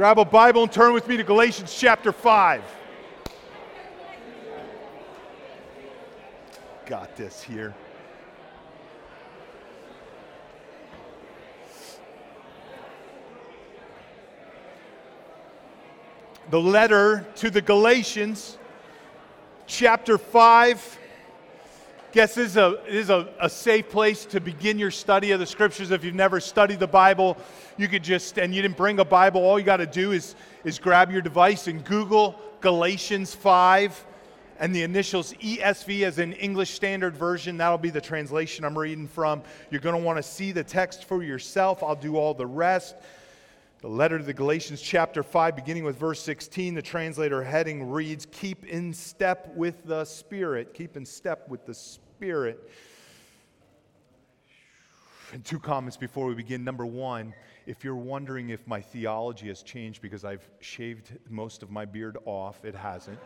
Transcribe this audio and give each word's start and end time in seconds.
Grab 0.00 0.18
a 0.18 0.24
Bible 0.24 0.62
and 0.62 0.72
turn 0.72 0.94
with 0.94 1.06
me 1.06 1.18
to 1.18 1.22
Galatians 1.22 1.76
chapter 1.78 2.10
5. 2.10 2.62
Got 6.86 7.14
this 7.16 7.42
here. 7.42 7.74
The 16.48 16.58
letter 16.58 17.26
to 17.34 17.50
the 17.50 17.60
Galatians, 17.60 18.56
chapter 19.66 20.16
5 20.16 20.98
guess 22.12 22.34
this 22.34 22.50
is, 22.50 22.56
a, 22.56 22.80
this 22.86 23.04
is 23.04 23.10
a, 23.10 23.28
a 23.40 23.48
safe 23.48 23.88
place 23.88 24.24
to 24.26 24.40
begin 24.40 24.78
your 24.78 24.90
study 24.90 25.30
of 25.30 25.38
the 25.38 25.46
scriptures. 25.46 25.90
If 25.90 26.04
you've 26.04 26.14
never 26.14 26.40
studied 26.40 26.80
the 26.80 26.88
Bible, 26.88 27.36
you 27.76 27.86
could 27.86 28.02
just, 28.02 28.38
and 28.38 28.54
you 28.54 28.62
didn't 28.62 28.76
bring 28.76 28.98
a 28.98 29.04
Bible, 29.04 29.42
all 29.42 29.58
you 29.58 29.64
got 29.64 29.76
to 29.76 29.86
do 29.86 30.12
is, 30.12 30.34
is 30.64 30.78
grab 30.78 31.12
your 31.12 31.22
device 31.22 31.68
and 31.68 31.84
Google 31.84 32.34
Galatians 32.60 33.34
5 33.34 34.06
and 34.58 34.74
the 34.74 34.82
initials 34.82 35.32
ESV 35.34 36.02
as 36.02 36.18
an 36.18 36.32
English 36.34 36.70
Standard 36.70 37.16
Version. 37.16 37.56
That'll 37.56 37.78
be 37.78 37.90
the 37.90 38.00
translation 38.00 38.64
I'm 38.64 38.76
reading 38.76 39.06
from. 39.06 39.42
You're 39.70 39.80
going 39.80 39.96
to 39.96 40.02
want 40.02 40.16
to 40.18 40.22
see 40.22 40.52
the 40.52 40.64
text 40.64 41.04
for 41.04 41.22
yourself. 41.22 41.82
I'll 41.82 41.94
do 41.94 42.16
all 42.16 42.34
the 42.34 42.46
rest. 42.46 42.96
The 43.80 43.88
letter 43.88 44.18
to 44.18 44.24
the 44.24 44.34
Galatians, 44.34 44.82
chapter 44.82 45.22
5, 45.22 45.56
beginning 45.56 45.84
with 45.84 45.96
verse 45.96 46.20
16, 46.20 46.74
the 46.74 46.82
translator 46.82 47.42
heading 47.42 47.90
reads 47.90 48.26
Keep 48.30 48.66
in 48.66 48.92
step 48.92 49.54
with 49.56 49.86
the 49.86 50.04
Spirit. 50.04 50.74
Keep 50.74 50.98
in 50.98 51.06
step 51.06 51.48
with 51.48 51.64
the 51.64 51.72
Spirit. 51.72 52.70
And 55.32 55.42
two 55.42 55.58
comments 55.58 55.96
before 55.96 56.26
we 56.26 56.34
begin. 56.34 56.62
Number 56.62 56.84
one, 56.84 57.32
if 57.64 57.82
you're 57.82 57.96
wondering 57.96 58.50
if 58.50 58.66
my 58.66 58.82
theology 58.82 59.48
has 59.48 59.62
changed 59.62 60.02
because 60.02 60.26
I've 60.26 60.46
shaved 60.60 61.18
most 61.30 61.62
of 61.62 61.70
my 61.70 61.86
beard 61.86 62.18
off, 62.26 62.62
it 62.66 62.74
hasn't. 62.74 63.18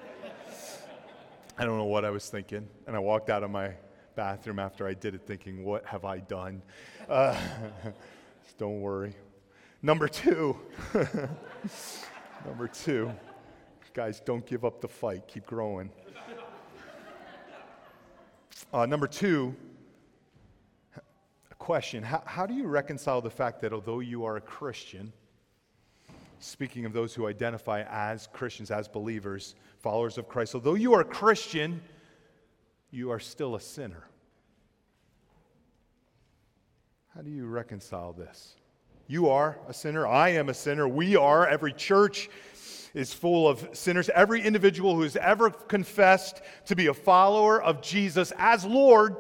I 1.58 1.64
don't 1.64 1.78
know 1.78 1.84
what 1.86 2.05
I 2.05 2.11
was 2.11 2.28
thinking. 2.28 2.68
And 2.86 2.94
I 2.94 3.00
walked 3.00 3.28
out 3.28 3.42
of 3.42 3.50
my 3.50 3.72
bathroom 4.14 4.61
after 4.61 4.86
I 4.86 4.94
did 4.94 5.16
it 5.16 5.27
thinking, 5.27 5.64
What 5.64 5.84
have 5.84 6.05
I 6.05 6.18
done? 6.18 6.62
Uh, 7.08 7.36
don't 8.56 8.80
worry. 8.80 9.16
Number 9.84 10.08
two, 10.08 10.56
number 12.46 12.68
two, 12.68 13.12
guys, 13.92 14.18
don't 14.18 14.46
give 14.46 14.64
up 14.64 14.80
the 14.80 14.88
fight, 14.88 15.28
keep 15.28 15.44
growing. 15.44 15.90
Uh, 18.72 18.86
number 18.86 19.06
two, 19.06 19.55
a 20.96 21.55
question 21.56 22.02
how, 22.02 22.22
how 22.24 22.46
do 22.46 22.55
you 22.55 22.66
reconcile 22.66 23.20
the 23.20 23.28
fact 23.28 23.60
that 23.60 23.74
although 23.74 24.00
you 24.00 24.24
are 24.24 24.36
a 24.36 24.40
Christian, 24.40 25.12
speaking 26.38 26.86
of 26.86 26.94
those 26.94 27.12
who 27.12 27.27
identify 27.27 27.82
as 27.82 28.27
Christians, 28.28 28.70
as 28.70 28.88
believers, 28.88 29.55
followers 29.80 30.16
of 30.16 30.30
Christ, 30.30 30.55
although 30.55 30.77
you 30.77 30.94
are 30.94 31.02
a 31.02 31.05
Christian, 31.05 31.82
you 32.90 33.10
are 33.10 33.20
still 33.20 33.55
a 33.55 33.60
sinner? 33.60 34.05
How 37.14 37.20
do 37.20 37.28
you 37.28 37.44
reconcile 37.44 38.14
this? 38.14 38.56
You 39.06 39.28
are 39.28 39.58
a 39.69 39.74
sinner. 39.74 40.06
I 40.06 40.30
am 40.30 40.48
a 40.48 40.55
sinner. 40.55 40.88
We 40.88 41.14
are. 41.16 41.47
Every 41.47 41.72
church 41.72 42.30
is 42.94 43.12
full 43.12 43.46
of 43.46 43.69
sinners. 43.72 44.08
Every 44.08 44.41
individual 44.41 44.94
who 44.94 45.02
has 45.02 45.16
ever 45.16 45.50
confessed 45.50 46.41
to 46.66 46.77
be 46.77 46.86
a 46.86 46.94
follower 46.94 47.62
of 47.62 47.83
Jesus 47.83 48.33
as 48.38 48.64
Lord 48.64 49.16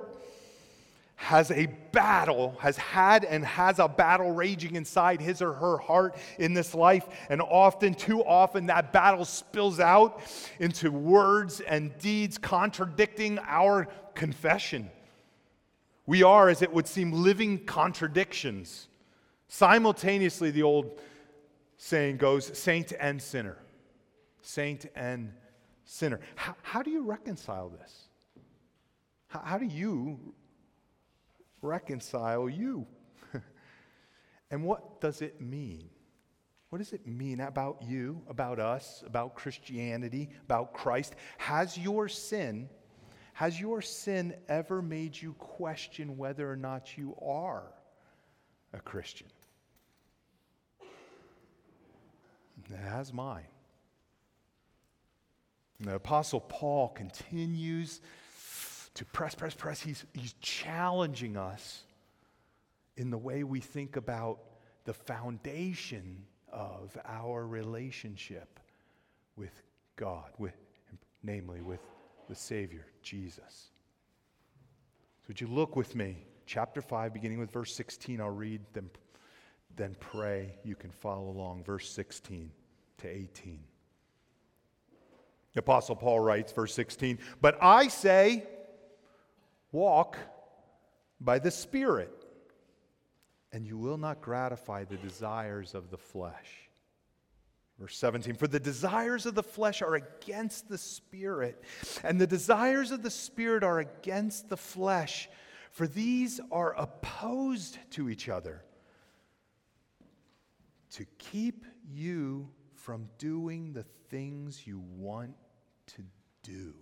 has 1.16 1.50
a 1.50 1.66
battle, 1.92 2.56
has 2.60 2.76
had 2.76 3.24
and 3.24 3.44
has 3.44 3.78
a 3.78 3.86
battle 3.88 4.30
raging 4.30 4.74
inside 4.74 5.20
his 5.20 5.42
or 5.42 5.52
her 5.52 5.76
heart 5.76 6.16
in 6.38 6.54
this 6.54 6.74
life. 6.74 7.06
And 7.28 7.42
often, 7.42 7.94
too 7.94 8.22
often, 8.24 8.66
that 8.66 8.92
battle 8.92 9.24
spills 9.24 9.80
out 9.80 10.22
into 10.58 10.90
words 10.90 11.60
and 11.60 11.96
deeds 11.98 12.38
contradicting 12.38 13.38
our 13.46 13.86
confession. 14.14 14.90
We 16.06 16.22
are, 16.22 16.48
as 16.48 16.62
it 16.62 16.72
would 16.72 16.86
seem, 16.86 17.12
living 17.12 17.64
contradictions. 17.64 18.88
Simultaneously, 19.54 20.50
the 20.50 20.64
old 20.64 20.98
saying 21.76 22.16
goes 22.16 22.58
saint 22.58 22.92
and 22.98 23.22
sinner. 23.22 23.56
Saint 24.42 24.86
and 24.96 25.32
sinner. 25.84 26.18
How, 26.34 26.56
how 26.62 26.82
do 26.82 26.90
you 26.90 27.04
reconcile 27.04 27.68
this? 27.68 28.08
How, 29.28 29.42
how 29.44 29.58
do 29.58 29.66
you 29.66 30.18
reconcile 31.62 32.48
you? 32.48 32.84
and 34.50 34.64
what 34.64 35.00
does 35.00 35.22
it 35.22 35.40
mean? 35.40 35.88
What 36.70 36.78
does 36.78 36.92
it 36.92 37.06
mean 37.06 37.38
about 37.38 37.80
you, 37.80 38.22
about 38.28 38.58
us, 38.58 39.04
about 39.06 39.36
Christianity, 39.36 40.30
about 40.46 40.74
Christ? 40.74 41.14
Has 41.38 41.78
your 41.78 42.08
sin, 42.08 42.68
has 43.34 43.60
your 43.60 43.82
sin 43.82 44.34
ever 44.48 44.82
made 44.82 45.16
you 45.16 45.34
question 45.34 46.16
whether 46.16 46.50
or 46.50 46.56
not 46.56 46.98
you 46.98 47.16
are 47.22 47.72
a 48.72 48.80
Christian? 48.80 49.28
Has 52.76 53.12
mine. 53.12 53.46
And 55.78 55.88
the 55.88 55.96
Apostle 55.96 56.40
Paul 56.40 56.88
continues 56.88 58.00
to 58.94 59.04
press, 59.06 59.34
press, 59.34 59.54
press. 59.54 59.80
He's, 59.80 60.04
he's 60.14 60.34
challenging 60.40 61.36
us 61.36 61.82
in 62.96 63.10
the 63.10 63.18
way 63.18 63.42
we 63.42 63.60
think 63.60 63.96
about 63.96 64.38
the 64.84 64.94
foundation 64.94 66.24
of 66.52 66.96
our 67.04 67.46
relationship 67.46 68.60
with 69.36 69.62
God, 69.96 70.30
with, 70.38 70.54
namely 71.22 71.60
with 71.60 71.80
the 72.28 72.34
Savior, 72.34 72.86
Jesus. 73.02 73.70
So, 75.22 75.28
would 75.28 75.40
you 75.40 75.48
look 75.48 75.74
with 75.74 75.94
me? 75.96 76.24
Chapter 76.46 76.80
5, 76.80 77.12
beginning 77.12 77.38
with 77.38 77.50
verse 77.50 77.74
16, 77.74 78.20
I'll 78.20 78.30
read 78.30 78.60
them 78.74 78.90
then 79.76 79.96
pray. 79.98 80.54
You 80.62 80.76
can 80.76 80.90
follow 80.90 81.28
along. 81.28 81.64
Verse 81.64 81.90
16 81.90 82.50
to 83.04 83.10
18. 83.10 83.60
The 85.52 85.60
Apostle 85.60 85.94
Paul 85.94 86.20
writes, 86.20 86.52
verse 86.52 86.74
16, 86.74 87.18
But 87.40 87.58
I 87.62 87.88
say, 87.88 88.44
walk 89.72 90.16
by 91.20 91.38
the 91.38 91.50
Spirit, 91.50 92.10
and 93.52 93.66
you 93.66 93.76
will 93.76 93.98
not 93.98 94.20
gratify 94.20 94.84
the 94.84 94.96
desires 94.96 95.74
of 95.74 95.90
the 95.90 95.98
flesh. 95.98 96.70
Verse 97.78 97.96
17, 97.96 98.36
for 98.36 98.46
the 98.46 98.58
desires 98.60 99.26
of 99.26 99.34
the 99.34 99.42
flesh 99.42 99.82
are 99.82 99.96
against 99.96 100.68
the 100.68 100.78
Spirit, 100.78 101.62
and 102.02 102.18
the 102.18 102.26
desires 102.26 102.90
of 102.90 103.02
the 103.02 103.10
Spirit 103.10 103.62
are 103.62 103.80
against 103.80 104.48
the 104.48 104.56
flesh, 104.56 105.28
for 105.70 105.86
these 105.86 106.40
are 106.50 106.74
opposed 106.74 107.76
to 107.90 108.08
each 108.08 108.30
other 108.30 108.64
to 110.92 111.04
keep 111.18 111.66
you 111.92 112.48
from 112.84 113.08
doing 113.16 113.72
the 113.72 113.84
things 114.10 114.66
you 114.66 114.78
want 114.98 115.34
to 115.86 116.02
do. 116.42 116.74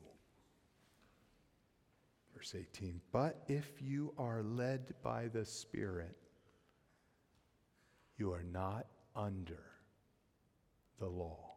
Verse 2.34 2.56
18 2.58 3.00
But 3.12 3.44
if 3.46 3.80
you 3.80 4.12
are 4.18 4.42
led 4.42 4.94
by 5.04 5.28
the 5.28 5.44
Spirit, 5.44 6.16
you 8.18 8.32
are 8.32 8.42
not 8.42 8.86
under 9.14 9.62
the 10.98 11.06
law. 11.06 11.54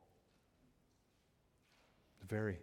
The 2.21 2.27
very, 2.27 2.59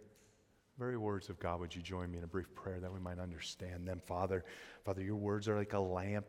very 0.79 0.95
words 0.95 1.27
of 1.27 1.37
God, 1.37 1.59
would 1.59 1.75
you 1.75 1.81
join 1.81 2.09
me 2.09 2.17
in 2.17 2.23
a 2.23 2.27
brief 2.27 2.55
prayer 2.55 2.79
that 2.79 2.93
we 2.93 3.01
might 3.01 3.19
understand 3.19 3.85
them? 3.85 4.01
Father, 4.05 4.45
Father, 4.85 5.01
your 5.01 5.17
words 5.17 5.49
are 5.49 5.57
like 5.57 5.73
a 5.73 5.79
lamp 5.79 6.27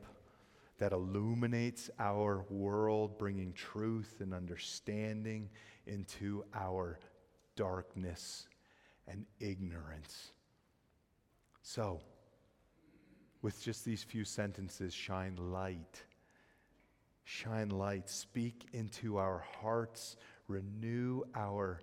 that 0.78 0.92
illuminates 0.92 1.90
our 1.98 2.44
world, 2.50 3.18
bringing 3.18 3.52
truth 3.52 4.16
and 4.20 4.34
understanding 4.34 5.48
into 5.86 6.44
our 6.54 6.98
darkness 7.56 8.48
and 9.06 9.24
ignorance. 9.38 10.32
So, 11.62 12.00
with 13.42 13.62
just 13.62 13.84
these 13.84 14.02
few 14.02 14.24
sentences, 14.24 14.92
shine 14.92 15.36
light. 15.36 16.02
Shine 17.24 17.68
light. 17.68 18.08
Speak 18.08 18.66
into 18.72 19.18
our 19.18 19.44
hearts. 19.60 20.16
Renew 20.48 21.22
our 21.34 21.80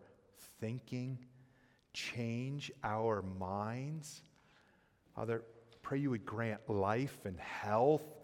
thinking. 0.59 1.17
Change 1.93 2.71
our 2.83 3.21
minds. 3.21 4.21
Father, 5.15 5.43
pray 5.81 5.99
you 5.99 6.09
would 6.09 6.25
grant 6.25 6.67
life 6.69 7.19
and 7.25 7.39
health 7.39 8.20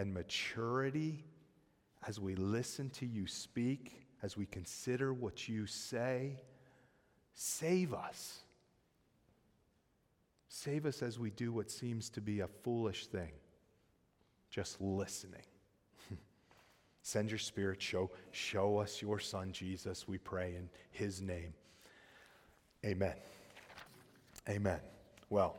and 0.00 0.14
maturity 0.14 1.26
as 2.08 2.18
we 2.18 2.34
listen 2.34 2.88
to 2.88 3.04
you 3.04 3.26
speak, 3.26 4.06
as 4.22 4.34
we 4.34 4.46
consider 4.46 5.12
what 5.12 5.46
you 5.46 5.66
say. 5.66 6.40
Save 7.34 7.92
us. 7.92 8.38
Save 10.48 10.86
us 10.86 11.02
as 11.02 11.18
we 11.18 11.28
do 11.28 11.52
what 11.52 11.70
seems 11.70 12.08
to 12.08 12.22
be 12.22 12.40
a 12.40 12.46
foolish 12.46 13.08
thing, 13.08 13.32
just 14.48 14.80
listening. 14.80 15.44
Send 17.02 17.28
your 17.28 17.38
spirit, 17.38 17.82
show, 17.82 18.10
show 18.30 18.78
us 18.78 19.02
your 19.02 19.18
son, 19.18 19.52
Jesus, 19.52 20.08
we 20.08 20.16
pray 20.16 20.54
in 20.56 20.70
his 20.92 21.20
name. 21.20 21.52
Amen. 22.86 23.16
Amen. 24.48 24.80
Well, 25.28 25.58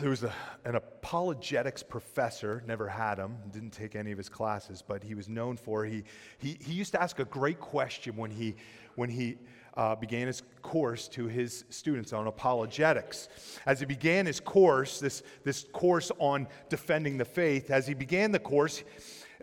there 0.00 0.10
was 0.10 0.22
a, 0.22 0.32
an 0.64 0.74
apologetics 0.74 1.82
professor, 1.82 2.62
never 2.66 2.88
had 2.88 3.18
him, 3.18 3.36
didn't 3.52 3.70
take 3.70 3.96
any 3.96 4.12
of 4.12 4.18
his 4.18 4.28
classes, 4.28 4.82
but 4.86 5.02
he 5.02 5.14
was 5.14 5.28
known 5.28 5.56
for, 5.56 5.84
he, 5.84 6.04
he, 6.38 6.58
he 6.60 6.72
used 6.72 6.92
to 6.92 7.02
ask 7.02 7.18
a 7.18 7.24
great 7.24 7.60
question 7.60 8.16
when 8.16 8.30
he, 8.30 8.56
when 8.96 9.08
he 9.08 9.36
uh, 9.76 9.94
began 9.94 10.26
his 10.26 10.42
course 10.62 11.08
to 11.08 11.26
his 11.26 11.64
students 11.70 12.12
on 12.12 12.26
apologetics. 12.26 13.28
As 13.66 13.80
he 13.80 13.86
began 13.86 14.26
his 14.26 14.40
course, 14.40 15.00
this, 15.00 15.22
this 15.44 15.64
course 15.72 16.10
on 16.18 16.46
defending 16.68 17.18
the 17.18 17.24
faith, 17.24 17.70
as 17.70 17.86
he 17.86 17.94
began 17.94 18.32
the 18.32 18.38
course, 18.38 18.82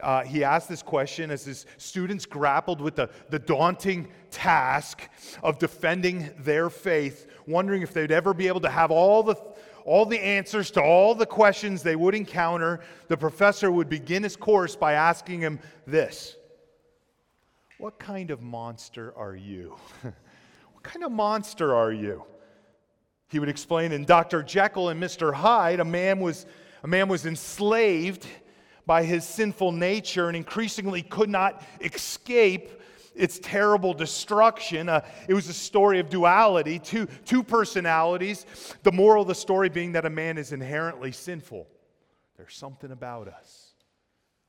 uh, 0.01 0.24
he 0.24 0.44
asked 0.44 0.68
this 0.68 0.81
question 0.81 1.30
as 1.30 1.46
his 1.46 1.66
students 1.78 2.25
grappled 2.25 2.81
with 2.81 2.96
the, 2.96 3.10
the 3.30 3.38
daunting 3.39 4.07
task 4.31 5.07
of 5.44 5.60
defending 5.60 6.31
their 6.39 6.69
faith, 6.69 7.28
wondering 7.46 7.84
if 7.84 7.94
they'd 7.94 8.12
ever 8.12 8.34
be 8.34 8.48
able 8.48 8.60
to 8.60 8.69
have 8.69 8.89
all 8.89 9.22
the, 9.22 9.36
all 9.85 10.06
the 10.06 10.19
answers 10.19 10.71
to 10.71 10.81
all 10.81 11.15
the 11.15 11.25
questions 11.25 11.83
they 11.83 11.95
would 11.95 12.15
encounter. 12.15 12.80
The 13.07 13.18
professor 13.18 13.71
would 13.71 13.89
begin 13.89 14.24
his 14.24 14.35
course 14.35 14.75
by 14.75 14.94
asking 14.94 15.41
him 15.41 15.59
this 15.85 16.35
What 17.77 18.00
kind 18.00 18.31
of 18.31 18.41
monster 18.41 19.13
are 19.18 19.35
you? 19.35 19.75
what 20.01 20.83
kind 20.83 21.03
of 21.03 21.12
monster 21.12 21.75
are 21.75 21.91
you? 21.91 22.24
He 23.30 23.39
would 23.39 23.50
explain 23.50 23.91
in 23.91 24.06
Dr. 24.06 24.44
Jekyll 24.44 24.89
and 24.89 25.01
Mr. 25.01 25.33
Hyde, 25.33 25.80
a 25.80 25.86
man 25.86 26.19
was, 26.19 26.45
a 26.83 26.88
man 26.88 27.07
was 27.07 27.25
enslaved 27.25 28.27
by 28.86 29.03
his 29.03 29.25
sinful 29.25 29.71
nature 29.71 30.27
and 30.27 30.38
increasingly 30.38 31.01
could 31.01 31.29
not 31.29 31.63
escape 31.81 32.69
its 33.15 33.39
terrible 33.39 33.94
destruction. 33.94 34.89
Uh, 34.89 35.06
it 35.27 35.33
was 35.33 35.48
a 35.50 35.54
story 35.54 36.00
of 36.00 36.10
duality, 36.10 36.80
two, 36.80 37.07
two 37.25 37.44
personalities. 37.44 38.45
The 38.83 38.92
moral 38.92 39.24
of 39.24 39.27
the 39.27 39.36
story 39.36 39.69
being 39.69 39.94
that 39.94 40.06
a 40.06 40.10
man 40.10 40.38
is 40.38 40.51
inherently 40.51 41.12
sinful. 41.12 41.68
There's 42.38 42.56
something 42.56 42.92
about 42.92 43.27
us. 43.27 43.74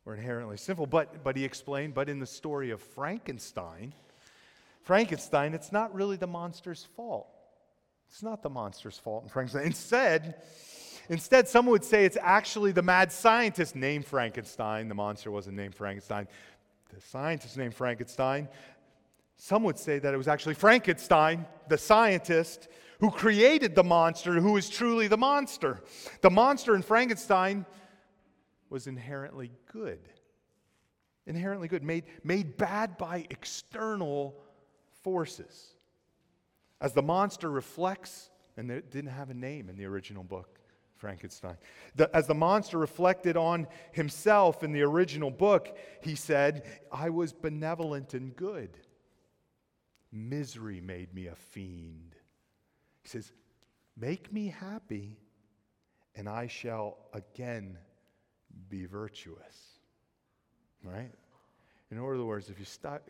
We're 0.05 0.15
inherently 0.15 0.57
sinful. 0.57 0.87
But, 0.87 1.25
but 1.25 1.37
he 1.37 1.45
explained, 1.45 1.95
but 1.95 2.09
in 2.09 2.19
the 2.19 2.27
story 2.27 2.71
of 2.71 2.81
Frankenstein, 2.81 3.95
Frankenstein, 4.83 5.55
it's 5.55 5.73
not 5.73 5.95
really 5.95 6.17
the 6.17 6.27
monster's 6.27 6.85
fault. 6.97 7.29
It's 8.11 8.23
not 8.23 8.43
the 8.43 8.51
monster's 8.51 8.99
fault 8.99 9.25
in 9.25 9.29
Frankenstein. 9.31 9.67
Instead, 9.67 10.43
Instead, 11.09 11.49
someone 11.49 11.73
would 11.73 11.85
say 11.85 12.05
it's 12.05 12.17
actually 12.21 12.73
the 12.73 12.83
mad 12.83 13.13
scientist 13.13 13.77
named 13.77 14.07
Frankenstein. 14.07 14.89
The 14.89 14.95
monster 14.95 15.31
wasn't 15.31 15.57
named 15.57 15.75
Frankenstein. 15.75 16.29
The 16.93 17.01
scientist 17.01 17.57
named 17.57 17.75
Frankenstein. 17.75 18.49
Some 19.37 19.65
would 19.65 19.79
say 19.79 19.99
that 19.99 20.15
it 20.15 20.17
was 20.17 20.29
actually 20.29 20.55
Frankenstein, 20.55 21.47
the 21.69 21.79
scientist, 21.79 22.69
who 23.01 23.11
created 23.11 23.75
the 23.75 23.85
monster, 23.85 24.41
who 24.41 24.57
is 24.57 24.71
truly 24.71 25.09
the 25.09 25.17
monster. 25.17 25.83
The 26.21 26.31
monster 26.31 26.75
in 26.75 26.83
Frankenstein 26.83 27.67
was 28.71 28.87
inherently 28.87 29.51
good. 29.73 30.09
Inherently 31.27 31.69
good, 31.69 31.83
made, 31.83 32.05
made 32.23 32.57
bad 32.57 32.97
by 32.97 33.27
external 33.31 34.37
forces. 35.03 35.75
As 36.81 36.93
the 36.93 37.03
monster 37.03 37.51
reflects, 37.51 38.31
and 38.57 38.71
it 38.71 38.91
didn't 38.91 39.11
have 39.11 39.31
a 39.31 39.35
name 39.35 39.69
in 39.69 39.77
the 39.77 39.87
original 39.87 40.23
book, 40.23 40.54
Frankenstein. 40.97 41.57
The, 41.97 42.15
as 42.15 42.27
the 42.27 42.35
monster 42.35 42.79
reflected 42.79 43.37
on 43.37 43.67
himself 43.93 44.63
in 44.63 44.73
the 44.73 44.83
original 44.83 45.31
book, 45.31 45.77
he 46.01 46.15
said, 46.15 46.65
I 46.93 47.11
was 47.11 47.33
benevolent 47.33 48.15
and 48.15 48.35
good. 48.35 48.79
Misery 50.13 50.81
made 50.81 51.13
me 51.13 51.27
a 51.27 51.35
fiend. 51.35 52.15
He 53.03 53.09
says, 53.09 53.33
Make 53.97 54.33
me 54.33 54.49
happy, 54.49 55.19
and 56.17 56.29
I 56.29 56.47
shall 56.47 56.99
again 57.13 57.79
be 58.69 58.87
virtuous. 58.87 59.79
Right? 60.83 61.13
In 61.91 61.99
other 61.99 62.25
words, 62.25 62.51
if 62.51 62.59
you, 62.59 62.65
stop, 62.65 63.09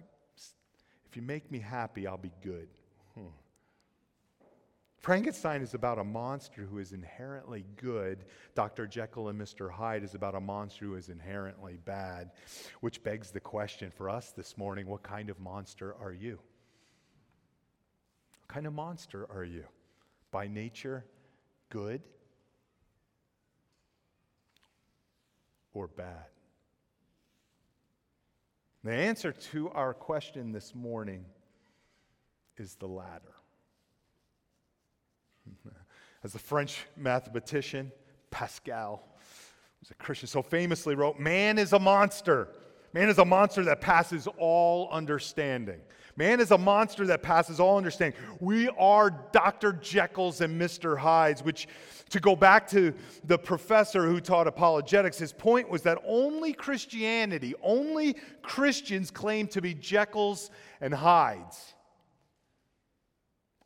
if 1.08 1.16
you 1.16 1.22
make 1.22 1.50
me 1.50 1.58
happy, 1.58 2.06
I'll 2.06 2.18
be 2.18 2.32
good. 2.42 2.68
Hmm. 3.14 3.28
Frankenstein 5.04 5.60
is 5.60 5.74
about 5.74 5.98
a 5.98 6.04
monster 6.04 6.62
who 6.62 6.78
is 6.78 6.92
inherently 6.92 7.66
good. 7.76 8.24
Dr. 8.54 8.86
Jekyll 8.86 9.28
and 9.28 9.38
Mr. 9.38 9.70
Hyde 9.70 10.02
is 10.02 10.14
about 10.14 10.34
a 10.34 10.40
monster 10.40 10.86
who 10.86 10.94
is 10.94 11.10
inherently 11.10 11.78
bad, 11.84 12.30
which 12.80 13.02
begs 13.02 13.30
the 13.30 13.38
question 13.38 13.92
for 13.94 14.08
us 14.08 14.30
this 14.30 14.56
morning 14.56 14.86
what 14.86 15.02
kind 15.02 15.28
of 15.28 15.38
monster 15.38 15.94
are 16.00 16.14
you? 16.14 16.38
What 18.40 18.48
kind 18.48 18.66
of 18.66 18.72
monster 18.72 19.26
are 19.30 19.44
you? 19.44 19.64
By 20.30 20.48
nature, 20.48 21.04
good 21.68 22.00
or 25.74 25.86
bad? 25.86 26.30
The 28.82 28.92
answer 28.92 29.32
to 29.32 29.68
our 29.68 29.92
question 29.92 30.50
this 30.50 30.74
morning 30.74 31.26
is 32.56 32.76
the 32.76 32.88
latter. 32.88 33.34
As 36.22 36.32
the 36.32 36.38
French 36.38 36.86
mathematician 36.96 37.92
Pascal 38.30 39.06
was 39.80 39.90
a 39.90 39.94
Christian, 39.94 40.26
so 40.26 40.42
famously 40.42 40.94
wrote, 40.94 41.18
Man 41.18 41.58
is 41.58 41.72
a 41.72 41.78
monster. 41.78 42.48
Man 42.94 43.08
is 43.08 43.18
a 43.18 43.24
monster 43.24 43.64
that 43.64 43.80
passes 43.80 44.26
all 44.38 44.88
understanding. 44.90 45.80
Man 46.16 46.40
is 46.40 46.52
a 46.52 46.58
monster 46.58 47.06
that 47.06 47.22
passes 47.22 47.58
all 47.58 47.76
understanding. 47.76 48.18
We 48.40 48.68
are 48.78 49.10
Dr. 49.32 49.72
Jekylls 49.72 50.40
and 50.40 50.60
Mr. 50.60 50.96
Hydes, 50.96 51.42
which, 51.42 51.66
to 52.10 52.20
go 52.20 52.36
back 52.36 52.68
to 52.68 52.94
the 53.24 53.36
professor 53.36 54.06
who 54.06 54.20
taught 54.20 54.46
apologetics, 54.46 55.18
his 55.18 55.32
point 55.32 55.68
was 55.68 55.82
that 55.82 55.98
only 56.06 56.52
Christianity, 56.52 57.54
only 57.62 58.16
Christians 58.42 59.10
claim 59.10 59.48
to 59.48 59.60
be 59.60 59.74
Jekylls 59.74 60.50
and 60.80 60.94
Hydes. 60.94 61.73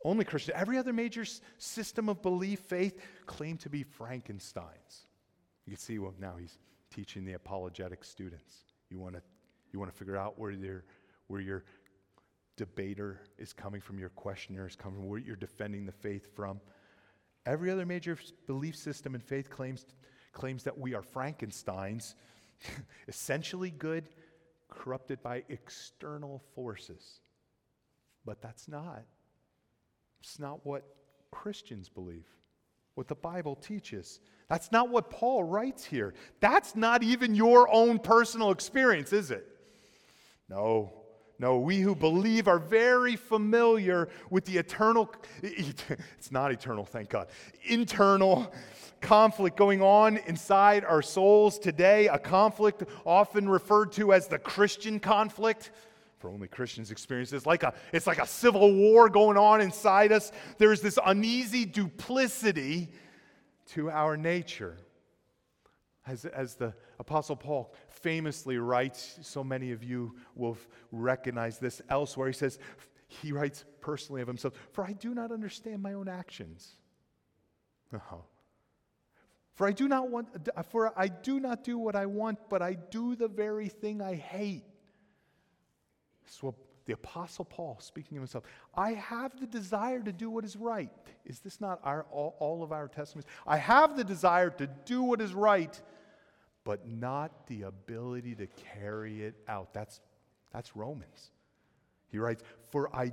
Only 0.03 0.23
Christian. 0.23 0.55
Every 0.55 0.77
other 0.77 0.93
major 0.93 1.25
system 1.57 2.07
of 2.07 2.21
belief, 2.21 2.59
faith, 2.61 3.01
claim 3.25 3.57
to 3.57 3.69
be 3.69 3.83
Frankenstein's. 3.83 5.07
You 5.65 5.73
can 5.73 5.79
see 5.79 5.99
well, 5.99 6.13
now 6.19 6.35
he's 6.39 6.57
teaching 6.93 7.25
the 7.25 7.33
apologetic 7.33 8.03
students. 8.03 8.53
You 8.89 8.99
want 8.99 9.15
to 9.15 9.21
you 9.71 9.79
want 9.79 9.91
to 9.91 9.97
figure 9.97 10.17
out 10.17 10.39
where 10.39 10.51
your 10.51 10.83
where 11.27 11.41
your 11.41 11.63
debater 12.55 13.21
is 13.37 13.53
coming 13.53 13.81
from, 13.81 13.99
your 13.99 14.09
questioner 14.09 14.67
is 14.67 14.75
coming 14.75 14.99
from, 14.99 15.07
where 15.07 15.19
you're 15.19 15.35
defending 15.35 15.85
the 15.85 15.91
faith 15.91 16.33
from. 16.33 16.59
Every 17.45 17.69
other 17.69 17.85
major 17.85 18.17
belief 18.47 18.75
system 18.75 19.15
and 19.15 19.23
faith 19.23 19.49
claims 19.49 19.85
claims 20.31 20.63
that 20.63 20.77
we 20.77 20.93
are 20.93 21.01
Frankenstein's, 21.01 22.15
essentially 23.07 23.71
good, 23.71 24.07
corrupted 24.69 25.21
by 25.21 25.43
external 25.49 26.41
forces. 26.55 27.19
But 28.25 28.41
that's 28.41 28.67
not 28.67 29.03
it's 30.19 30.39
not 30.39 30.65
what 30.65 30.83
Christians 31.31 31.89
believe, 31.89 32.27
what 32.95 33.07
the 33.07 33.15
Bible 33.15 33.55
teaches. 33.55 34.19
That's 34.49 34.71
not 34.71 34.89
what 34.89 35.09
Paul 35.09 35.43
writes 35.43 35.85
here. 35.85 36.13
That's 36.39 36.75
not 36.75 37.03
even 37.03 37.35
your 37.35 37.73
own 37.73 37.99
personal 37.99 38.51
experience, 38.51 39.13
is 39.13 39.31
it? 39.31 39.45
No. 40.49 40.93
No, 41.41 41.59
we 41.59 41.79
who 41.79 41.95
believe 41.95 42.49
are 42.49 42.59
very 42.59 43.15
familiar 43.15 44.09
with 44.29 44.43
the 44.43 44.57
eternal, 44.57 45.09
it's 45.41 46.31
not 46.31 46.51
eternal, 46.51 46.83
thank 46.83 47.09
God, 47.09 47.29
internal 47.63 48.51
conflict 48.99 49.55
going 49.55 49.81
on 49.81 50.17
inside 50.17 50.83
our 50.83 51.01
souls 51.01 51.57
today, 51.57 52.09
a 52.09 52.19
conflict 52.19 52.83
often 53.05 53.47
referred 53.47 53.93
to 53.93 54.11
as 54.11 54.27
the 54.27 54.37
Christian 54.37 54.99
conflict 54.99 55.71
for 56.19 56.29
only 56.29 56.47
Christians 56.47 56.91
experience 56.91 57.29
this. 57.29 57.45
Like 57.45 57.63
a, 57.63 57.73
it's 57.91 58.05
like 58.05 58.19
a 58.19 58.27
civil 58.27 58.73
war 58.73 59.09
going 59.09 59.37
on 59.37 59.61
inside 59.61 60.11
us. 60.11 60.31
There's 60.57 60.81
this 60.81 60.99
uneasy 61.03 61.65
duplicity 61.65 62.89
to 63.73 63.89
our 63.89 64.17
nature. 64.17 64.77
As, 66.05 66.25
as 66.25 66.55
the 66.55 66.73
Apostle 66.99 67.35
Paul 67.35 67.73
famously 67.87 68.57
writes, 68.57 69.19
so 69.21 69.43
many 69.43 69.71
of 69.71 69.83
you 69.83 70.15
will 70.35 70.57
recognize 70.91 71.59
this 71.59 71.81
elsewhere. 71.89 72.27
He 72.27 72.33
says, 72.33 72.59
he 73.07 73.31
writes 73.31 73.63
personally 73.81 74.21
of 74.21 74.27
himself, 74.27 74.53
For 74.71 74.83
I 74.83 74.93
do 74.93 75.13
not 75.13 75.31
understand 75.31 75.81
my 75.81 75.93
own 75.93 76.07
actions. 76.07 76.75
Oh. 77.93 78.23
For 79.53 79.67
I 79.67 79.71
do 79.71 79.87
not 79.87 80.09
want, 80.09 80.29
uh, 80.55 80.63
for 80.63 80.97
I 80.97 81.07
do 81.07 81.39
not 81.39 81.63
do 81.63 81.77
what 81.77 81.95
I 81.95 82.05
want, 82.05 82.39
but 82.49 82.61
I 82.61 82.75
do 82.75 83.15
the 83.15 83.27
very 83.27 83.67
thing 83.67 84.01
I 84.01 84.15
hate. 84.15 84.63
So 86.29 86.55
the 86.85 86.93
Apostle 86.93 87.45
Paul 87.45 87.77
speaking 87.81 88.17
of 88.17 88.21
himself, 88.21 88.45
I 88.75 88.93
have 88.93 89.39
the 89.39 89.47
desire 89.47 90.01
to 90.01 90.11
do 90.11 90.29
what 90.29 90.45
is 90.45 90.55
right. 90.55 90.89
Is 91.25 91.39
this 91.39 91.59
not 91.59 91.79
our, 91.83 92.05
all, 92.11 92.35
all 92.39 92.63
of 92.63 92.71
our 92.71 92.87
testimonies? 92.87 93.29
I 93.45 93.57
have 93.57 93.97
the 93.97 94.03
desire 94.03 94.49
to 94.51 94.67
do 94.85 95.03
what 95.03 95.21
is 95.21 95.33
right, 95.33 95.79
but 96.63 96.87
not 96.87 97.47
the 97.47 97.63
ability 97.63 98.35
to 98.35 98.47
carry 98.75 99.23
it 99.23 99.35
out. 99.47 99.73
That's, 99.73 99.99
that's 100.51 100.75
Romans. 100.75 101.31
He 102.11 102.17
writes, 102.17 102.43
For 102.71 102.95
I 102.95 103.11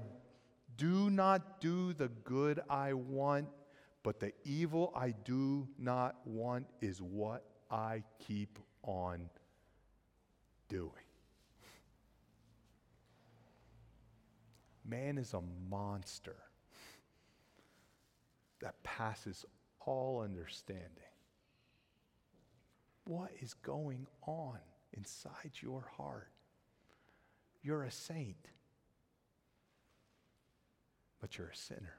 do 0.77 1.11
not 1.11 1.61
do 1.61 1.93
the 1.93 2.09
good 2.25 2.61
I 2.69 2.93
want, 2.93 3.49
but 4.03 4.21
the 4.21 4.33
evil 4.45 4.93
I 4.95 5.11
do 5.25 5.67
not 5.79 6.17
want 6.25 6.67
is 6.81 7.03
what 7.03 7.45
I 7.71 8.05
keep 8.27 8.59
on 8.83 9.29
doing. 10.69 11.06
Man 14.89 15.19
is 15.19 15.35
a 15.35 15.43
monster 15.69 16.37
that 18.61 18.83
passes 18.83 19.45
all 19.81 20.23
understanding. 20.23 20.83
What 23.05 23.31
is 23.41 23.55
going 23.55 24.07
on 24.23 24.59
inside 24.93 25.53
your 25.61 25.89
heart? 25.97 26.29
You're 27.63 27.85
a 27.85 27.91
saint, 27.91 28.49
but 31.21 31.37
you're 31.37 31.49
a 31.49 31.57
sinner. 31.57 31.99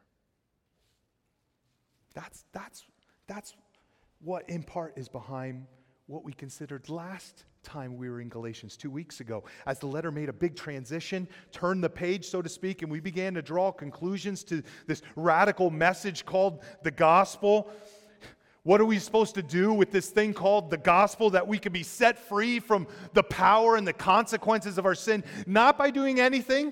That's, 2.13 2.45
that's, 2.51 2.85
that's 3.27 3.53
what, 4.19 4.49
in 4.49 4.63
part, 4.63 4.97
is 4.97 5.07
behind 5.07 5.67
what 6.07 6.23
we 6.23 6.33
considered 6.33 6.89
last 6.89 7.43
time 7.67 7.97
we 7.97 8.09
were 8.09 8.21
in 8.21 8.29
Galatians 8.29 8.77
two 8.77 8.89
weeks 8.89 9.19
ago, 9.19 9.43
as 9.65 9.77
the 9.77 9.85
letter 9.85 10.09
made 10.09 10.29
a 10.29 10.33
big 10.33 10.55
transition, 10.55 11.27
turned 11.51 11.83
the 11.83 11.89
page, 11.89 12.25
so 12.25 12.41
to 12.41 12.47
speak, 12.47 12.81
and 12.81 12.89
we 12.89 13.01
began 13.01 13.33
to 13.33 13.41
draw 13.41 13.71
conclusions 13.71 14.43
to 14.45 14.63
this 14.87 15.01
radical 15.17 15.69
message 15.69 16.25
called 16.25 16.63
the 16.83 16.91
gospel. 16.91 17.69
What 18.63 18.79
are 18.79 18.85
we 18.85 18.99
supposed 18.99 19.35
to 19.35 19.43
do 19.43 19.73
with 19.73 19.91
this 19.91 20.09
thing 20.09 20.33
called 20.33 20.69
the 20.69 20.77
gospel 20.77 21.29
that 21.31 21.45
we 21.45 21.59
can 21.59 21.73
be 21.73 21.83
set 21.83 22.17
free 22.17 22.59
from 22.59 22.87
the 23.13 23.23
power 23.23 23.75
and 23.75 23.85
the 23.85 23.93
consequences 23.93 24.77
of 24.77 24.85
our 24.85 24.95
sin, 24.95 25.23
not 25.45 25.77
by 25.77 25.89
doing 25.89 26.21
anything, 26.21 26.71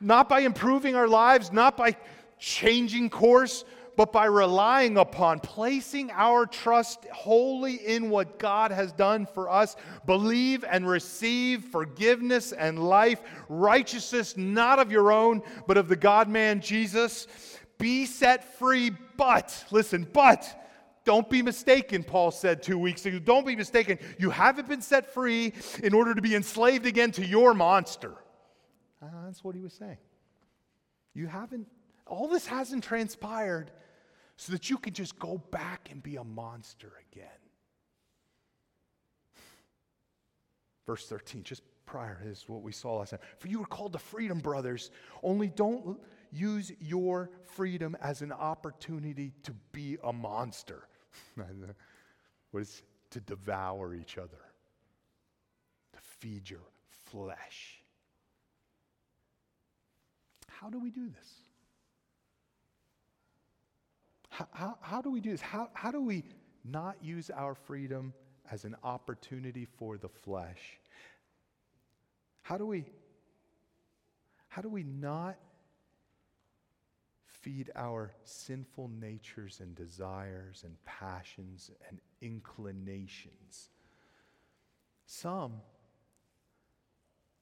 not 0.00 0.28
by 0.28 0.40
improving 0.40 0.96
our 0.96 1.08
lives, 1.08 1.52
not 1.52 1.76
by 1.76 1.96
changing 2.38 3.10
course, 3.10 3.64
but 3.98 4.12
by 4.12 4.26
relying 4.26 4.96
upon, 4.96 5.40
placing 5.40 6.08
our 6.12 6.46
trust 6.46 7.04
wholly 7.12 7.74
in 7.84 8.10
what 8.10 8.38
God 8.38 8.70
has 8.70 8.92
done 8.92 9.26
for 9.26 9.50
us, 9.50 9.74
believe 10.06 10.64
and 10.64 10.88
receive 10.88 11.64
forgiveness 11.64 12.52
and 12.52 12.78
life, 12.78 13.20
righteousness 13.48 14.36
not 14.36 14.78
of 14.78 14.92
your 14.92 15.10
own, 15.10 15.42
but 15.66 15.76
of 15.76 15.88
the 15.88 15.96
God 15.96 16.28
man 16.28 16.60
Jesus. 16.60 17.26
Be 17.78 18.06
set 18.06 18.56
free, 18.56 18.92
but, 19.16 19.64
listen, 19.72 20.06
but, 20.12 20.46
don't 21.04 21.28
be 21.28 21.42
mistaken, 21.42 22.04
Paul 22.04 22.30
said 22.30 22.62
two 22.62 22.78
weeks 22.78 23.04
ago. 23.04 23.18
Don't 23.18 23.48
be 23.48 23.56
mistaken. 23.56 23.98
You 24.16 24.30
haven't 24.30 24.68
been 24.68 24.80
set 24.80 25.12
free 25.12 25.52
in 25.82 25.92
order 25.92 26.14
to 26.14 26.22
be 26.22 26.36
enslaved 26.36 26.86
again 26.86 27.10
to 27.12 27.26
your 27.26 27.52
monster. 27.52 28.12
Uh, 29.02 29.06
that's 29.24 29.42
what 29.42 29.56
he 29.56 29.60
was 29.60 29.72
saying. 29.72 29.98
You 31.14 31.26
haven't, 31.26 31.66
all 32.06 32.28
this 32.28 32.46
hasn't 32.46 32.84
transpired 32.84 33.72
so 34.38 34.52
that 34.52 34.70
you 34.70 34.78
can 34.78 34.94
just 34.94 35.18
go 35.18 35.42
back 35.50 35.88
and 35.90 36.00
be 36.00 36.14
a 36.16 36.22
monster 36.22 36.92
again. 37.12 37.26
Verse 40.86 41.06
13, 41.06 41.42
just 41.42 41.62
prior 41.84 42.22
is 42.24 42.44
what 42.46 42.62
we 42.62 42.70
saw 42.70 42.98
last 42.98 43.10
time. 43.10 43.18
For 43.38 43.48
you 43.48 43.58
were 43.58 43.66
called 43.66 43.92
to 43.94 43.98
freedom, 43.98 44.38
brothers. 44.38 44.92
Only 45.24 45.48
don't 45.48 45.98
use 46.30 46.70
your 46.80 47.30
freedom 47.42 47.96
as 48.00 48.22
an 48.22 48.30
opportunity 48.30 49.32
to 49.42 49.52
be 49.72 49.98
a 50.04 50.12
monster. 50.12 50.86
what 52.52 52.60
is 52.60 52.82
to 53.10 53.20
devour 53.20 53.92
each 53.92 54.18
other, 54.18 54.38
to 55.94 55.98
feed 56.20 56.48
your 56.48 56.60
flesh. 57.06 57.82
How 60.46 60.70
do 60.70 60.78
we 60.78 60.90
do 60.90 61.08
this? 61.08 61.47
How, 64.28 64.78
how, 64.80 65.02
do 65.02 65.10
we 65.10 65.20
do 65.20 65.30
this? 65.30 65.40
How, 65.40 65.70
how 65.74 65.90
do 65.90 66.00
we 66.00 66.24
not 66.64 66.96
use 67.02 67.30
our 67.30 67.54
freedom 67.54 68.12
as 68.50 68.64
an 68.64 68.76
opportunity 68.84 69.66
for 69.78 69.96
the 69.96 70.08
flesh? 70.08 70.78
How 72.42 72.56
do 72.56 72.66
we 72.66 72.86
how 74.48 74.62
do 74.62 74.70
we 74.70 74.82
not 74.82 75.36
feed 77.26 77.70
our 77.76 78.14
sinful 78.24 78.88
natures 78.88 79.60
and 79.60 79.74
desires 79.74 80.62
and 80.64 80.82
passions 80.84 81.70
and 81.88 82.00
inclinations? 82.22 83.68
Some 85.04 85.60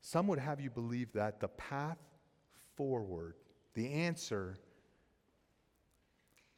some 0.00 0.28
would 0.28 0.38
have 0.38 0.60
you 0.60 0.70
believe 0.70 1.12
that 1.14 1.40
the 1.40 1.48
path 1.48 1.98
forward, 2.76 3.34
the 3.74 3.92
answer 3.92 4.56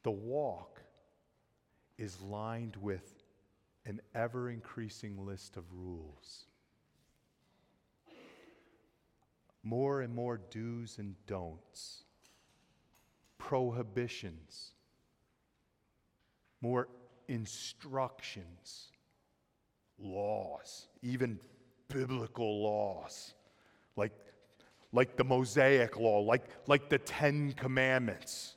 the 0.03 0.11
walk 0.11 0.81
is 1.99 2.21
lined 2.21 2.77
with 2.77 3.23
an 3.87 4.01
ever 4.15 4.51
increasing 4.51 5.25
list 5.27 5.57
of 5.57 5.65
rules. 5.73 6.45
More 9.63 10.03
and 10.03 10.15
more 10.15 10.39
do's 10.51 10.99
and 10.99 11.15
don'ts, 11.27 12.05
prohibitions, 13.39 14.73
more 16.61 16.89
instructions, 17.29 18.93
laws, 19.99 20.87
even 21.03 21.39
biblical 21.89 22.63
laws, 22.63 23.35
like, 23.97 24.13
like 24.93 25.17
the 25.17 25.25
Mosaic 25.25 25.99
law, 25.99 26.21
like, 26.21 26.45
like 26.67 26.89
the 26.89 26.99
Ten 26.99 27.53
Commandments. 27.53 28.55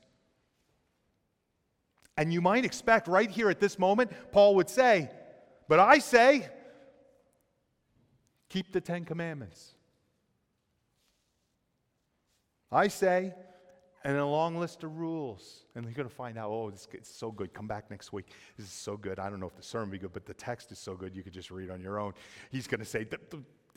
And 2.22 2.32
you 2.32 2.40
might 2.40 2.66
expect 2.66 3.08
right 3.08 3.32
here 3.32 3.50
at 3.50 3.60
this 3.60 3.80
moment, 3.80 4.12
Paul 4.32 4.54
would 4.54 4.70
say, 4.70 5.10
But 5.68 5.80
I 5.80 5.98
say, 5.98 6.48
keep 8.48 8.72
the 8.72 8.80
Ten 8.80 9.06
Commandments. 9.06 9.72
I 12.72 12.90
say, 12.90 13.34
and 14.04 14.18
a 14.18 14.24
long 14.24 14.56
list 14.56 14.84
of 14.84 15.00
rules. 15.00 15.66
And 15.74 15.84
they're 15.84 15.94
going 15.94 16.08
to 16.08 16.14
find 16.14 16.38
out, 16.38 16.52
oh, 16.52 16.70
this 16.70 16.88
is 16.94 17.08
so 17.08 17.32
good. 17.32 17.56
Come 17.56 17.66
back 17.66 17.90
next 17.90 18.14
week. 18.14 18.28
This 18.56 18.68
is 18.68 18.72
so 18.72 18.98
good. 18.98 19.18
I 19.18 19.28
don't 19.28 19.40
know 19.40 19.48
if 19.48 19.56
the 19.56 19.64
sermon 19.64 19.90
will 19.90 19.94
be 19.94 19.98
good, 19.98 20.14
but 20.14 20.28
the 20.28 20.36
text 20.36 20.72
is 20.72 20.78
so 20.78 20.94
good 20.94 21.16
you 21.16 21.24
could 21.24 21.34
just 21.34 21.50
read 21.50 21.72
on 21.72 21.82
your 21.82 22.00
own. 22.00 22.14
He's 22.52 22.68
going 22.68 22.82
to 22.82 22.86
say, 22.86 23.08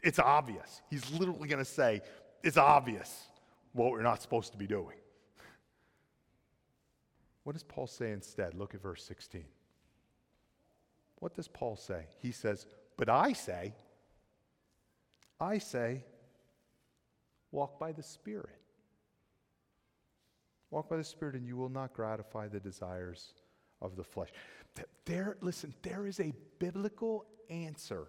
it's 0.02 0.18
obvious. 0.18 0.82
He's 0.90 1.10
literally 1.12 1.48
going 1.48 1.64
to 1.64 1.70
say, 1.70 2.02
it's 2.42 2.58
obvious 2.58 3.10
what 3.72 3.90
we're 3.90 4.02
not 4.02 4.20
supposed 4.20 4.52
to 4.52 4.58
be 4.58 4.66
doing. 4.66 4.96
What 7.44 7.52
does 7.52 7.62
Paul 7.62 7.86
say 7.86 8.10
instead? 8.10 8.54
Look 8.54 8.74
at 8.74 8.82
verse 8.82 9.04
16. 9.04 9.44
What 11.16 11.34
does 11.34 11.48
Paul 11.48 11.76
say? 11.76 12.06
He 12.20 12.32
says, 12.32 12.66
But 12.96 13.08
I 13.08 13.32
say, 13.32 13.74
I 15.40 15.58
say, 15.58 16.02
walk 17.50 17.78
by 17.78 17.92
the 17.92 18.02
Spirit. 18.02 18.58
Walk 20.70 20.88
by 20.88 20.96
the 20.96 21.04
Spirit, 21.04 21.34
and 21.34 21.46
you 21.46 21.56
will 21.56 21.68
not 21.68 21.92
gratify 21.92 22.48
the 22.48 22.60
desires 22.60 23.34
of 23.80 23.96
the 23.96 24.04
flesh. 24.04 24.30
There, 25.04 25.36
listen, 25.40 25.74
there 25.82 26.06
is 26.06 26.20
a 26.20 26.32
biblical 26.58 27.26
answer 27.50 28.08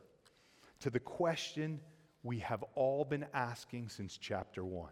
to 0.79 0.89
the 0.89 0.99
question 0.99 1.79
we 2.23 2.39
have 2.39 2.63
all 2.73 3.05
been 3.05 3.25
asking 3.33 3.89
since 3.89 4.17
chapter 4.17 4.63
1. 4.65 4.89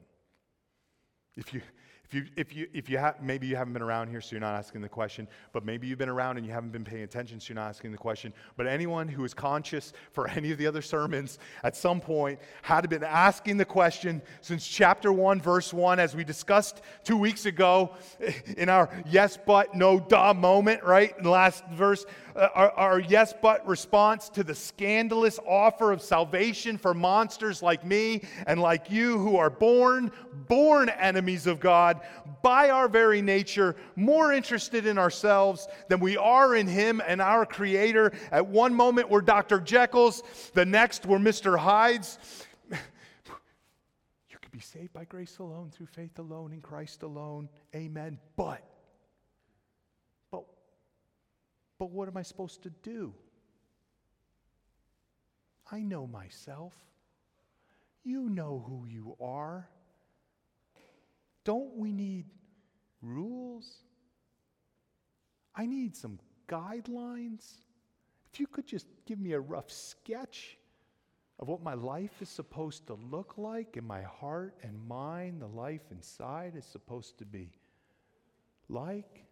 If 1.36 1.54
you, 1.54 1.62
if 2.06 2.14
you, 2.14 2.26
if 2.36 2.56
you, 2.56 2.68
if 2.74 2.90
you 2.90 2.98
have, 3.00 3.24
maybe 3.24 3.48
you 3.48 3.56
haven't 3.56 3.74
been 3.74 3.82
around 3.82 4.08
here, 4.08 4.22
so 4.22 4.34
you're 4.34 4.42
not 4.42 4.56
asking 4.56 4.82
the 4.82 4.90
question, 4.90 5.28
but 5.52 5.66
maybe 5.66 5.88
you've 5.88 5.98
been 5.98 6.10
around 6.10 6.38
and 6.38 6.46
you 6.46 6.52
haven't 6.52 6.72
been 6.72 6.84
paying 6.84 7.04
attention, 7.04 7.40
so 7.40 7.50
you're 7.50 7.56
not 7.56 7.70
asking 7.70 7.92
the 7.92 7.98
question. 7.98 8.34
But 8.56 8.68
anyone 8.68 9.08
who 9.08 9.24
is 9.24 9.34
conscious 9.34 9.94
for 10.12 10.28
any 10.36 10.52
of 10.52 10.60
the 10.60 10.68
other 10.68 10.84
sermons 10.84 11.40
at 11.64 11.76
some 11.76 12.00
point 12.00 12.40
had 12.62 12.88
been 12.88 13.04
asking 13.04 13.58
the 13.58 13.66
question 13.66 14.22
since 14.42 14.68
chapter 14.68 15.12
1, 15.12 15.42
verse 15.42 15.74
1, 15.74 16.00
as 16.00 16.16
we 16.16 16.24
discussed 16.24 16.82
two 17.04 17.18
weeks 17.18 17.48
ago 17.48 17.96
in 18.58 18.70
our 18.70 18.90
yes, 19.08 19.40
but, 19.44 19.74
no, 19.74 20.00
duh 20.00 20.36
moment, 20.36 20.84
right? 20.84 21.18
In 21.18 21.24
the 21.24 21.32
last 21.32 21.66
verse, 21.72 22.06
uh, 22.36 22.50
our, 22.54 22.72
our 22.72 23.00
yes, 23.00 23.34
but 23.42 23.66
response 23.68 24.30
to 24.30 24.44
the 24.44 24.56
scandalous 24.56 25.40
offer 25.48 25.92
of 25.92 26.02
salvation 26.02 26.78
for 26.78 26.94
monsters 26.94 27.62
like 27.62 27.86
me 27.86 28.22
and 28.48 28.62
like 28.62 28.90
you 28.90 29.18
who 29.20 29.38
are 29.38 29.50
born, 29.50 30.12
born 30.48 30.90
enemies 30.90 31.48
of 31.48 31.60
God 31.60 32.02
by 32.42 32.70
our 32.70 32.88
very 32.88 33.22
nature, 33.22 33.76
more 33.96 34.34
interested 34.34 34.86
in 34.86 34.98
ourselves 34.98 35.68
than 35.90 36.00
we 36.00 36.18
are 36.18 36.56
in 36.56 36.68
Him 36.68 37.02
and 37.06 37.22
our 37.22 37.46
Creator. 37.46 38.14
At 38.32 38.46
one 38.46 38.74
moment, 38.74 39.10
we're 39.10 39.22
Dr. 39.22 39.60
Jekyll's, 39.60 40.24
the 40.54 40.66
next, 40.66 41.06
we're 41.06 41.20
Mr. 41.20 41.58
Hyde's. 41.58 42.18
Be 44.54 44.60
saved 44.60 44.94
by 44.94 45.04
grace 45.06 45.40
alone, 45.40 45.72
through 45.72 45.88
faith 45.88 46.20
alone, 46.20 46.54
in 46.54 46.62
Christ 46.62 47.02
alone. 47.02 47.50
Amen. 47.76 48.20
But, 48.36 48.62
but, 51.84 51.92
what 51.92 52.08
am 52.08 52.16
I 52.16 52.22
supposed 52.22 52.64
to 52.64 52.70
do? 52.82 53.14
I 55.70 55.82
know 55.82 56.08
myself. 56.08 56.72
You 58.06 58.30
know 58.30 58.64
who 58.66 58.86
you 58.88 59.18
are. 59.20 59.68
Don't 61.44 61.76
we 61.76 61.92
need 61.92 62.28
rules? 63.02 63.70
I 65.54 65.66
need 65.66 65.98
some 65.98 66.20
guidelines. 66.48 67.56
If 68.32 68.40
you 68.40 68.48
could 68.48 68.66
just 68.66 68.88
give 69.06 69.20
me 69.20 69.34
a 69.34 69.40
rough 69.42 69.70
sketch 69.70 70.58
of 71.38 71.50
what 71.50 71.62
my 71.62 71.74
life 71.74 72.22
is 72.22 72.30
supposed 72.30 72.88
to 72.88 72.94
look 72.94 73.34
like 73.36 73.76
in 73.76 73.86
my 73.86 74.04
heart 74.04 74.56
and 74.64 74.88
mind, 74.88 75.42
the 75.42 75.48
life 75.48 75.92
inside 75.92 76.54
is 76.56 76.64
supposed 76.64 77.18
to 77.18 77.26
be 77.26 77.52
like. 78.70 79.26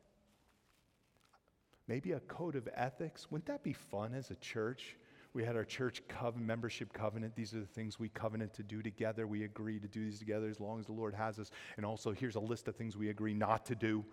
Maybe 1.91 2.13
a 2.13 2.21
code 2.21 2.55
of 2.55 2.69
ethics. 2.73 3.29
Wouldn't 3.29 3.47
that 3.47 3.63
be 3.63 3.73
fun 3.73 4.13
as 4.13 4.31
a 4.31 4.35
church? 4.35 4.95
We 5.33 5.43
had 5.43 5.57
our 5.57 5.65
church 5.65 6.01
covenant, 6.07 6.47
membership 6.47 6.93
covenant. 6.93 7.35
These 7.35 7.53
are 7.53 7.59
the 7.59 7.65
things 7.65 7.99
we 7.99 8.07
covenant 8.07 8.53
to 8.53 8.63
do 8.63 8.81
together. 8.81 9.27
We 9.27 9.43
agree 9.43 9.77
to 9.77 9.89
do 9.89 10.05
these 10.05 10.17
together 10.17 10.47
as 10.47 10.61
long 10.61 10.79
as 10.79 10.85
the 10.85 10.93
Lord 10.93 11.13
has 11.13 11.37
us. 11.37 11.51
And 11.75 11.85
also, 11.85 12.13
here's 12.13 12.35
a 12.35 12.39
list 12.39 12.69
of 12.69 12.77
things 12.77 12.95
we 12.95 13.09
agree 13.09 13.33
not 13.33 13.65
to 13.65 13.75
do. 13.75 14.05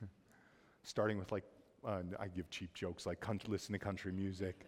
Starting 0.84 1.18
with 1.18 1.32
like, 1.32 1.42
uh, 1.84 2.02
I 2.20 2.28
give 2.28 2.50
cheap 2.50 2.72
jokes 2.72 3.04
like 3.04 3.18
listen 3.48 3.72
to 3.72 3.80
country 3.80 4.12
music, 4.12 4.64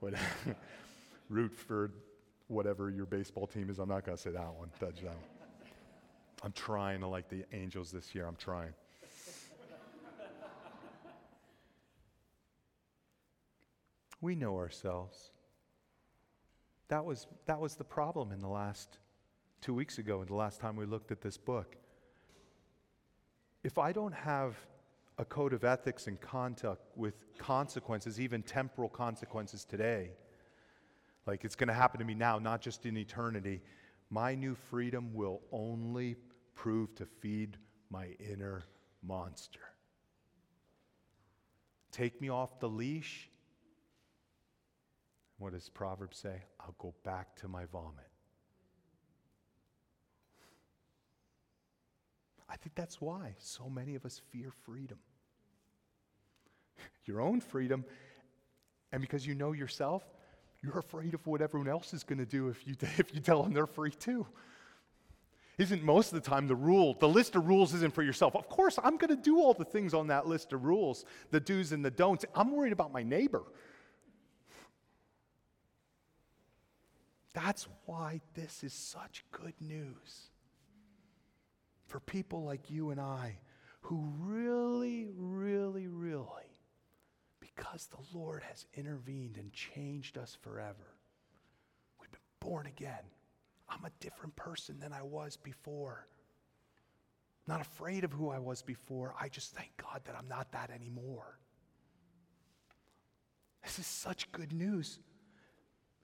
root 1.28 1.54
for 1.54 1.92
whatever 2.48 2.90
your 2.90 3.06
baseball 3.06 3.46
team 3.46 3.70
is. 3.70 3.78
I'm 3.78 3.88
not 3.88 4.04
going 4.04 4.16
to 4.16 4.20
say 4.20 4.30
that 4.30 4.54
one. 4.54 4.72
That 4.80 5.00
one. 5.04 5.14
I'm 6.42 6.52
trying 6.52 6.98
to 6.98 7.06
like 7.06 7.28
the 7.28 7.44
Angels 7.52 7.92
this 7.92 8.12
year. 8.12 8.26
I'm 8.26 8.34
trying. 8.34 8.74
We 14.22 14.34
know 14.34 14.56
ourselves. 14.56 15.32
That 16.88 17.04
was, 17.04 17.26
that 17.46 17.60
was 17.60 17.74
the 17.74 17.84
problem 17.84 18.32
in 18.32 18.40
the 18.40 18.48
last 18.48 18.98
two 19.60 19.74
weeks 19.74 19.98
ago, 19.98 20.20
and 20.20 20.28
the 20.28 20.34
last 20.34 20.60
time 20.60 20.76
we 20.76 20.86
looked 20.86 21.10
at 21.10 21.20
this 21.20 21.36
book. 21.36 21.76
If 23.62 23.78
I 23.78 23.92
don't 23.92 24.14
have 24.14 24.56
a 25.18 25.24
code 25.24 25.52
of 25.52 25.64
ethics 25.64 26.06
and 26.06 26.20
conduct 26.20 26.96
with 26.96 27.14
consequences, 27.38 28.20
even 28.20 28.42
temporal 28.42 28.88
consequences 28.88 29.64
today, 29.64 30.12
like 31.26 31.44
it's 31.44 31.54
going 31.54 31.68
to 31.68 31.74
happen 31.74 31.98
to 32.00 32.04
me 32.06 32.14
now, 32.14 32.38
not 32.38 32.60
just 32.60 32.86
in 32.86 32.96
eternity, 32.96 33.60
my 34.10 34.34
new 34.34 34.54
freedom 34.54 35.12
will 35.14 35.40
only 35.52 36.16
prove 36.54 36.94
to 36.96 37.06
feed 37.06 37.56
my 37.90 38.08
inner 38.18 38.64
monster. 39.02 39.60
Take 41.90 42.20
me 42.20 42.28
off 42.28 42.58
the 42.58 42.68
leash, 42.68 43.28
what 45.42 45.54
does 45.54 45.68
Proverbs 45.68 46.18
say? 46.18 46.44
I'll 46.60 46.76
go 46.78 46.94
back 47.02 47.34
to 47.40 47.48
my 47.48 47.64
vomit. 47.64 48.06
I 52.48 52.56
think 52.56 52.76
that's 52.76 53.00
why 53.00 53.34
so 53.38 53.68
many 53.68 53.96
of 53.96 54.04
us 54.04 54.20
fear 54.30 54.52
freedom. 54.64 54.98
Your 57.06 57.20
own 57.20 57.40
freedom, 57.40 57.84
and 58.92 59.00
because 59.00 59.26
you 59.26 59.34
know 59.34 59.50
yourself, 59.50 60.04
you're 60.62 60.78
afraid 60.78 61.12
of 61.12 61.26
what 61.26 61.42
everyone 61.42 61.68
else 61.68 61.92
is 61.92 62.04
going 62.04 62.20
to 62.20 62.26
do 62.26 62.48
if 62.48 62.64
you, 62.64 62.76
if 62.98 63.12
you 63.12 63.20
tell 63.20 63.42
them 63.42 63.52
they're 63.52 63.66
free 63.66 63.90
too. 63.90 64.24
Isn't 65.58 65.82
most 65.82 66.12
of 66.12 66.22
the 66.22 66.30
time 66.30 66.46
the 66.46 66.54
rule, 66.54 66.94
the 67.00 67.08
list 67.08 67.34
of 67.34 67.48
rules 67.48 67.74
isn't 67.74 67.94
for 67.94 68.04
yourself. 68.04 68.36
Of 68.36 68.48
course, 68.48 68.78
I'm 68.82 68.96
going 68.96 69.14
to 69.14 69.20
do 69.20 69.38
all 69.38 69.54
the 69.54 69.64
things 69.64 69.92
on 69.92 70.06
that 70.06 70.28
list 70.28 70.52
of 70.52 70.64
rules, 70.64 71.04
the 71.32 71.40
do's 71.40 71.72
and 71.72 71.84
the 71.84 71.90
don'ts. 71.90 72.24
I'm 72.32 72.52
worried 72.52 72.72
about 72.72 72.92
my 72.92 73.02
neighbor. 73.02 73.42
That's 77.34 77.66
why 77.86 78.20
this 78.34 78.62
is 78.62 78.72
such 78.72 79.24
good 79.30 79.54
news 79.60 80.30
for 81.86 82.00
people 82.00 82.44
like 82.44 82.70
you 82.70 82.90
and 82.90 83.00
I 83.00 83.38
who 83.82 84.12
really, 84.18 85.08
really, 85.16 85.88
really, 85.88 86.60
because 87.40 87.86
the 87.86 88.18
Lord 88.18 88.42
has 88.44 88.66
intervened 88.74 89.36
and 89.36 89.52
changed 89.52 90.16
us 90.16 90.36
forever, 90.40 90.96
we've 92.00 92.10
been 92.12 92.20
born 92.40 92.66
again. 92.66 93.04
I'm 93.68 93.84
a 93.84 93.90
different 94.00 94.36
person 94.36 94.78
than 94.78 94.92
I 94.92 95.02
was 95.02 95.36
before. 95.36 96.06
Not 97.48 97.60
afraid 97.60 98.04
of 98.04 98.12
who 98.12 98.30
I 98.30 98.38
was 98.38 98.62
before. 98.62 99.14
I 99.20 99.28
just 99.28 99.54
thank 99.54 99.70
God 99.76 100.02
that 100.04 100.14
I'm 100.16 100.28
not 100.28 100.52
that 100.52 100.70
anymore. 100.70 101.38
This 103.64 103.78
is 103.78 103.86
such 103.86 104.30
good 104.32 104.52
news. 104.52 104.98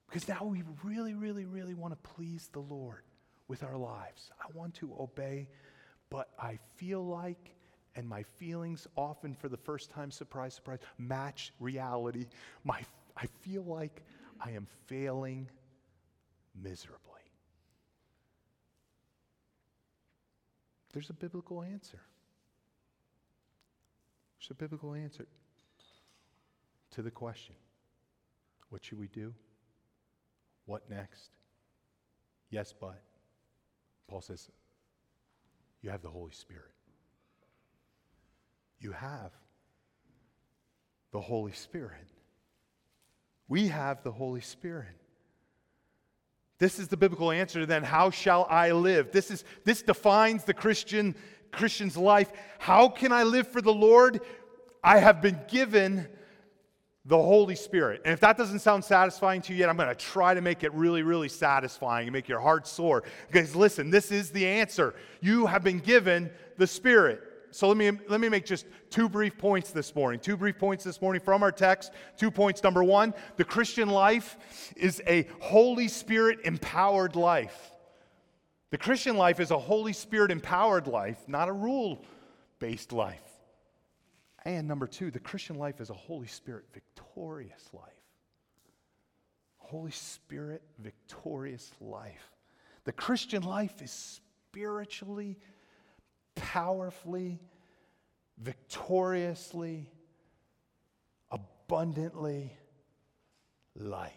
Because 0.08 0.26
now 0.26 0.44
we 0.44 0.62
really, 0.82 1.14
really, 1.14 1.44
really 1.44 1.74
want 1.74 1.92
to 1.92 2.10
please 2.10 2.48
the 2.52 2.60
Lord 2.60 3.02
with 3.46 3.62
our 3.62 3.76
lives. 3.76 4.30
I 4.40 4.46
want 4.54 4.74
to 4.76 4.92
obey, 4.98 5.48
but 6.08 6.30
I 6.38 6.58
feel 6.76 7.06
like, 7.06 7.54
and 7.94 8.08
my 8.08 8.22
feelings 8.22 8.86
often 8.96 9.34
for 9.34 9.48
the 9.48 9.56
first 9.56 9.90
time, 9.90 10.10
surprise, 10.10 10.54
surprise, 10.54 10.78
match 10.96 11.52
reality. 11.60 12.26
My, 12.64 12.80
I 13.16 13.26
feel 13.42 13.64
like 13.64 14.02
I 14.40 14.52
am 14.52 14.66
failing 14.86 15.48
miserably. 16.62 17.02
There's 20.94 21.10
a 21.10 21.14
biblical 21.14 21.62
answer. 21.62 22.00
There's 24.38 24.50
a 24.50 24.54
biblical 24.54 24.94
answer 24.94 25.26
to 26.92 27.02
the 27.02 27.10
question 27.10 27.54
what 28.70 28.84
should 28.84 28.98
we 28.98 29.08
do? 29.08 29.34
What 30.68 30.90
next? 30.90 31.30
Yes, 32.50 32.74
but. 32.78 33.00
Paul 34.06 34.20
says, 34.20 34.50
You 35.80 35.88
have 35.88 36.02
the 36.02 36.10
Holy 36.10 36.32
Spirit. 36.32 36.74
You 38.78 38.92
have 38.92 39.32
the 41.10 41.22
Holy 41.22 41.52
Spirit. 41.52 42.06
We 43.48 43.68
have 43.68 44.02
the 44.02 44.12
Holy 44.12 44.42
Spirit. 44.42 44.94
This 46.58 46.78
is 46.78 46.88
the 46.88 46.98
biblical 46.98 47.30
answer 47.30 47.60
to 47.60 47.66
then 47.66 47.82
how 47.82 48.10
shall 48.10 48.46
I 48.50 48.72
live? 48.72 49.10
This 49.10 49.30
is 49.30 49.44
this 49.64 49.80
defines 49.80 50.44
the 50.44 50.52
Christian 50.52 51.14
Christian's 51.50 51.96
life. 51.96 52.30
How 52.58 52.90
can 52.90 53.10
I 53.10 53.22
live 53.22 53.48
for 53.48 53.62
the 53.62 53.72
Lord? 53.72 54.20
I 54.84 54.98
have 54.98 55.22
been 55.22 55.40
given 55.48 56.08
the 57.08 57.16
Holy 57.16 57.54
Spirit. 57.54 58.02
And 58.04 58.12
if 58.12 58.20
that 58.20 58.36
doesn't 58.36 58.58
sound 58.58 58.84
satisfying 58.84 59.40
to 59.42 59.54
you 59.54 59.60
yet, 59.60 59.70
I'm 59.70 59.78
going 59.78 59.88
to 59.88 59.94
try 59.94 60.34
to 60.34 60.42
make 60.42 60.62
it 60.62 60.72
really, 60.74 61.02
really 61.02 61.30
satisfying 61.30 62.06
and 62.06 62.12
make 62.12 62.28
your 62.28 62.38
heart 62.38 62.66
soar. 62.66 63.02
Because 63.30 63.56
listen, 63.56 63.90
this 63.90 64.12
is 64.12 64.30
the 64.30 64.46
answer. 64.46 64.94
You 65.22 65.46
have 65.46 65.64
been 65.64 65.78
given 65.78 66.30
the 66.58 66.66
Spirit. 66.66 67.22
So 67.50 67.66
let 67.66 67.78
me, 67.78 67.90
let 68.08 68.20
me 68.20 68.28
make 68.28 68.44
just 68.44 68.66
two 68.90 69.08
brief 69.08 69.38
points 69.38 69.70
this 69.70 69.94
morning. 69.94 70.20
Two 70.20 70.36
brief 70.36 70.58
points 70.58 70.84
this 70.84 71.00
morning 71.00 71.22
from 71.22 71.42
our 71.42 71.50
text. 71.50 71.92
Two 72.18 72.30
points. 72.30 72.62
Number 72.62 72.84
one, 72.84 73.14
the 73.36 73.44
Christian 73.44 73.88
life 73.88 74.36
is 74.76 75.00
a 75.06 75.26
Holy 75.40 75.88
Spirit 75.88 76.40
empowered 76.44 77.16
life. 77.16 77.72
The 78.70 78.76
Christian 78.76 79.16
life 79.16 79.40
is 79.40 79.50
a 79.50 79.58
Holy 79.58 79.94
Spirit 79.94 80.30
empowered 80.30 80.86
life, 80.86 81.26
not 81.26 81.48
a 81.48 81.52
rule 81.54 82.04
based 82.58 82.92
life. 82.92 83.27
And 84.48 84.66
number 84.66 84.86
two, 84.86 85.10
the 85.10 85.20
Christian 85.20 85.56
life 85.56 85.78
is 85.78 85.90
a 85.90 85.94
Holy 85.94 86.26
Spirit 86.26 86.64
victorious 86.72 87.68
life. 87.74 87.82
Holy 89.58 89.90
Spirit 89.90 90.62
victorious 90.78 91.70
life. 91.82 92.30
The 92.84 92.92
Christian 92.92 93.42
life 93.42 93.82
is 93.82 93.90
spiritually, 93.90 95.36
powerfully, 96.34 97.42
victoriously, 98.38 99.90
abundantly 101.30 102.56
life. 103.76 104.14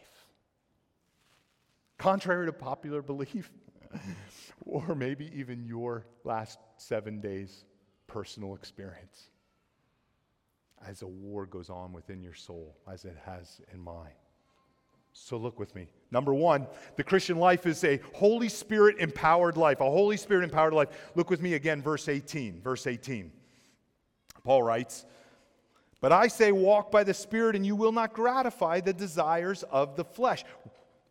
Contrary 1.98 2.46
to 2.46 2.54
popular 2.54 3.02
belief, 3.02 3.52
or 4.65 4.96
maybe 4.96 5.30
even 5.36 5.65
your 5.65 6.06
last 6.24 6.58
seven 6.78 7.20
days' 7.20 7.65
personal 8.08 8.56
experience 8.56 9.31
as 10.88 11.02
a 11.02 11.08
war 11.08 11.46
goes 11.46 11.70
on 11.70 11.94
within 11.94 12.22
your 12.22 12.34
soul, 12.34 12.76
as 12.91 13.06
it 13.06 13.17
has 13.26 13.62
in 13.74 13.80
mine. 13.80 14.13
So 15.13 15.38
look 15.38 15.60
with 15.60 15.76
me. 15.76 15.88
Number 16.10 16.34
one, 16.34 16.67
the 16.96 17.04
Christian 17.04 17.38
life 17.38 17.65
is 17.65 17.84
a 17.84 18.00
Holy 18.13 18.50
Spirit 18.50 18.98
empowered 19.00 19.58
life, 19.58 19.82
a 19.82 19.89
Holy 19.89 20.17
Spirit 20.17 20.44
empowered 20.44 20.74
life. 20.74 20.89
Look 21.15 21.30
with 21.30 21.41
me 21.41 21.54
again, 21.56 21.82
verse 21.82 22.08
18. 22.08 22.62
Verse 22.62 22.88
18. 22.88 23.32
Paul 24.44 24.63
writes, 24.63 25.06
But 26.00 26.12
I 26.12 26.28
say, 26.28 26.52
walk 26.52 26.91
by 26.91 27.04
the 27.04 27.13
Spirit, 27.13 27.56
and 27.56 27.65
you 27.65 27.76
will 27.76 27.91
not 27.91 28.13
gratify 28.13 28.80
the 28.80 28.94
desires 28.94 29.63
of 29.63 29.96
the 29.96 30.06
flesh. 30.06 30.44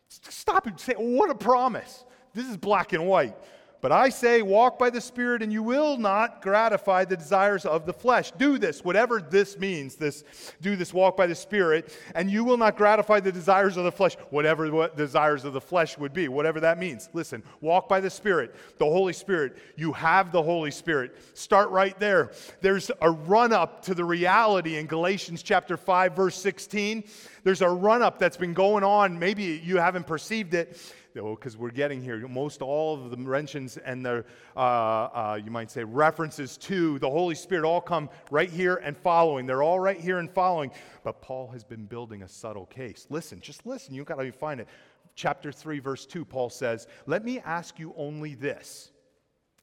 Stop 0.09 0.67
and 0.67 0.81
say, 0.81 0.95
what 0.95 1.31
a 1.31 1.35
promise. 1.35 2.05
This 2.35 2.47
is 2.47 2.57
black 2.57 2.93
and 2.93 3.07
white. 3.07 3.37
But 3.81 3.93
I 3.93 4.11
say, 4.11 4.43
walk 4.43 4.79
by 4.79 4.91
the 4.91 5.01
Spirit, 5.01 5.43
and 5.43 5.51
you 5.53 5.63
will 5.63 5.97
not 5.97 6.43
gratify 6.43 7.07
the 7.07 7.17
desires 7.17 7.65
of 7.65 7.87
the 7.87 7.93
flesh. 7.93 8.31
Do 8.33 8.59
this, 8.59 8.85
whatever 8.85 9.21
this 9.23 9.59
means, 9.59 9.97
this 9.97 10.25
do 10.61 10.77
this, 10.77 10.93
walk 10.93 11.17
by 11.17 11.27
the 11.27 11.35
Spirit, 11.35 11.97
and 12.15 12.31
you 12.31 12.45
will 12.45 12.59
not 12.59 12.77
gratify 12.77 13.21
the 13.21 13.33
desires 13.33 13.79
of 13.79 13.85
the 13.85 13.93
flesh, 13.93 14.17
whatever 14.29 14.71
what 14.71 14.97
desires 14.97 15.45
of 15.45 15.55
the 15.55 15.61
flesh 15.61 15.97
would 15.97 16.13
be, 16.13 16.29
whatever 16.29 16.61
that 16.61 16.79
means. 16.79 17.09
Listen, 17.15 17.43
walk 17.63 17.89
by 17.89 18.01
the 18.01 18.11
Spirit, 18.11 18.55
the 18.79 18.85
Holy 18.85 19.15
Spirit. 19.15 19.57
You 19.77 19.93
have 19.95 20.31
the 20.31 20.43
Holy 20.43 20.71
Spirit. 20.71 21.17
Start 21.33 21.71
right 21.71 21.99
there. 21.99 22.33
There's 22.61 22.91
a 23.01 23.11
run 23.11 23.53
up 23.53 23.83
to 23.87 23.95
the 23.95 24.05
reality 24.05 24.77
in 24.77 24.87
Galatians 24.87 25.43
chapter 25.43 25.79
5, 25.79 26.15
verse 26.15 26.37
16. 26.37 27.05
There's 27.45 27.63
a 27.63 27.69
run 27.69 28.03
up 28.03 28.19
that's 28.19 28.37
been 28.37 28.53
going 28.53 28.85
on. 28.85 29.19
Maybe 29.19 29.61
you 29.65 29.79
haven't 29.79 30.07
perceived 30.07 30.53
it 30.53 30.77
because 31.15 31.57
we're 31.57 31.71
getting 31.71 32.03
here. 32.03 32.27
Most 32.29 32.63
all 32.63 32.95
of 32.95 33.11
the 33.11 33.17
mentions 33.17 33.77
and 33.77 34.05
the, 34.05 34.25
uh, 34.57 34.61
uh, 34.61 35.41
you 35.43 35.51
might 35.51 35.71
say, 35.71 35.85
references 35.85 36.57
to 36.59 36.99
the 36.99 37.11
Holy 37.11 37.35
Spirit 37.35 37.65
all 37.65 37.81
come 37.81 38.09
right 38.31 38.51
here 38.51 38.77
and 38.77 38.97
following. 38.97 39.47
They're 39.47 39.63
all 39.63 39.81
right 39.81 40.01
here 40.01 40.19
and 40.19 40.31
following. 40.31 40.71
But 41.03 41.21
Paul 41.21 41.49
has 41.49 41.65
been 41.65 41.87
building 41.87 42.23
a 42.23 42.29
subtle 42.29 42.67
case. 42.67 43.07
Listen, 43.11 43.41
just 43.41 43.67
listen. 43.67 43.95
You've 43.95 44.07
got 44.07 44.19
to 44.19 44.33
find 44.33 44.61
it. 44.61 44.69
Chapter 45.15 45.53
3, 45.53 45.81
verse 45.81 46.07
2, 46.07 46.25
Paul 46.25 46.51
says, 46.51 46.87
Let 47.07 47.25
me 47.25 47.41
ask 47.41 47.79
you 47.79 47.93
only 47.97 48.35
this. 48.35 48.91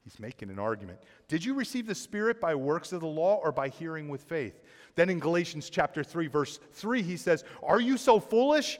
He's 0.04 0.20
making 0.20 0.50
an 0.50 0.60
argument. 0.60 1.00
Did 1.28 1.44
you 1.44 1.54
receive 1.54 1.86
the 1.86 1.96
Spirit 1.96 2.40
by 2.40 2.56
works 2.56 2.94
of 2.94 3.02
the 3.02 3.08
law 3.08 3.42
or 3.44 3.52
by 3.52 3.68
hearing 3.68 4.08
with 4.08 4.24
faith? 4.24 4.62
Then 4.96 5.10
in 5.10 5.20
Galatians 5.20 5.70
chapter 5.70 6.04
3, 6.04 6.28
verse 6.28 6.60
3, 6.74 7.02
he 7.02 7.18
says, 7.18 7.44
Are 7.62 7.82
you 7.82 7.98
so 7.98 8.20
foolish? 8.20 8.80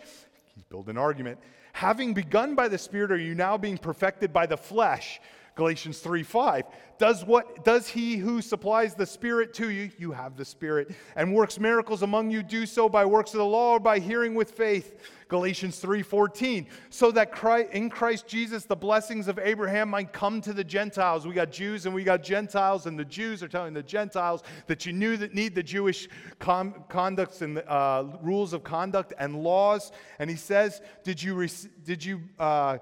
He's 0.56 0.64
building 0.64 0.92
an 0.92 0.98
argument. 0.98 1.40
Having 1.78 2.16
begun 2.16 2.56
by 2.56 2.70
the 2.70 2.78
Spirit, 2.80 3.12
are 3.12 3.20
you 3.20 3.36
now 3.36 3.56
being 3.56 3.78
perfected 3.78 4.34
by 4.34 4.48
the 4.48 4.58
flesh? 4.58 5.22
Galatians 5.54 6.00
3 6.00 6.24
5. 6.24 6.64
Does, 6.98 7.24
what, 7.24 7.64
does 7.64 7.88
he 7.88 8.18
who 8.18 8.42
supplies 8.42 8.96
the 8.96 9.06
Spirit 9.06 9.54
to 9.54 9.70
you, 9.70 9.92
you 10.00 10.12
have 10.12 10.36
the 10.36 10.44
Spirit, 10.44 10.96
and 11.16 11.36
works 11.36 11.60
miracles 11.60 12.02
among 12.02 12.32
you, 12.32 12.42
do 12.42 12.66
so 12.66 12.90
by 12.90 13.06
works 13.06 13.36
of 13.36 13.38
the 13.38 13.46
law 13.46 13.74
or 13.74 13.80
by 13.80 14.00
hearing 14.00 14.34
with 14.34 14.50
faith? 14.50 15.00
Galatians 15.28 15.80
3:14. 15.80 16.68
So 16.90 17.12
that 17.12 17.32
Christ, 17.32 17.72
in 17.72 17.90
Christ 17.90 18.28
Jesus 18.28 18.66
the 18.66 18.76
blessings 18.76 19.28
of 19.28 19.40
Abraham 19.40 19.90
might 19.90 20.14
come 20.14 20.42
to 20.42 20.54
the 20.54 20.64
Gentiles. 20.64 21.28
We 21.28 21.34
got 21.34 21.52
Jews 21.52 21.86
and 21.86 21.94
we 21.94 22.04
got 22.04 22.24
Gentiles, 22.24 22.86
and 22.86 22.98
the 22.98 23.06
Jews 23.06 23.44
are 23.44 23.48
telling 23.48 23.74
the 23.74 23.84
Gentiles 23.84 24.44
that 24.68 24.86
you 24.86 24.94
knew 24.94 25.18
that 25.18 25.34
need 25.34 25.56
the 25.56 25.64
Jewish 25.64 26.08
con- 26.40 26.84
conducts 26.90 27.42
and 27.42 27.60
uh, 27.60 28.06
rules 28.22 28.54
of 28.54 28.64
conduct 28.64 29.14
and 29.20 29.44
laws. 29.44 29.92
And 30.20 30.30
he 30.30 30.36
says, 30.36 30.82
Did 31.04 31.22
you, 31.22 31.36
re- 31.36 31.50
did 31.84 32.04
you 32.04 32.22
uh, 32.40 32.78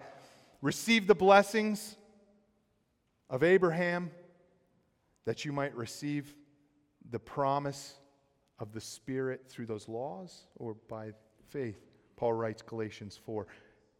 receive 0.61 1.07
the 1.07 1.15
blessings 1.15 1.97
of 3.29 3.43
Abraham 3.43 4.11
that 5.25 5.45
you 5.45 5.51
might 5.51 5.75
receive 5.75 6.35
the 7.09 7.19
promise 7.19 7.95
of 8.59 8.71
the 8.71 8.81
Spirit 8.81 9.45
through 9.49 9.65
those 9.65 9.87
laws 9.87 10.45
or 10.55 10.75
by 10.87 11.11
faith? 11.49 11.94
Paul 12.15 12.33
writes 12.33 12.61
Galatians 12.61 13.19
4 13.25 13.47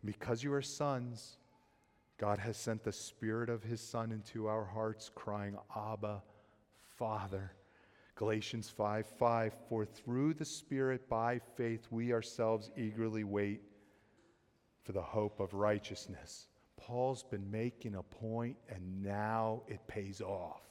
Because 0.04 0.44
you 0.44 0.54
are 0.54 0.62
sons, 0.62 1.38
God 2.18 2.40
has 2.40 2.58
sent 2.58 2.84
the 2.84 2.92
Spirit 2.92 3.50
of 3.50 3.64
His 3.64 3.82
Son 3.82 4.12
into 4.12 4.48
our 4.48 4.64
hearts, 4.64 5.12
crying, 5.14 5.58
Abba, 5.76 6.22
Father. 6.98 7.52
Galatians 8.16 8.70
5 8.70 9.06
5 9.20 9.54
For 9.68 9.86
through 9.86 10.36
the 10.36 10.46
Spirit 10.46 11.10
by 11.10 11.40
faith 11.58 11.88
we 11.92 12.14
ourselves 12.14 12.72
eagerly 12.78 13.26
wait 13.26 13.62
for 14.84 14.94
the 14.94 15.02
hope 15.02 15.40
of 15.42 15.54
righteousness. 15.54 16.48
Paul's 16.78 17.24
been 17.24 17.50
making 17.52 17.96
a 17.96 18.04
point 18.04 18.56
and 18.70 19.04
now 19.04 19.64
it 19.68 19.86
pays 19.88 20.22
off. 20.22 20.62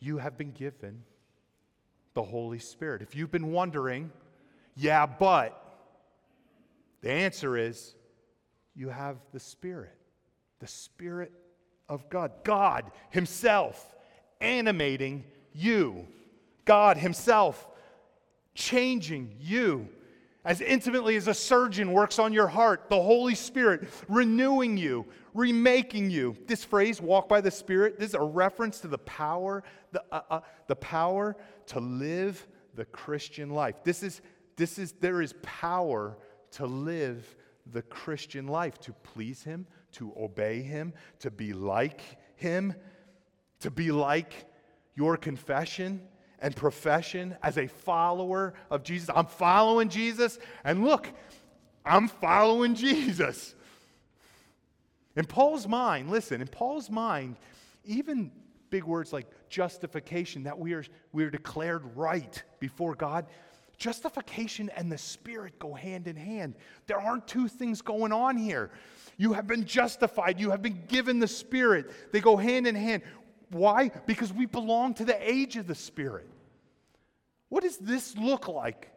You 0.00 0.18
have 0.18 0.36
been 0.36 0.52
given 0.52 1.02
the 2.14 2.22
Holy 2.22 2.58
Spirit. 2.58 3.00
If 3.00 3.14
you've 3.14 3.30
been 3.30 3.52
wondering, 3.52 4.10
yeah, 4.74 5.06
but 5.06 5.65
the 7.06 7.12
answer 7.12 7.56
is 7.56 7.94
you 8.74 8.88
have 8.88 9.18
the 9.32 9.38
Spirit, 9.38 9.94
the 10.58 10.66
Spirit 10.66 11.30
of 11.88 12.10
God. 12.10 12.32
God 12.42 12.90
Himself 13.10 13.94
animating 14.40 15.22
you, 15.52 16.08
God 16.64 16.96
Himself 16.96 17.68
changing 18.56 19.36
you. 19.38 19.88
As 20.44 20.60
intimately 20.60 21.14
as 21.14 21.28
a 21.28 21.34
surgeon 21.34 21.92
works 21.92 22.18
on 22.18 22.32
your 22.32 22.48
heart, 22.48 22.88
the 22.90 23.00
Holy 23.00 23.36
Spirit 23.36 23.88
renewing 24.08 24.76
you, 24.76 25.06
remaking 25.32 26.10
you. 26.10 26.36
This 26.48 26.64
phrase, 26.64 27.00
walk 27.00 27.28
by 27.28 27.40
the 27.40 27.52
Spirit, 27.52 28.00
this 28.00 28.08
is 28.08 28.14
a 28.14 28.20
reference 28.20 28.80
to 28.80 28.88
the 28.88 28.98
power, 28.98 29.62
the, 29.92 30.02
uh, 30.10 30.22
uh, 30.28 30.40
the 30.66 30.74
power 30.74 31.36
to 31.66 31.78
live 31.78 32.44
the 32.74 32.84
Christian 32.84 33.50
life. 33.50 33.76
This 33.84 34.02
is, 34.02 34.22
this 34.56 34.76
is, 34.76 34.90
there 35.00 35.22
is 35.22 35.34
power 35.42 36.16
to 36.56 36.66
live 36.66 37.36
the 37.72 37.82
Christian 37.82 38.46
life, 38.46 38.78
to 38.80 38.92
please 38.92 39.42
Him, 39.42 39.66
to 39.92 40.12
obey 40.16 40.62
Him, 40.62 40.92
to 41.20 41.30
be 41.30 41.52
like 41.52 42.00
Him, 42.36 42.74
to 43.60 43.70
be 43.70 43.90
like 43.90 44.46
your 44.94 45.16
confession 45.16 46.00
and 46.38 46.54
profession 46.54 47.36
as 47.42 47.58
a 47.58 47.66
follower 47.66 48.54
of 48.70 48.82
Jesus. 48.82 49.10
I'm 49.14 49.26
following 49.26 49.88
Jesus, 49.88 50.38
and 50.64 50.84
look, 50.84 51.08
I'm 51.84 52.08
following 52.08 52.74
Jesus. 52.74 53.54
In 55.14 55.24
Paul's 55.24 55.66
mind, 55.66 56.10
listen, 56.10 56.40
in 56.40 56.48
Paul's 56.48 56.90
mind, 56.90 57.36
even 57.84 58.30
big 58.70 58.84
words 58.84 59.12
like 59.12 59.26
justification, 59.48 60.44
that 60.44 60.58
we 60.58 60.74
are, 60.74 60.84
we 61.12 61.24
are 61.24 61.30
declared 61.30 61.96
right 61.96 62.42
before 62.60 62.94
God, 62.94 63.26
Justification 63.78 64.70
and 64.76 64.90
the 64.90 64.98
Spirit 64.98 65.58
go 65.58 65.74
hand 65.74 66.06
in 66.06 66.16
hand. 66.16 66.54
There 66.86 67.00
aren't 67.00 67.26
two 67.26 67.48
things 67.48 67.82
going 67.82 68.12
on 68.12 68.36
here. 68.36 68.70
You 69.18 69.32
have 69.32 69.46
been 69.46 69.64
justified, 69.64 70.40
you 70.40 70.50
have 70.50 70.62
been 70.62 70.82
given 70.88 71.18
the 71.18 71.28
Spirit. 71.28 71.90
They 72.12 72.20
go 72.20 72.36
hand 72.36 72.66
in 72.66 72.74
hand. 72.74 73.02
Why? 73.50 73.90
Because 74.06 74.32
we 74.32 74.46
belong 74.46 74.94
to 74.94 75.04
the 75.04 75.18
age 75.20 75.56
of 75.56 75.66
the 75.66 75.74
Spirit. 75.74 76.28
What 77.48 77.62
does 77.62 77.76
this 77.76 78.16
look 78.16 78.48
like 78.48 78.90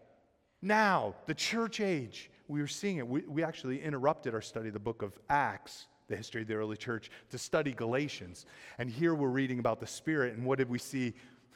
now, 0.62 1.16
the 1.28 1.36
church 1.36 1.80
age? 1.80 2.32
We 2.48 2.62
were 2.62 2.68
seeing 2.68 2.98
it. 2.98 3.08
We, 3.08 3.22
we 3.22 3.44
actually 3.44 3.82
interrupted 3.82 4.34
our 4.34 4.42
study 4.42 4.70
of 4.70 4.74
the 4.74 4.80
book 4.80 5.02
of 5.02 5.18
Acts 5.30 5.86
the 6.10 6.16
history 6.16 6.42
of 6.42 6.48
the 6.48 6.56
early 6.56 6.76
church 6.76 7.10
to 7.30 7.38
study 7.38 7.72
Galatians. 7.72 8.46
And 8.80 8.90
here 8.90 9.16
we're 9.16 9.30
reading 9.30 9.60
about 9.60 9.80
the 9.80 9.88
Spirit, 9.88 10.36
and 10.36 10.46
what 10.46 10.58
did 10.58 10.70
we 10.70 10.80
see? 10.80 11.14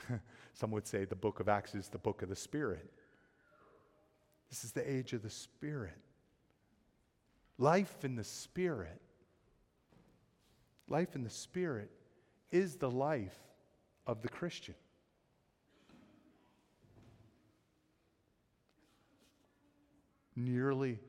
Some 0.53 0.71
would 0.71 0.87
say 0.87 1.05
the 1.05 1.15
book 1.15 1.39
of 1.39 1.49
Acts 1.49 1.75
is 1.75 1.89
the 1.89 1.97
book 1.97 2.21
of 2.21 2.29
the 2.29 2.35
Spirit. 2.35 2.89
This 4.53 4.65
is 4.65 4.71
the 4.71 4.87
age 4.87 5.13
of 5.13 5.23
the 5.23 5.31
Spirit. 5.31 5.97
Life 7.57 8.05
in 8.05 8.15
the 8.15 8.23
Spirit. 8.23 9.01
Life 10.87 11.15
in 11.15 11.23
the 11.23 11.29
Spirit 11.31 11.89
is 12.51 12.75
the 12.75 12.91
life 12.91 13.35
of 14.05 14.21
the 14.21 14.29
Christian. 14.29 14.75
Nearly, 20.35 20.99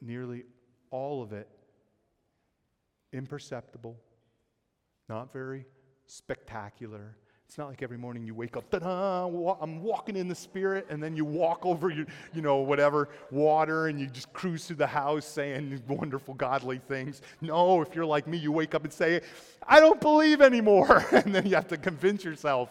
nearly 0.00 0.44
all 0.92 1.20
of 1.20 1.32
it 1.32 1.48
imperceptible, 3.12 3.98
not 5.08 5.32
very 5.32 5.66
spectacular, 6.06 7.16
it's 7.46 7.58
not 7.58 7.68
like 7.68 7.82
every 7.82 7.98
morning 7.98 8.26
you 8.26 8.34
wake 8.34 8.56
up, 8.56 8.68
ta-da, 8.70 9.56
I'm 9.60 9.82
walking 9.82 10.16
in 10.16 10.28
the 10.28 10.34
spirit, 10.34 10.86
and 10.88 11.02
then 11.02 11.16
you 11.16 11.24
walk 11.24 11.64
over 11.66 11.90
your, 11.90 12.06
you 12.32 12.42
know, 12.42 12.56
whatever, 12.56 13.08
water, 13.30 13.86
and 13.88 14.00
you 14.00 14.06
just 14.06 14.32
cruise 14.32 14.66
through 14.66 14.76
the 14.76 14.86
house 14.86 15.26
saying 15.26 15.82
wonderful, 15.86 16.34
godly 16.34 16.78
things. 16.78 17.22
No, 17.40 17.82
if 17.82 17.94
you're 17.94 18.06
like 18.06 18.26
me, 18.26 18.38
you 18.38 18.50
wake 18.50 18.74
up 18.74 18.84
and 18.84 18.92
say, 18.92 19.20
I 19.66 19.80
don't 19.80 20.00
believe 20.00 20.40
anymore. 20.40 21.04
and 21.12 21.34
then 21.34 21.46
you 21.46 21.54
have 21.54 21.68
to 21.68 21.76
convince 21.76 22.24
yourself 22.24 22.70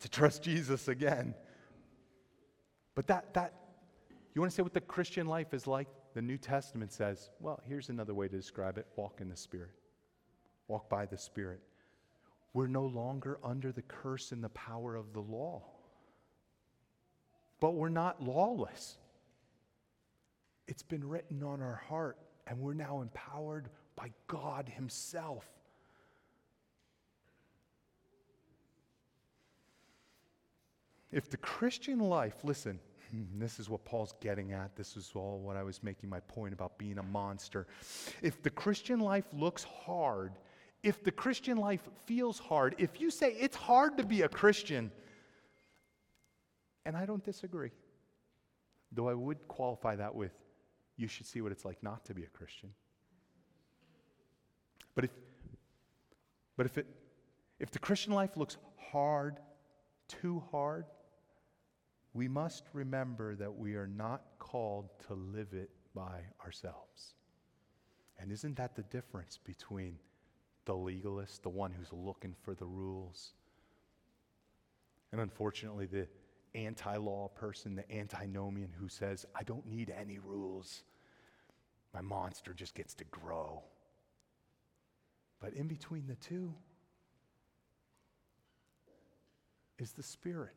to 0.00 0.08
trust 0.08 0.42
Jesus 0.42 0.88
again. 0.88 1.34
But 2.94 3.06
that, 3.06 3.32
that, 3.34 3.54
you 4.34 4.40
want 4.40 4.50
to 4.50 4.54
say 4.54 4.62
what 4.62 4.74
the 4.74 4.80
Christian 4.80 5.26
life 5.26 5.54
is 5.54 5.66
like? 5.66 5.88
The 6.14 6.22
New 6.22 6.36
Testament 6.36 6.92
says, 6.92 7.30
well, 7.40 7.60
here's 7.66 7.88
another 7.88 8.12
way 8.12 8.28
to 8.28 8.36
describe 8.36 8.76
it 8.76 8.86
walk 8.96 9.20
in 9.20 9.28
the 9.28 9.36
Spirit, 9.36 9.70
walk 10.68 10.90
by 10.90 11.06
the 11.06 11.16
Spirit. 11.16 11.60
We're 12.54 12.66
no 12.66 12.84
longer 12.84 13.38
under 13.42 13.72
the 13.72 13.82
curse 13.82 14.32
and 14.32 14.44
the 14.44 14.50
power 14.50 14.94
of 14.94 15.12
the 15.12 15.20
law. 15.20 15.62
But 17.60 17.72
we're 17.72 17.88
not 17.88 18.22
lawless. 18.22 18.96
It's 20.68 20.82
been 20.82 21.08
written 21.08 21.42
on 21.42 21.62
our 21.62 21.82
heart, 21.88 22.18
and 22.46 22.60
we're 22.60 22.74
now 22.74 23.00
empowered 23.00 23.68
by 23.96 24.10
God 24.26 24.68
Himself. 24.68 25.46
If 31.10 31.28
the 31.30 31.36
Christian 31.36 31.98
life, 31.98 32.36
listen, 32.42 32.80
this 33.38 33.60
is 33.60 33.68
what 33.68 33.84
Paul's 33.84 34.14
getting 34.20 34.52
at. 34.52 34.74
This 34.76 34.96
is 34.96 35.12
all 35.14 35.38
what 35.38 35.56
I 35.56 35.62
was 35.62 35.82
making 35.82 36.08
my 36.08 36.20
point 36.20 36.52
about 36.52 36.78
being 36.78 36.98
a 36.98 37.02
monster. 37.02 37.66
If 38.22 38.42
the 38.42 38.50
Christian 38.50 39.00
life 39.00 39.26
looks 39.32 39.64
hard, 39.64 40.32
if 40.82 41.02
the 41.02 41.12
Christian 41.12 41.56
life 41.56 41.88
feels 42.06 42.38
hard, 42.38 42.74
if 42.78 43.00
you 43.00 43.10
say 43.10 43.36
it's 43.38 43.56
hard 43.56 43.96
to 43.98 44.04
be 44.04 44.22
a 44.22 44.28
Christian, 44.28 44.90
and 46.84 46.96
I 46.96 47.06
don't 47.06 47.24
disagree, 47.24 47.70
though 48.90 49.08
I 49.08 49.14
would 49.14 49.46
qualify 49.48 49.96
that 49.96 50.14
with 50.14 50.32
you 50.96 51.08
should 51.08 51.26
see 51.26 51.40
what 51.40 51.52
it's 51.52 51.64
like 51.64 51.82
not 51.82 52.04
to 52.06 52.14
be 52.14 52.24
a 52.24 52.28
Christian. 52.28 52.70
But 54.94 55.04
if, 55.04 55.10
but 56.56 56.66
if, 56.66 56.78
it, 56.78 56.86
if 57.58 57.70
the 57.70 57.78
Christian 57.78 58.12
life 58.12 58.36
looks 58.36 58.56
hard, 58.90 59.38
too 60.08 60.42
hard, 60.50 60.84
we 62.12 62.28
must 62.28 62.64
remember 62.72 63.34
that 63.36 63.56
we 63.56 63.74
are 63.74 63.86
not 63.86 64.22
called 64.38 64.90
to 65.06 65.14
live 65.14 65.54
it 65.54 65.70
by 65.94 66.20
ourselves. 66.44 67.14
And 68.18 68.30
isn't 68.30 68.56
that 68.56 68.76
the 68.76 68.82
difference 68.82 69.38
between 69.42 69.98
the 70.64 70.74
legalist, 70.74 71.42
the 71.42 71.48
one 71.48 71.72
who's 71.72 71.92
looking 71.92 72.34
for 72.42 72.54
the 72.54 72.66
rules, 72.66 73.32
and 75.12 75.20
unfortunately, 75.20 75.86
the 75.86 76.08
anti 76.54 76.96
law 76.96 77.28
person, 77.28 77.76
the 77.76 77.94
antinomian 77.94 78.70
who 78.78 78.88
says, 78.88 79.26
I 79.34 79.42
don't 79.42 79.66
need 79.66 79.90
any 79.96 80.18
rules. 80.18 80.84
My 81.94 82.00
monster 82.00 82.54
just 82.54 82.74
gets 82.74 82.94
to 82.94 83.04
grow. 83.04 83.62
But 85.40 85.52
in 85.52 85.68
between 85.68 86.06
the 86.06 86.14
two 86.14 86.54
is 89.78 89.92
the 89.92 90.02
Spirit. 90.02 90.54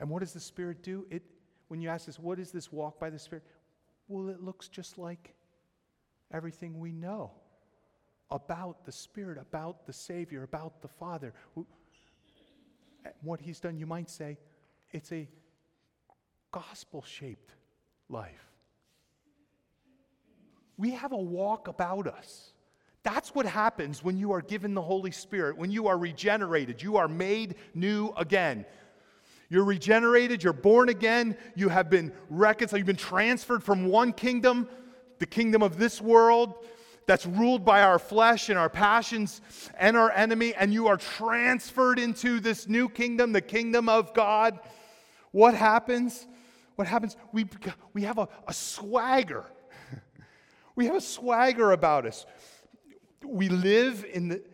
And 0.00 0.08
what 0.08 0.20
does 0.20 0.32
the 0.32 0.40
Spirit 0.40 0.82
do? 0.82 1.06
It, 1.10 1.22
when 1.68 1.80
you 1.80 1.88
ask 1.88 2.08
us, 2.08 2.18
what 2.18 2.40
is 2.40 2.50
this 2.50 2.72
walk 2.72 2.98
by 2.98 3.10
the 3.10 3.18
Spirit? 3.18 3.44
Well, 4.08 4.28
it 4.28 4.42
looks 4.42 4.66
just 4.66 4.98
like 4.98 5.34
everything 6.32 6.80
we 6.80 6.90
know 6.90 7.32
about 8.30 8.84
the 8.84 8.92
Spirit, 8.92 9.38
about 9.38 9.86
the 9.86 9.92
Savior, 9.92 10.42
about 10.42 10.82
the 10.82 10.88
Father. 10.88 11.34
What 13.22 13.40
He's 13.40 13.60
done, 13.60 13.76
you 13.78 13.86
might 13.86 14.10
say, 14.10 14.38
it's 14.92 15.12
a 15.12 15.28
gospel 16.52 17.02
shaped 17.02 17.54
life. 18.08 18.50
We 20.76 20.92
have 20.92 21.12
a 21.12 21.16
walk 21.16 21.68
about 21.68 22.06
us. 22.06 22.52
That's 23.02 23.34
what 23.34 23.46
happens 23.46 24.04
when 24.04 24.18
you 24.18 24.32
are 24.32 24.42
given 24.42 24.74
the 24.74 24.82
Holy 24.82 25.10
Spirit, 25.10 25.56
when 25.56 25.70
you 25.70 25.88
are 25.88 25.96
regenerated, 25.96 26.82
you 26.82 26.96
are 26.96 27.08
made 27.08 27.54
new 27.74 28.12
again. 28.16 28.66
You're 29.48 29.64
regenerated, 29.64 30.44
you're 30.44 30.52
born 30.52 30.88
again, 30.90 31.36
you 31.56 31.70
have 31.70 31.90
been 31.90 32.12
reconciled, 32.28 32.78
you've 32.78 32.86
been 32.86 32.96
transferred 32.96 33.64
from 33.64 33.86
one 33.86 34.12
kingdom, 34.12 34.68
the 35.18 35.26
kingdom 35.26 35.62
of 35.62 35.76
this 35.76 36.00
world, 36.00 36.54
that's 37.10 37.26
ruled 37.26 37.64
by 37.64 37.82
our 37.82 37.98
flesh 37.98 38.50
and 38.50 38.56
our 38.56 38.68
passions 38.68 39.40
and 39.76 39.96
our 39.96 40.12
enemy, 40.12 40.54
and 40.54 40.72
you 40.72 40.86
are 40.86 40.96
transferred 40.96 41.98
into 41.98 42.38
this 42.38 42.68
new 42.68 42.88
kingdom, 42.88 43.32
the 43.32 43.40
kingdom 43.40 43.88
of 43.88 44.14
God. 44.14 44.60
What 45.32 45.54
happens? 45.54 46.28
What 46.76 46.86
happens? 46.86 47.16
We, 47.32 47.46
we 47.94 48.02
have 48.02 48.18
a, 48.18 48.28
a 48.46 48.52
swagger. 48.54 49.44
we 50.76 50.86
have 50.86 50.94
a 50.94 51.00
swagger 51.00 51.72
about 51.72 52.06
us. 52.06 52.26
We 53.26 53.48
live 53.48 54.06
in, 54.12 54.28
the, 54.28 54.44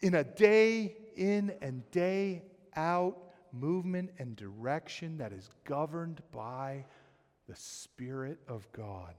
in 0.00 0.14
a 0.14 0.24
day 0.24 0.96
in 1.14 1.52
and 1.60 1.82
day 1.90 2.40
out 2.74 3.18
movement 3.52 4.12
and 4.18 4.34
direction 4.34 5.18
that 5.18 5.34
is 5.34 5.50
governed 5.64 6.22
by 6.32 6.86
the 7.46 7.56
Spirit 7.56 8.38
of 8.48 8.66
God. 8.72 9.12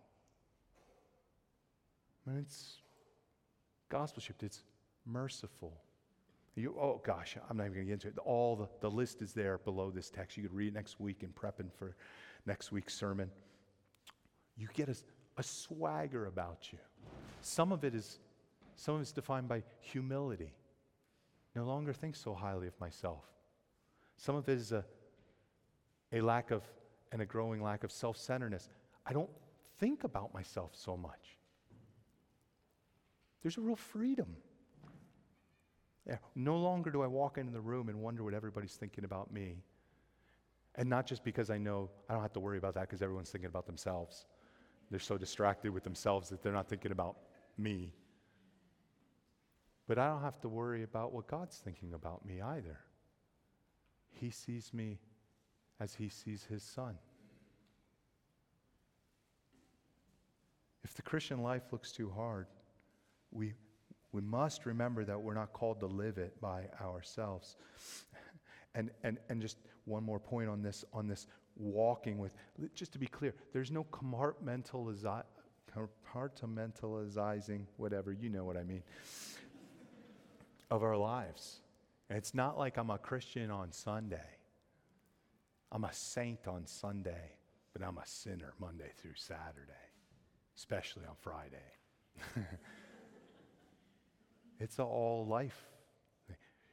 And 2.30 2.38
it's 2.38 2.78
gospel 3.90 4.22
shaped, 4.22 4.44
it's 4.44 4.62
merciful. 5.06 5.74
You, 6.56 6.76
oh 6.80 7.02
gosh, 7.06 7.38
I'm 7.50 7.58
not 7.58 7.64
even 7.64 7.74
going 7.74 7.86
to 7.86 7.90
get 7.90 7.94
into 7.94 8.08
it. 8.10 8.18
All 8.24 8.56
the, 8.56 8.68
the 8.82 8.92
list 8.92 9.22
is 9.22 9.34
there 9.34 9.58
below 9.60 9.90
this 9.90 10.10
text. 10.10 10.38
You 10.38 10.44
could 10.44 10.54
read 10.54 10.68
it 10.70 10.74
next 10.74 11.00
week 11.00 11.24
in 11.24 11.30
prepping 11.30 11.72
for 11.74 11.96
next 12.46 12.72
week's 12.72 12.94
sermon. 12.94 13.32
You 14.58 14.68
get 14.74 14.90
a, 14.90 14.96
a 15.38 15.44
swagger 15.44 16.26
about 16.28 16.68
you. 16.72 16.78
Some 17.42 17.72
of 17.72 17.84
it 17.84 17.96
is 17.96 18.20
some 18.76 18.96
of 18.96 19.02
it's 19.02 19.12
defined 19.12 19.48
by 19.48 19.64
humility. 19.80 20.54
No 21.56 21.66
longer 21.66 21.94
think 21.94 22.16
so 22.16 22.34
highly 22.34 22.68
of 22.68 22.80
myself. 22.80 23.26
Some 24.18 24.36
of 24.36 24.48
it 24.48 24.58
is 24.58 24.72
a, 24.72 24.86
a 26.14 26.22
lack 26.22 26.52
of 26.52 26.64
and 27.12 27.22
a 27.22 27.26
growing 27.26 27.62
lack 27.62 27.84
of 27.84 27.92
self 27.92 28.18
centeredness. 28.18 28.70
I 29.06 29.14
don't 29.14 29.30
think 29.80 30.04
about 30.04 30.34
myself 30.34 30.72
so 30.74 30.96
much. 30.96 31.39
There's 33.42 33.58
a 33.58 33.62
real 33.62 33.76
freedom. 33.76 34.36
No 36.36 36.58
longer 36.58 36.90
do 36.90 37.04
I 37.04 37.08
walk 37.08 37.38
into 37.38 37.52
the 37.52 37.62
room 37.62 37.88
and 37.90 38.02
wonder 38.02 38.24
what 38.24 38.34
everybody's 38.34 38.74
thinking 38.74 39.04
about 39.04 39.32
me. 39.32 39.64
And 40.76 40.90
not 40.90 41.06
just 41.06 41.24
because 41.24 41.50
I 41.50 41.58
know 41.58 41.90
I 42.10 42.14
don't 42.14 42.22
have 42.22 42.34
to 42.34 42.40
worry 42.40 42.58
about 42.58 42.74
that 42.76 42.82
because 42.82 43.02
everyone's 43.02 43.30
thinking 43.30 43.50
about 43.50 43.66
themselves. 43.66 44.26
They're 44.90 45.00
so 45.00 45.18
distracted 45.18 45.72
with 45.72 45.84
themselves 45.84 46.30
that 46.30 46.42
they're 46.42 46.54
not 46.54 46.68
thinking 46.68 46.92
about 46.92 47.18
me. 47.58 47.94
But 49.88 50.00
I 50.00 50.08
don't 50.08 50.22
have 50.22 50.40
to 50.42 50.50
worry 50.50 50.84
about 50.84 51.14
what 51.14 51.28
God's 51.28 51.58
thinking 51.58 51.94
about 51.94 52.26
me 52.26 52.42
either. 52.42 52.80
He 54.12 54.32
sees 54.32 54.74
me 54.74 55.00
as 55.80 55.94
he 55.94 56.10
sees 56.10 56.44
his 56.44 56.64
son. 56.64 56.98
If 60.84 60.94
the 60.96 61.02
Christian 61.04 61.44
life 61.44 61.72
looks 61.72 61.92
too 61.92 62.12
hard, 62.16 62.48
we, 63.32 63.54
we 64.12 64.22
must 64.22 64.66
remember 64.66 65.04
that 65.06 65.22
we're 65.22 65.34
not 65.34 65.54
called 65.54 65.80
to 65.82 65.88
live 65.88 66.18
it 66.18 66.40
by 66.42 66.66
ourselves. 66.82 67.56
And, 68.76 68.92
and, 69.04 69.18
and 69.30 69.42
just 69.42 69.58
one 69.86 70.04
more 70.04 70.20
point 70.20 70.48
on 70.48 70.62
this, 70.62 70.86
on 70.94 71.08
this 71.08 71.26
walking 71.56 72.20
with, 72.20 72.32
just 72.76 72.94
to 72.94 73.00
be 73.00 73.08
clear, 73.08 73.34
there's 73.52 73.72
no 73.72 73.84
compartmentalizi- 73.86 75.24
compartmentalizing, 75.76 77.66
whatever, 77.78 78.14
you 78.14 78.30
know 78.30 78.46
what 78.46 78.58
I 78.58 78.64
mean, 78.64 78.84
of 80.70 80.84
our 80.84 80.98
lives. 80.98 81.62
And 82.10 82.18
it's 82.18 82.34
not 82.34 82.58
like 82.58 82.78
I'm 82.78 82.90
a 82.90 82.98
Christian 82.98 83.52
on 83.52 83.72
Sunday. 83.72 84.38
I'm 85.72 85.84
a 85.84 85.94
saint 85.94 86.48
on 86.48 86.66
Sunday, 86.66 87.38
but 87.74 87.84
I'm 87.84 87.98
a 87.98 88.06
sinner 88.06 88.54
Monday 88.60 88.92
through 88.98 89.16
Saturday, 89.16 89.74
especially 90.58 91.06
on 91.06 91.16
Friday. 91.20 91.58
It's 94.70 94.78
all 94.78 95.26
life. 95.26 95.66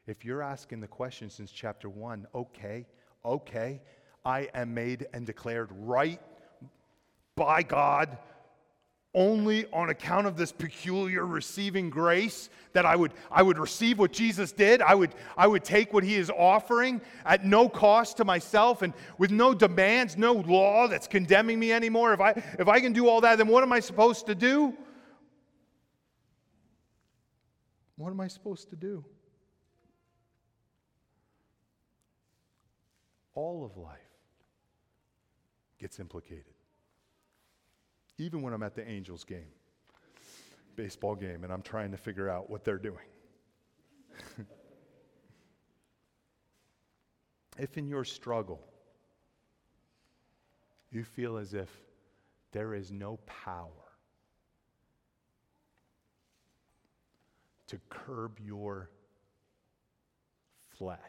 If 0.07 0.23
you're 0.23 0.43
asking 0.43 0.81
the 0.81 0.87
question 0.87 1.31
since 1.31 1.51
chapter 1.51 1.89
one, 1.89 2.27
okay, 2.35 2.85
okay, 3.25 3.81
I 4.23 4.51
am 4.53 4.75
made 4.75 5.07
and 5.15 5.25
declared 5.25 5.71
right 5.73 6.21
by 7.37 7.63
God 7.63 8.19
only 9.15 9.65
on 9.73 9.89
account 9.89 10.27
of 10.27 10.37
this 10.37 10.53
peculiar 10.53 11.25
receiving 11.25 11.89
grace 11.89 12.51
that 12.75 12.85
I 12.85 12.97
would, 12.97 13.13
I 13.31 13.43
would 13.43 13.59
receive 13.59 13.99
what 13.99 14.13
Jesus 14.13 14.53
did. 14.53 14.83
I 14.83 14.95
would, 14.95 15.15
I 15.35 15.47
would 15.47 15.65
take 15.65 15.95
what 15.95 16.05
he 16.05 16.17
is 16.17 16.29
offering 16.29 17.01
at 17.25 17.47
no 17.47 17.67
cost 17.67 18.19
to 18.19 18.27
myself 18.27 18.83
and 18.83 18.93
with 19.17 19.31
no 19.31 19.55
demands, 19.55 20.19
no 20.19 20.35
law 20.35 20.87
that's 20.87 21.07
condemning 21.07 21.59
me 21.59 21.73
anymore. 21.73 22.13
If 22.13 22.21
I, 22.21 22.31
if 22.59 22.69
I 22.69 22.79
can 22.81 22.93
do 22.93 23.09
all 23.09 23.23
that, 23.23 23.39
then 23.39 23.49
what 23.49 23.63
am 23.63 23.73
I 23.73 23.81
supposed 23.81 24.27
to 24.27 24.35
do? 24.35 24.77
What 28.07 28.13
am 28.13 28.21
I 28.21 28.29
supposed 28.29 28.71
to 28.71 28.77
do? 28.77 29.05
All 33.35 33.65
of 33.65 33.77
life 33.77 33.99
gets 35.81 35.99
implicated. 35.99 36.55
Even 38.17 38.43
when 38.43 38.53
I'm 38.53 38.63
at 38.63 38.77
the 38.77 38.89
Angels 38.89 39.25
game, 39.25 39.51
baseball 40.77 41.17
game, 41.17 41.43
and 41.43 41.53
I'm 41.53 41.63
trying 41.63 41.91
to 41.91 41.97
figure 41.97 42.29
out 42.29 42.49
what 42.49 42.65
they're 42.65 42.79
doing. 42.79 43.09
if 47.59 47.77
in 47.77 47.89
your 47.89 48.05
struggle 48.05 48.63
you 50.93 51.03
feel 51.03 51.39
as 51.39 51.55
if 51.55 51.71
there 52.53 52.73
is 52.73 52.93
no 52.93 53.19
power 53.27 53.86
to 57.69 57.79
curb 57.89 58.39
your 58.39 58.91
flesh. 60.79 61.01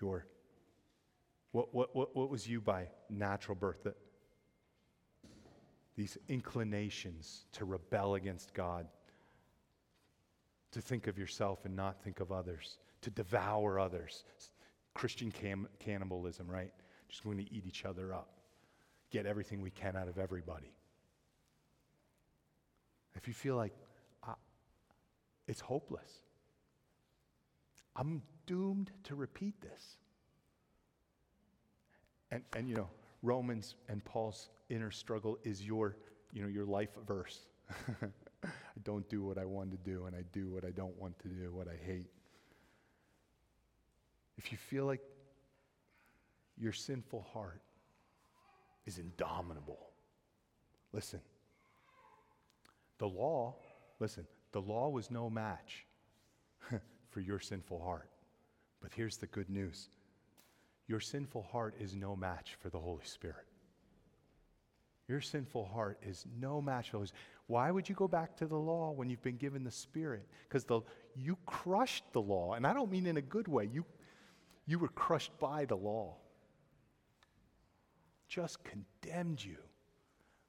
Your 0.00 0.26
what, 1.52 1.74
what, 1.74 1.94
what, 1.94 2.16
what 2.16 2.30
was 2.30 2.48
you 2.48 2.60
by 2.60 2.88
natural 3.10 3.54
birth? 3.54 3.84
That 3.84 3.96
these 5.96 6.16
inclinations 6.28 7.44
to 7.52 7.66
rebel 7.66 8.14
against 8.14 8.54
God, 8.54 8.86
to 10.72 10.80
think 10.80 11.06
of 11.06 11.18
yourself 11.18 11.66
and 11.66 11.76
not 11.76 12.02
think 12.02 12.20
of 12.20 12.32
others, 12.32 12.78
to 13.02 13.10
devour 13.10 13.78
others. 13.78 14.24
Christian 14.94 15.30
cam- 15.30 15.68
cannibalism, 15.78 16.50
right? 16.50 16.72
Just 17.08 17.22
going 17.22 17.36
to 17.36 17.54
eat 17.54 17.64
each 17.66 17.84
other 17.84 18.14
up, 18.14 18.30
get 19.10 19.26
everything 19.26 19.60
we 19.60 19.70
can 19.70 19.96
out 19.96 20.08
of 20.08 20.18
everybody. 20.18 20.72
If 23.14 23.28
you 23.28 23.34
feel 23.34 23.56
like 23.56 23.74
it's 25.46 25.60
hopeless, 25.60 26.10
I'm 27.96 28.22
doomed 28.46 28.90
to 29.04 29.14
repeat 29.14 29.60
this. 29.60 29.96
And, 32.30 32.42
and 32.56 32.68
you 32.68 32.74
know, 32.74 32.88
Romans 33.22 33.74
and 33.88 34.04
Paul's 34.04 34.48
inner 34.70 34.90
struggle 34.90 35.38
is 35.44 35.62
your, 35.62 35.96
you 36.32 36.42
know, 36.42 36.48
your 36.48 36.64
life 36.64 36.88
verse. 37.06 37.40
I 38.44 38.48
don't 38.82 39.08
do 39.08 39.22
what 39.22 39.38
I 39.38 39.44
want 39.44 39.70
to 39.70 39.76
do, 39.76 40.06
and 40.06 40.16
I 40.16 40.22
do 40.32 40.48
what 40.50 40.64
I 40.64 40.70
don't 40.70 40.98
want 40.98 41.18
to 41.20 41.28
do, 41.28 41.52
what 41.52 41.68
I 41.68 41.76
hate. 41.84 42.10
If 44.38 44.50
you 44.50 44.58
feel 44.58 44.86
like 44.86 45.02
your 46.58 46.72
sinful 46.72 47.26
heart 47.32 47.60
is 48.86 48.98
indomitable, 48.98 49.90
listen. 50.92 51.20
The 52.98 53.06
law, 53.08 53.54
listen, 54.00 54.26
the 54.52 54.60
law 54.60 54.88
was 54.88 55.10
no 55.10 55.28
match 55.28 55.86
for 57.10 57.20
your 57.20 57.40
sinful 57.40 57.82
heart. 57.82 58.08
But 58.80 58.92
here's 58.94 59.16
the 59.16 59.26
good 59.26 59.50
news 59.50 59.88
your 60.88 61.00
sinful 61.00 61.42
heart 61.42 61.74
is 61.80 61.94
no 61.94 62.14
match 62.14 62.56
for 62.60 62.68
the 62.68 62.78
Holy 62.78 63.04
Spirit. 63.04 63.46
Your 65.08 65.20
sinful 65.20 65.66
heart 65.66 65.98
is 66.02 66.26
no 66.40 66.60
match 66.60 66.90
for 66.90 66.98
those. 66.98 67.12
Why 67.46 67.70
would 67.70 67.88
you 67.88 67.94
go 67.94 68.08
back 68.08 68.36
to 68.36 68.46
the 68.46 68.56
law 68.56 68.92
when 68.92 69.10
you've 69.10 69.22
been 69.22 69.36
given 69.36 69.64
the 69.64 69.70
Spirit? 69.70 70.26
Because 70.48 70.64
you 71.16 71.36
crushed 71.46 72.04
the 72.12 72.20
law, 72.20 72.54
and 72.54 72.66
I 72.66 72.72
don't 72.72 72.90
mean 72.90 73.06
in 73.06 73.16
a 73.16 73.22
good 73.22 73.48
way. 73.48 73.68
You, 73.70 73.84
you 74.66 74.78
were 74.78 74.88
crushed 74.88 75.36
by 75.38 75.64
the 75.64 75.76
law. 75.76 76.16
Just 78.28 78.58
condemned 78.64 79.44
you. 79.44 79.58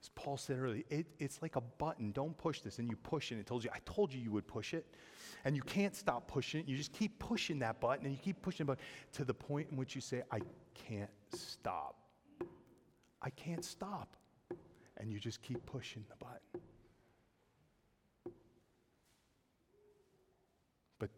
As 0.03 0.09
Paul 0.15 0.35
said 0.35 0.59
earlier, 0.59 0.83
it, 0.89 1.07
it's 1.17 1.41
like 1.41 1.55
a 1.55 1.61
button. 1.61 2.11
Don't 2.11 2.37
push 2.37 2.59
this. 2.59 2.77
And 2.77 2.89
you 2.89 2.97
push 2.97 3.31
it. 3.31 3.35
And 3.35 3.41
it 3.41 3.47
tells 3.47 3.63
you, 3.63 3.69
I 3.73 3.79
told 3.85 4.13
you 4.13 4.19
you 4.19 4.31
would 4.31 4.45
push 4.45 4.73
it. 4.73 4.85
And 5.45 5.55
you 5.55 5.61
can't 5.61 5.95
stop 5.95 6.27
pushing 6.27 6.59
it. 6.59 6.67
You 6.67 6.75
just 6.75 6.91
keep 6.91 7.17
pushing 7.19 7.59
that 7.59 7.79
button 7.79 8.05
and 8.05 8.13
you 8.13 8.19
keep 8.21 8.41
pushing 8.41 8.65
it 8.65 8.67
button 8.67 8.83
to 9.13 9.23
the 9.23 9.33
point 9.33 9.69
in 9.71 9.77
which 9.77 9.95
you 9.95 10.01
say, 10.01 10.23
I 10.29 10.39
can't 10.73 11.09
stop. 11.33 11.95
I 13.21 13.29
can't 13.29 13.63
stop. 13.63 14.17
And 14.97 15.09
you 15.09 15.19
just 15.19 15.41
keep 15.41 15.65
pushing 15.65 16.03
the 16.09 16.17
button. 16.17 16.61
But 20.99 21.11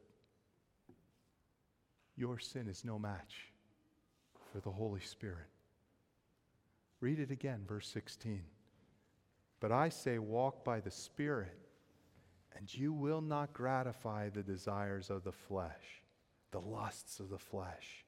your 2.16 2.38
sin 2.38 2.68
is 2.68 2.86
no 2.86 3.00
match 3.00 3.52
for 4.52 4.60
the 4.60 4.72
Holy 4.72 5.02
Spirit. 5.02 5.48
Read 7.00 7.20
it 7.20 7.32
again, 7.32 7.64
verse 7.68 7.88
16. 7.88 8.44
But 9.66 9.72
I 9.72 9.90
say, 9.90 10.20
walk 10.20 10.64
by 10.64 10.80
the 10.80 10.92
Spirit, 10.92 11.58
and 12.56 12.72
you 12.72 12.94
will 12.94 13.22
not 13.22 13.52
gratify 13.52 14.30
the 14.30 14.44
desires 14.44 15.10
of 15.10 15.24
the 15.24 15.32
flesh, 15.32 16.04
the 16.52 16.62
lusts 16.62 17.20
of 17.20 17.32
the 17.32 17.40
flesh, 17.40 18.06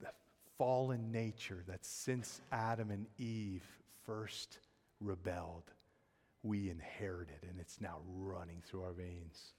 the 0.00 0.08
fallen 0.56 1.12
nature 1.12 1.62
that 1.68 1.84
since 1.84 2.40
Adam 2.50 2.90
and 2.90 3.04
Eve 3.18 3.62
first 4.06 4.58
rebelled, 5.02 5.70
we 6.42 6.70
inherited, 6.70 7.42
and 7.42 7.60
it's 7.60 7.78
now 7.78 7.98
running 8.16 8.62
through 8.64 8.84
our 8.84 8.94
veins. 8.94 9.52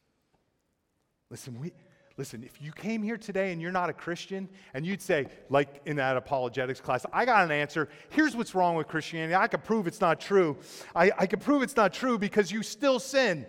Listen, 1.29 1.59
we, 1.59 1.71
Listen, 2.17 2.43
if 2.43 2.59
you 2.59 2.71
came 2.71 3.03
here 3.03 3.17
today 3.17 3.51
and 3.51 3.61
you're 3.61 3.71
not 3.71 3.91
a 3.91 3.93
Christian, 3.93 4.49
and 4.73 4.83
you'd 4.83 5.03
say, 5.03 5.27
like 5.49 5.81
in 5.85 5.97
that 5.97 6.17
apologetics 6.17 6.81
class, 6.81 7.05
I 7.13 7.25
got 7.25 7.45
an 7.45 7.51
answer. 7.51 7.89
Here's 8.09 8.35
what's 8.35 8.55
wrong 8.55 8.75
with 8.75 8.87
Christianity. 8.87 9.35
I 9.35 9.47
can 9.47 9.61
prove 9.61 9.85
it's 9.85 10.01
not 10.01 10.19
true. 10.19 10.57
I, 10.95 11.11
I 11.15 11.27
can 11.27 11.39
prove 11.39 11.61
it's 11.61 11.75
not 11.75 11.93
true 11.93 12.17
because 12.17 12.51
you 12.51 12.63
still 12.63 12.99
sin. 12.99 13.45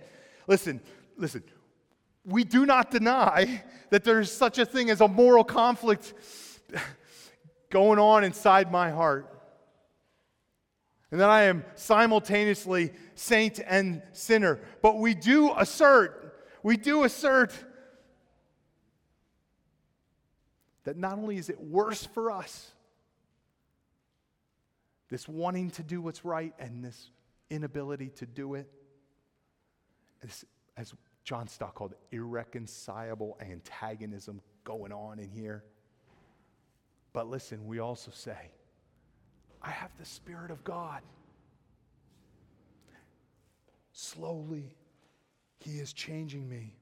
Listen, 0.47 0.83
listen. 1.17 1.43
We 2.27 2.45
do 2.45 2.67
not 2.67 2.91
deny 2.91 3.63
that 3.89 4.05
there's 4.05 4.31
such 4.31 4.59
a 4.59 4.67
thing 4.67 4.91
as 4.91 5.01
a 5.01 5.09
moral 5.09 5.45
conflict 5.45 6.13
going 7.71 7.99
on 7.99 8.23
inside 8.23 8.71
my 8.71 8.91
heart. 8.91 9.35
And 11.11 11.19
that 11.23 11.31
I 11.31 11.45
am 11.45 11.65
simultaneously 11.75 12.93
saint 13.15 13.61
and 13.67 14.03
sinner. 14.13 14.61
But 14.83 14.99
we 14.99 15.15
do 15.15 15.55
assert, 15.57 16.45
we 16.63 16.77
do 16.77 17.05
assert 17.05 17.55
that 20.89 20.97
not 20.97 21.19
only 21.19 21.37
is 21.37 21.51
it 21.51 21.61
worse 21.61 22.07
for 22.07 22.31
us, 22.31 22.71
this 25.11 25.29
wanting 25.29 25.71
to 25.73 25.83
do 25.83 26.01
what's 26.01 26.25
right 26.25 26.55
and 26.59 26.83
this 26.83 27.11
inability 27.51 28.09
to 28.09 28.25
do 28.25 28.55
it, 28.55 28.71
as, 30.23 30.47
as 30.79 30.95
John 31.25 31.47
Stott 31.47 31.75
called 31.75 31.93
it, 31.93 31.99
irreconcilable 32.17 33.37
antagonism 33.39 34.41
going 34.65 34.91
on 34.91 35.19
in 35.19 35.29
here. 35.29 35.63
But 37.13 37.29
listen, 37.29 37.67
we 37.67 37.81
also 37.81 38.11
say, 38.11 38.51
I 39.61 39.69
have 39.69 39.91
the 39.99 40.07
Spirit 40.07 40.51
of 40.51 40.65
God. 40.65 41.03
Slowly, 43.93 44.75
He 45.59 45.81
is 45.81 45.93
changing 45.93 46.49
me. 46.49 46.79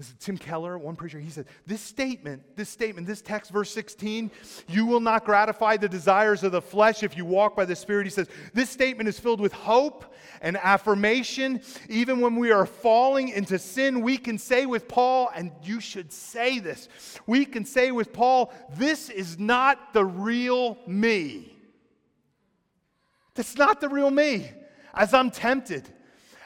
This 0.00 0.08
is 0.08 0.14
Tim 0.18 0.38
Keller, 0.38 0.78
one 0.78 0.96
preacher, 0.96 1.20
he 1.20 1.28
said, 1.28 1.44
This 1.66 1.82
statement, 1.82 2.56
this 2.56 2.70
statement, 2.70 3.06
this 3.06 3.20
text, 3.20 3.50
verse 3.50 3.70
16, 3.70 4.30
you 4.66 4.86
will 4.86 4.98
not 4.98 5.26
gratify 5.26 5.76
the 5.76 5.90
desires 5.90 6.42
of 6.42 6.52
the 6.52 6.62
flesh 6.62 7.02
if 7.02 7.18
you 7.18 7.26
walk 7.26 7.54
by 7.54 7.66
the 7.66 7.76
Spirit. 7.76 8.06
He 8.06 8.10
says, 8.10 8.26
This 8.54 8.70
statement 8.70 9.10
is 9.10 9.20
filled 9.20 9.42
with 9.42 9.52
hope 9.52 10.14
and 10.40 10.56
affirmation. 10.56 11.60
Even 11.90 12.22
when 12.22 12.36
we 12.36 12.50
are 12.50 12.64
falling 12.64 13.28
into 13.28 13.58
sin, 13.58 14.00
we 14.00 14.16
can 14.16 14.38
say 14.38 14.64
with 14.64 14.88
Paul, 14.88 15.30
and 15.34 15.52
you 15.62 15.80
should 15.80 16.14
say 16.14 16.60
this, 16.60 16.88
we 17.26 17.44
can 17.44 17.66
say 17.66 17.90
with 17.90 18.10
Paul, 18.10 18.54
This 18.78 19.10
is 19.10 19.38
not 19.38 19.92
the 19.92 20.06
real 20.06 20.78
me. 20.86 21.54
That's 23.34 23.54
not 23.54 23.82
the 23.82 23.90
real 23.90 24.10
me 24.10 24.50
as 24.94 25.12
I'm 25.12 25.30
tempted 25.30 25.86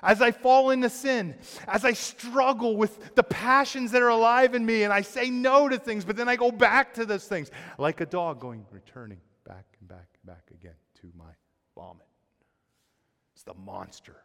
as 0.04 0.20
I 0.20 0.30
fall 0.30 0.70
into 0.70 0.90
sin, 0.90 1.34
as 1.66 1.84
I 1.84 1.94
struggle 1.94 2.76
with 2.76 3.14
the 3.14 3.22
passions 3.22 3.90
that 3.92 4.02
are 4.02 4.08
alive 4.08 4.54
in 4.54 4.64
me, 4.64 4.82
and 4.82 4.92
I 4.92 5.00
say 5.00 5.30
no 5.30 5.68
to 5.68 5.78
things, 5.78 6.04
but 6.04 6.16
then 6.16 6.28
I 6.28 6.36
go 6.36 6.52
back 6.52 6.94
to 6.94 7.06
those 7.06 7.26
things, 7.26 7.50
like 7.78 8.00
a 8.02 8.06
dog 8.06 8.38
going, 8.38 8.66
returning 8.70 9.20
back 9.46 9.64
and 9.80 9.88
back 9.88 10.06
and 10.14 10.34
back 10.34 10.44
again 10.52 10.74
to 11.00 11.10
my 11.16 11.32
vomit. 11.74 12.06
It's 13.34 13.42
the 13.42 13.54
monster 13.54 14.16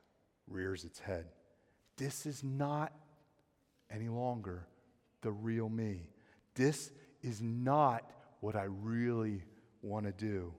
rears 0.48 0.84
its 0.84 1.00
head. 1.00 1.26
This 1.96 2.26
is 2.26 2.44
not 2.44 2.92
any 3.90 4.10
longer 4.10 4.68
the 5.22 5.32
real 5.32 5.70
me. 5.70 6.10
This 6.56 6.92
is 7.22 7.42
not 7.42 8.10
what 8.42 8.56
I 8.56 8.64
really 8.64 9.44
want 9.82 10.06
to 10.06 10.12
do. 10.12 10.54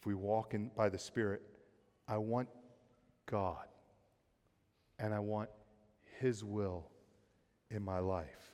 If 0.00 0.06
we 0.06 0.14
walk 0.14 0.54
in 0.54 0.70
by 0.76 0.88
the 0.88 0.98
Spirit, 0.98 1.42
I 2.06 2.18
want 2.18 2.48
God 3.26 3.66
and 4.98 5.14
I 5.14 5.20
want 5.20 5.48
His 6.20 6.44
will 6.44 6.90
in 7.70 7.82
my 7.82 7.98
life. 7.98 8.52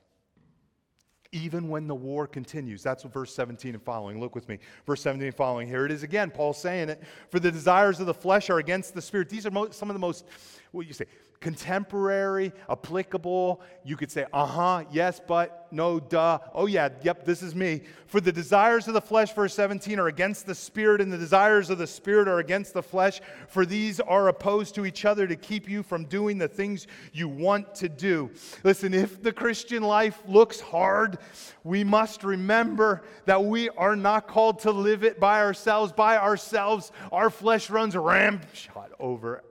Even 1.33 1.69
when 1.69 1.87
the 1.87 1.95
war 1.95 2.27
continues. 2.27 2.83
That's 2.83 3.05
what 3.05 3.13
verse 3.13 3.33
17 3.33 3.75
and 3.75 3.83
following. 3.83 4.19
Look 4.19 4.35
with 4.35 4.49
me. 4.49 4.59
Verse 4.85 5.01
17 5.03 5.29
and 5.29 5.37
following. 5.37 5.69
Here 5.69 5.87
it 5.87 5.93
is 5.93 6.03
again. 6.03 6.29
Paul 6.29 6.53
saying 6.53 6.89
it. 6.89 7.03
For 7.31 7.39
the 7.39 7.53
desires 7.53 8.01
of 8.01 8.07
the 8.07 8.15
flesh 8.15 8.51
are 8.51 8.59
against 8.59 8.95
the 8.95 9.03
spirit. 9.03 9.29
These 9.29 9.47
are 9.47 9.51
mo- 9.53 9.71
some 9.71 9.89
of 9.89 9.95
the 9.95 10.01
most, 10.01 10.27
what 10.73 10.89
you 10.89 10.93
say, 10.93 11.05
contemporary, 11.41 12.53
applicable. 12.69 13.63
You 13.83 13.97
could 13.97 14.11
say, 14.11 14.27
uh 14.33 14.45
huh, 14.45 14.85
yes, 14.93 15.21
but, 15.27 15.69
no, 15.71 15.99
duh. 15.99 16.39
Oh, 16.53 16.67
yeah, 16.67 16.91
yep, 17.03 17.25
this 17.25 17.43
is 17.43 17.55
me. 17.55 17.81
For 18.07 18.21
the 18.21 18.33
desires 18.33 18.87
of 18.89 18.95
the 18.95 19.01
flesh, 19.01 19.33
verse 19.33 19.55
17, 19.55 19.99
are 19.99 20.09
against 20.09 20.45
the 20.47 20.55
spirit, 20.55 21.01
and 21.01 21.11
the 21.11 21.17
desires 21.17 21.71
of 21.71 21.79
the 21.79 21.87
spirit 21.87 22.29
are 22.29 22.41
against 22.41 22.75
the 22.75 22.83
flesh. 22.83 23.23
For 23.49 23.65
these 23.65 24.01
are 24.01 24.29
opposed 24.29 24.75
to 24.75 24.85
each 24.85 25.07
other 25.07 25.27
to 25.27 25.37
keep 25.37 25.69
you 25.69 25.83
from 25.83 26.05
doing 26.05 26.37
the 26.37 26.49
things 26.49 26.87
you 27.13 27.27
want 27.27 27.75
to 27.77 27.89
do. 27.89 28.31
Listen, 28.63 28.93
if 28.93 29.23
the 29.23 29.33
Christian 29.33 29.83
life 29.83 30.23
looks 30.29 30.61
hard, 30.61 31.19
we 31.65 31.85
must 31.85 32.23
remember 32.23 33.03
that 33.25 33.43
we 33.43 33.71
are 33.71 33.97
not 33.97 34.29
called 34.29 34.59
to 34.61 34.71
live 34.71 35.05
it 35.05 35.19
by 35.19 35.41
ourselves. 35.41 35.93
By 35.93 36.19
ourselves, 36.19 36.93
our 37.11 37.31
flesh 37.31 37.71
runs 37.71 37.97
ramshot 37.97 38.93
over 38.99 39.43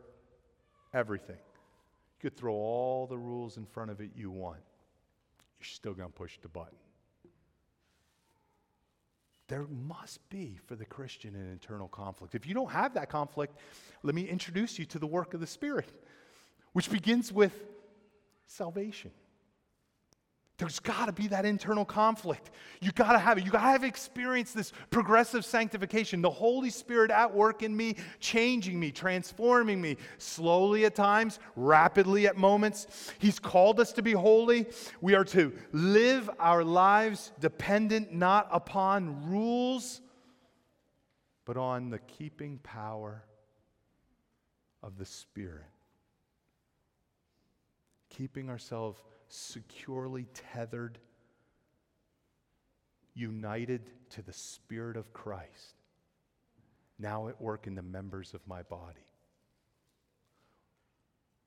everything. 0.93 1.37
You 2.20 2.30
could 2.30 2.38
throw 2.38 2.53
all 2.53 3.07
the 3.07 3.17
rules 3.17 3.55
in 3.55 3.65
front 3.65 3.91
of 3.91 4.01
it 4.01 4.11
you 4.15 4.30
want. 4.30 4.59
You're 5.59 5.65
still 5.65 5.93
going 5.93 6.09
to 6.09 6.15
push 6.15 6.38
the 6.41 6.49
button. 6.49 6.78
There 9.47 9.65
must 9.88 10.28
be 10.30 10.59
for 10.67 10.76
the 10.76 10.86
Christian 10.86 11.34
an 11.36 11.49
internal 11.49 11.88
conflict. 11.88 12.36
If 12.36 12.45
you 12.45 12.53
don't 12.53 12.72
have 12.72 12.93
that 12.95 13.09
conflict, 13.09 13.57
let 14.03 14.13
me 14.13 14.28
introduce 14.28 14.78
you 14.78 14.86
to 14.86 14.99
the 14.99 15.07
work 15.07 15.34
of 15.34 15.39
the 15.39 15.47
Spirit, 15.47 15.91
which 16.74 16.91
begins 16.91 17.32
with 17.32 17.53
salvation. 18.45 19.11
There's 20.60 20.82
got 20.82 21.05
to 21.05 21.14
be 21.14 21.28
that 21.30 21.45
internal 21.45 21.86
conflict. 21.86 22.51
You 22.82 22.91
got 22.91 23.14
to 23.14 23.18
have 23.18 23.38
it. 23.38 23.45
You 23.45 23.51
got 23.51 23.62
to 23.62 23.72
have 23.72 23.86
experienced 23.86 24.53
this 24.53 24.74
progressive 24.89 25.45
sanctification, 25.45 26.22
the 26.22 26.30
Holy 26.30 26.70
Spirit 26.70 27.12
at 27.12 27.34
work 27.34 27.64
in 27.64 27.76
me, 27.76 27.95
changing 28.20 28.78
me, 28.78 28.91
transforming 28.91 29.80
me, 29.80 29.95
slowly 30.18 30.84
at 30.84 30.95
times, 30.95 31.39
rapidly 31.55 32.28
at 32.28 32.36
moments. 32.36 33.14
He's 33.20 33.39
called 33.39 33.80
us 33.80 33.93
to 33.93 34.01
be 34.01 34.12
holy. 34.12 34.66
We 34.99 35.16
are 35.16 35.24
to 35.26 35.53
live 35.72 36.30
our 36.39 36.66
lives 36.66 37.32
dependent 37.39 38.14
not 38.14 38.49
upon 38.51 39.32
rules, 39.32 40.01
but 41.45 41.55
on 41.55 41.89
the 41.89 41.99
keeping 41.99 42.57
power 42.57 43.24
of 44.84 44.97
the 44.97 45.05
Spirit. 45.05 45.64
Keeping 48.10 48.49
ourselves 48.49 48.99
securely 49.30 50.25
tethered, 50.34 50.99
united 53.13 53.89
to 54.11 54.21
the 54.21 54.34
Spirit 54.34 54.97
of 54.97 55.13
Christ, 55.13 55.75
now 56.97 57.27
at 57.27 57.39
work 57.39 57.67
in 57.67 57.75
the 57.75 57.82
members 57.82 58.34
of 58.34 58.45
my 58.47 58.63
body. 58.63 59.05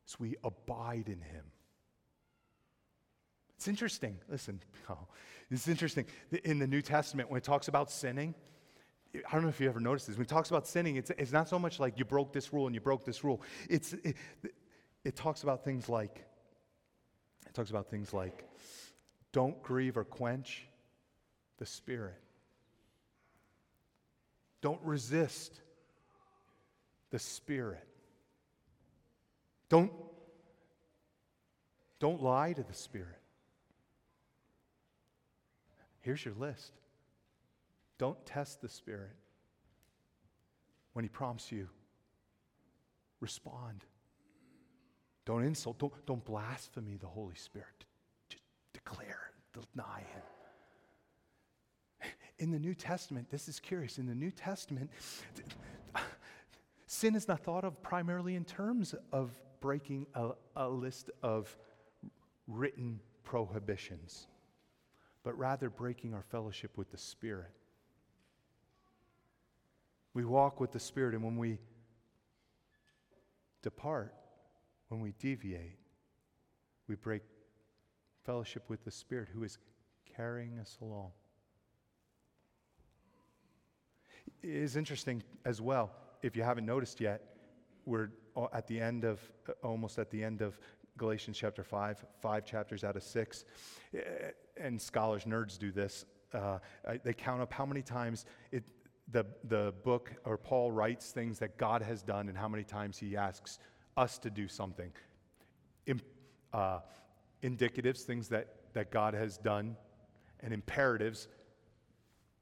As 0.07 0.19
we 0.19 0.37
abide 0.43 1.09
in 1.09 1.21
Him. 1.21 1.45
It's 3.57 3.69
interesting. 3.69 4.19
Listen, 4.29 4.61
oh, 4.91 5.07
it's 5.51 5.69
interesting. 5.69 6.07
In 6.45 6.59
the 6.59 6.67
New 6.67 6.83
Testament, 6.83 7.31
when 7.31 7.39
it 7.39 7.45
talks 7.45 7.69
about 7.69 7.91
sinning, 7.91 8.35
I 9.15 9.33
don't 9.33 9.43
know 9.43 9.49
if 9.49 9.61
you 9.61 9.69
ever 9.69 9.81
noticed 9.81 10.07
this. 10.07 10.17
When 10.17 10.25
it 10.25 10.29
talks 10.29 10.49
about 10.49 10.67
sinning, 10.67 10.97
it's, 10.97 11.11
it's 11.11 11.33
not 11.33 11.49
so 11.49 11.59
much 11.59 11.79
like 11.79 11.99
you 11.99 12.05
broke 12.05 12.33
this 12.33 12.53
rule 12.53 12.67
and 12.67 12.75
you 12.75 12.81
broke 12.81 13.05
this 13.05 13.23
rule. 13.23 13.43
It's, 13.69 13.93
it, 13.93 14.17
it 15.05 15.17
talks 15.17 15.43
about 15.43 15.65
things 15.65 15.89
like, 15.89 16.25
it 17.53 17.55
talks 17.55 17.69
about 17.69 17.91
things 17.91 18.15
like, 18.15 18.49
don't 19.31 19.63
grieve 19.63 19.99
or 19.99 20.05
quench 20.05 20.67
the 21.59 21.67
Spirit. 21.67 22.19
Don't 24.63 24.81
resist 24.83 25.61
the 27.11 27.19
Spirit. 27.19 27.87
Don't, 29.69 29.93
don't 32.01 32.23
lie 32.23 32.55
to 32.55 32.63
the 32.63 32.73
Spirit. 32.73 33.21
Here's 36.01 36.25
your 36.25 36.35
list. 36.39 36.73
Don't 37.99 38.25
test 38.25 38.63
the 38.63 38.69
Spirit. 38.71 39.13
When 40.95 41.05
He 41.05 41.11
prompts 41.11 41.53
you, 41.53 41.69
respond. 43.21 43.85
Don't 45.25 45.45
insult, 45.45 45.79
don't, 45.79 45.93
don't 46.07 46.25
blaspheme 46.25 46.99
the 47.01 47.07
Holy 47.07 47.37
Spirit. 47.37 47.85
Just 48.29 48.43
declare, 48.73 49.31
deny 49.53 50.01
Him. 50.01 50.23
In 52.39 52.51
the 52.51 52.59
New 52.59 52.75
Testament, 52.75 53.31
this 53.31 53.49
is 53.49 53.61
curious. 53.61 53.99
In 53.99 54.07
the 54.07 54.15
New 54.15 54.33
Testament, 54.33 54.91
sin 56.87 57.15
is 57.15 57.29
not 57.29 57.45
thought 57.45 57.65
of 57.65 57.81
primarily 57.83 58.35
in 58.35 58.45
terms 58.45 58.97
of 59.13 59.31
breaking 59.61 60.07
a, 60.15 60.31
a 60.57 60.69
list 60.69 61.11
of 61.23 61.57
written 62.49 62.99
prohibitions, 63.23 64.27
but 65.23 65.39
rather 65.39 65.71
breaking 65.71 66.15
our 66.15 66.23
fellowship 66.23 66.77
with 66.77 66.91
the 66.91 66.99
Spirit. 66.99 67.53
We 70.15 70.25
walk 70.25 70.59
with 70.59 70.73
the 70.73 70.81
Spirit, 70.81 71.15
and 71.15 71.23
when 71.23 71.37
we 71.37 71.59
depart, 73.63 74.13
when 74.93 75.01
we 75.01 75.15
deviate, 75.19 75.79
we 76.87 76.97
break 76.97 77.23
fellowship 78.27 78.65
with 78.69 78.85
the 78.85 78.91
Spirit 78.91 79.27
who 79.33 79.43
is 79.43 79.57
carrying 80.15 80.59
us 80.59 80.77
along. 80.83 81.13
It 84.43 84.51
is 84.51 84.77
interesting 84.77 85.23
as 85.47 85.63
well, 85.63 85.93
if 86.21 86.37
you 86.37 86.43
haven't 86.43 86.67
noticed 86.67 87.01
yet, 87.01 87.23
we're 87.87 88.11
at 88.53 88.67
the 88.67 88.79
end 88.79 89.05
of, 89.05 89.19
almost 89.65 89.99
at 89.99 90.11
the 90.11 90.23
end 90.23 90.43
of 90.43 90.59
Galatians 90.99 91.39
chapter 91.39 91.65
5, 91.65 92.05
five 92.21 92.45
chapters 92.45 92.85
out 92.85 92.95
of 92.95 93.03
six. 93.03 93.47
And 94.59 94.81
scholars, 94.81 95.25
nerds 95.25 95.59
do 95.59 95.73
this. 95.73 96.05
Uh, 96.35 96.59
they 97.03 97.15
count 97.15 97.41
up 97.41 97.51
how 97.51 97.65
many 97.65 97.81
times 97.81 98.27
it, 98.51 98.63
the, 99.11 99.25
the 99.49 99.73
book 99.85 100.13
or 100.27 100.37
Paul 100.37 100.71
writes 100.71 101.13
things 101.13 101.39
that 101.39 101.57
God 101.57 101.81
has 101.81 102.03
done 102.03 102.29
and 102.29 102.37
how 102.37 102.49
many 102.49 102.63
times 102.63 102.99
he 102.99 103.17
asks 103.17 103.59
us 103.97 104.19
to 104.19 104.31
do 104.31 104.49
something. 104.49 104.91
In, 105.87 106.01
uh, 106.53 106.81
indicatives, 107.43 108.03
things 108.03 108.29
that, 108.29 108.49
that 108.73 108.91
God 108.91 109.15
has 109.15 109.39
done, 109.39 109.77
and 110.41 110.53
imperatives, 110.53 111.29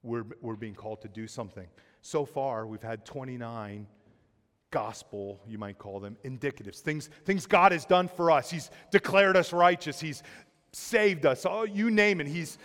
we're, 0.02 0.24
we're 0.40 0.56
being 0.56 0.74
called 0.74 1.02
to 1.02 1.08
do 1.08 1.26
something. 1.26 1.66
So 2.02 2.24
far, 2.24 2.66
we've 2.66 2.82
had 2.82 3.04
29 3.04 3.86
gospel, 4.70 5.40
you 5.46 5.58
might 5.58 5.78
call 5.78 6.00
them, 6.00 6.16
indicatives, 6.24 6.80
things, 6.80 7.10
things 7.24 7.46
God 7.46 7.72
has 7.72 7.84
done 7.84 8.08
for 8.08 8.30
us. 8.30 8.50
He's 8.50 8.70
declared 8.90 9.36
us 9.36 9.52
righteous, 9.52 10.00
He's 10.00 10.22
saved 10.72 11.26
us, 11.26 11.44
oh, 11.44 11.64
you 11.64 11.90
name 11.90 12.20
it. 12.20 12.26
He's 12.28 12.56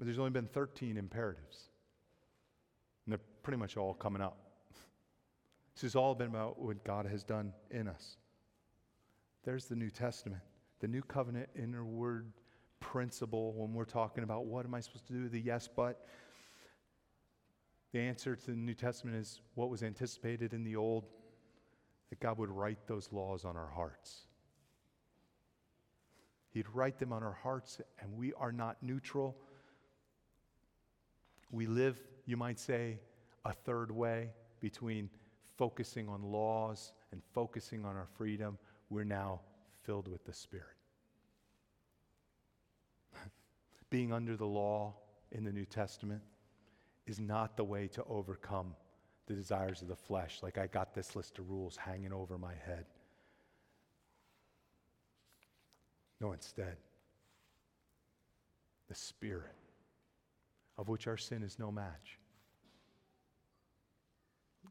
But 0.00 0.06
there's 0.06 0.18
only 0.18 0.30
been 0.30 0.46
13 0.46 0.96
imperatives. 0.96 1.68
And 3.04 3.12
they're 3.12 3.20
pretty 3.42 3.58
much 3.58 3.76
all 3.76 3.92
coming 3.92 4.22
up. 4.22 4.38
This 5.80 5.94
has 5.94 5.96
all 5.96 6.14
been 6.14 6.26
about 6.26 6.60
what 6.60 6.84
God 6.84 7.06
has 7.06 7.24
done 7.24 7.54
in 7.70 7.88
us. 7.88 8.18
There's 9.44 9.64
the 9.64 9.76
New 9.76 9.88
Testament, 9.88 10.42
the 10.80 10.88
New 10.88 11.00
Covenant 11.00 11.48
inner 11.56 11.86
word 11.86 12.34
principle 12.80 13.54
when 13.54 13.72
we're 13.72 13.86
talking 13.86 14.22
about 14.22 14.44
what 14.44 14.66
am 14.66 14.74
I 14.74 14.80
supposed 14.80 15.06
to 15.06 15.14
do, 15.14 15.30
the 15.30 15.40
yes, 15.40 15.70
but. 15.74 16.06
The 17.92 18.00
answer 18.00 18.36
to 18.36 18.46
the 18.50 18.56
New 18.56 18.74
Testament 18.74 19.16
is 19.16 19.40
what 19.54 19.70
was 19.70 19.82
anticipated 19.82 20.52
in 20.52 20.64
the 20.64 20.76
Old, 20.76 21.06
that 22.10 22.20
God 22.20 22.36
would 22.36 22.50
write 22.50 22.86
those 22.86 23.08
laws 23.10 23.46
on 23.46 23.56
our 23.56 23.70
hearts. 23.70 24.26
He'd 26.50 26.68
write 26.74 26.98
them 26.98 27.10
on 27.10 27.22
our 27.22 27.38
hearts, 27.42 27.80
and 28.00 28.12
we 28.18 28.34
are 28.34 28.52
not 28.52 28.76
neutral 28.82 29.34
we 31.50 31.66
live, 31.66 31.98
you 32.26 32.36
might 32.36 32.58
say, 32.58 33.00
a 33.44 33.52
third 33.52 33.90
way 33.90 34.30
between 34.60 35.10
focusing 35.60 36.08
on 36.08 36.22
laws 36.22 36.94
and 37.12 37.20
focusing 37.34 37.84
on 37.84 37.94
our 37.94 38.06
freedom. 38.16 38.56
We're 38.88 39.04
now 39.04 39.42
filled 39.82 40.08
with 40.08 40.24
the 40.24 40.32
Spirit. 40.32 40.78
Being 43.90 44.10
under 44.10 44.38
the 44.38 44.46
law 44.46 44.94
in 45.32 45.44
the 45.44 45.52
New 45.52 45.66
Testament 45.66 46.22
is 47.06 47.20
not 47.20 47.58
the 47.58 47.64
way 47.64 47.88
to 47.88 48.02
overcome 48.04 48.74
the 49.26 49.34
desires 49.34 49.82
of 49.82 49.88
the 49.88 49.96
flesh, 49.96 50.38
like 50.42 50.56
I 50.56 50.66
got 50.66 50.94
this 50.94 51.14
list 51.14 51.38
of 51.38 51.50
rules 51.50 51.76
hanging 51.76 52.14
over 52.14 52.38
my 52.38 52.54
head. 52.64 52.86
No, 56.22 56.32
instead, 56.32 56.78
the 58.88 58.94
Spirit 58.94 59.56
of 60.78 60.88
which 60.88 61.06
our 61.06 61.18
sin 61.18 61.42
is 61.42 61.58
no 61.58 61.70
match, 61.70 62.18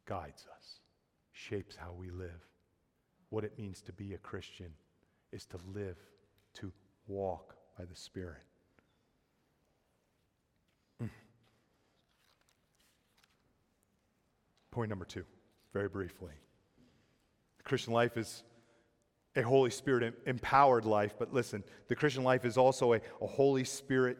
guides 0.07 0.47
us, 0.57 0.78
shapes 1.39 1.75
how 1.75 1.93
we 1.97 2.09
live. 2.09 2.47
What 3.29 3.43
it 3.43 3.57
means 3.57 3.81
to 3.83 3.93
be 3.93 4.13
a 4.13 4.17
Christian 4.17 4.73
is 5.31 5.45
to 5.47 5.57
live, 5.73 5.97
to 6.55 6.71
walk 7.07 7.55
by 7.77 7.85
the 7.85 7.95
Spirit. 7.95 8.41
Mm. 11.01 11.09
Point 14.71 14.89
number 14.89 15.05
two, 15.05 15.23
very 15.73 15.87
briefly. 15.87 16.33
The 17.57 17.63
Christian 17.63 17.93
life 17.93 18.17
is 18.17 18.43
a 19.35 19.43
Holy 19.43 19.69
Spirit 19.69 20.15
empowered 20.25 20.85
life, 20.85 21.13
but 21.17 21.33
listen, 21.33 21.63
the 21.87 21.95
Christian 21.95 22.23
life 22.23 22.43
is 22.43 22.57
also 22.57 22.93
a, 22.93 23.01
a 23.21 23.27
Holy 23.27 23.63
Spirit 23.63 24.17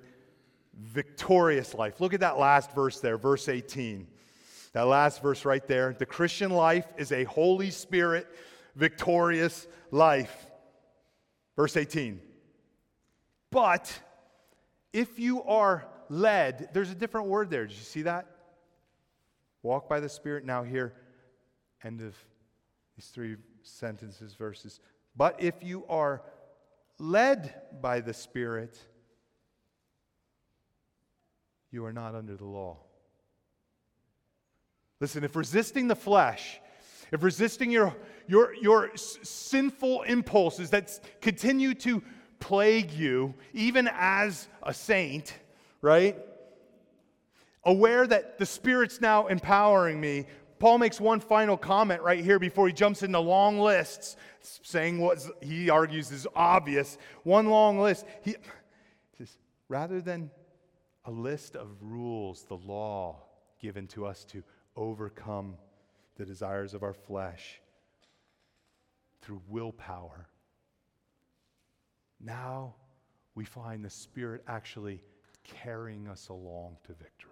victorious 0.78 1.74
life. 1.74 2.00
Look 2.00 2.14
at 2.14 2.20
that 2.22 2.38
last 2.38 2.74
verse 2.74 3.00
there, 3.00 3.18
verse 3.18 3.50
18. 3.50 4.08
That 4.74 4.84
last 4.84 5.22
verse 5.22 5.46
right 5.46 5.66
there. 5.68 5.96
The 5.98 6.06
Christian 6.06 6.52
life 6.52 6.86
is 6.98 7.12
a 7.12 7.24
Holy 7.24 7.72
Spirit 7.72 8.28
victorious 8.76 9.68
life. 9.92 10.46
Verse 11.56 11.76
18. 11.76 12.22
But 13.52 14.00
if 14.94 15.20
you 15.20 15.44
are 15.44 15.88
led, 16.10 16.70
there's 16.74 16.92
a 16.92 16.96
different 16.96 17.28
word 17.28 17.50
there. 17.50 17.66
Did 17.66 17.78
you 17.78 17.84
see 17.84 18.04
that? 18.04 18.28
Walk 19.64 19.90
by 19.90 20.00
the 20.00 20.10
Spirit. 20.10 20.46
Now, 20.46 20.64
here, 20.64 20.94
end 21.84 22.02
of 22.02 22.16
these 22.96 23.08
three 23.08 23.36
sentences, 23.64 24.36
verses. 24.36 24.80
But 25.16 25.42
if 25.42 25.56
you 25.62 25.86
are 25.90 26.22
led 26.98 27.54
by 27.82 28.00
the 28.00 28.14
Spirit, 28.14 28.78
you 31.72 31.86
are 31.86 31.94
not 31.94 32.16
under 32.16 32.38
the 32.38 32.46
law. 32.46 32.78
Listen, 35.00 35.24
if 35.24 35.36
resisting 35.36 35.88
the 35.88 35.96
flesh 35.96 36.60
if 37.12 37.24
resisting 37.24 37.72
your, 37.72 37.96
your, 38.28 38.54
your 38.56 38.92
sinful 38.96 40.04
impulses 40.04 40.70
that 40.72 41.00
continue 41.22 41.74
to 41.76 42.04
plague 42.40 42.92
you, 42.92 43.34
even 43.54 43.90
as 43.94 44.48
a 44.64 44.74
saint, 44.74 45.38
right? 45.82 46.18
Aware 47.64 48.08
that 48.08 48.38
the 48.38 48.46
Spirit's 48.46 49.02
now 49.02 49.28
empowering 49.28 50.00
me, 50.00 50.26
Paul 50.60 50.78
makes 50.78 51.00
one 51.00 51.20
final 51.20 51.58
comment 51.58 52.02
right 52.02 52.24
here 52.24 52.38
before 52.38 52.68
he 52.68 52.74
jumps 52.74 53.02
into 53.02 53.20
long 53.20 53.60
lists, 53.60 54.18
saying 54.42 55.00
what 55.00 55.26
he 55.42 55.70
argues 55.70 56.12
is 56.12 56.28
obvious. 56.36 56.98
One 57.24 57.48
long 57.48 57.80
list. 57.80 58.06
He 58.24 58.36
says, 59.18 59.38
rather 59.68 60.02
than 60.02 60.32
a 61.06 61.12
list 61.12 61.56
of 61.56 61.70
rules, 61.82 62.44
the 62.44 62.58
law 62.58 63.24
given 63.62 63.88
to 63.88 64.06
us 64.06 64.26
to 64.26 64.44
overcome 64.76 65.56
the 66.16 66.26
desires 66.26 66.74
of 66.74 66.84
our 66.84 66.94
flesh 66.94 67.62
through 69.22 69.42
willpower. 69.48 70.28
Now 72.20 72.76
we 73.36 73.46
find 73.46 73.84
the 73.84 73.90
Spirit 73.90 74.44
actually 74.48 75.02
carrying 75.44 76.08
us 76.08 76.30
along 76.30 76.78
to 76.86 76.94
victory. 76.94 77.30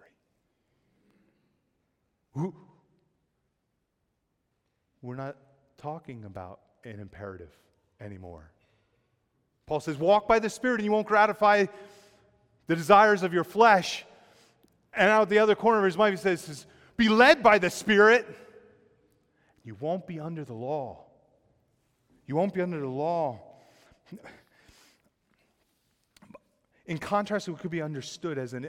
We're 5.02 5.16
not 5.16 5.36
talking 5.76 6.24
about 6.24 6.60
an 6.84 7.00
imperative 7.00 7.50
anymore. 8.00 8.50
Paul 9.66 9.80
says, 9.80 9.96
Walk 9.96 10.26
by 10.26 10.38
the 10.38 10.50
Spirit 10.50 10.76
and 10.76 10.84
you 10.84 10.92
won't 10.92 11.06
gratify 11.06 11.66
the 12.66 12.76
desires 12.76 13.22
of 13.22 13.32
your 13.34 13.44
flesh. 13.44 14.04
And 14.94 15.10
out 15.10 15.28
the 15.28 15.38
other 15.38 15.54
corner 15.54 15.78
of 15.78 15.84
his 15.84 15.96
mind, 15.96 16.16
he 16.16 16.20
says, 16.20 16.66
Be 16.98 17.08
led 17.08 17.42
by 17.42 17.58
the 17.58 17.70
Spirit. 17.70 18.26
You 19.64 19.76
won't 19.80 20.06
be 20.06 20.20
under 20.20 20.44
the 20.44 20.52
law. 20.52 21.04
You 22.26 22.36
won't 22.36 22.52
be 22.52 22.60
under 22.60 22.80
the 22.80 22.88
law. 22.88 23.40
In 26.86 26.98
contrast, 26.98 27.48
it 27.48 27.58
could 27.58 27.70
be 27.70 27.80
understood 27.80 28.36
as 28.36 28.52
an 28.52 28.66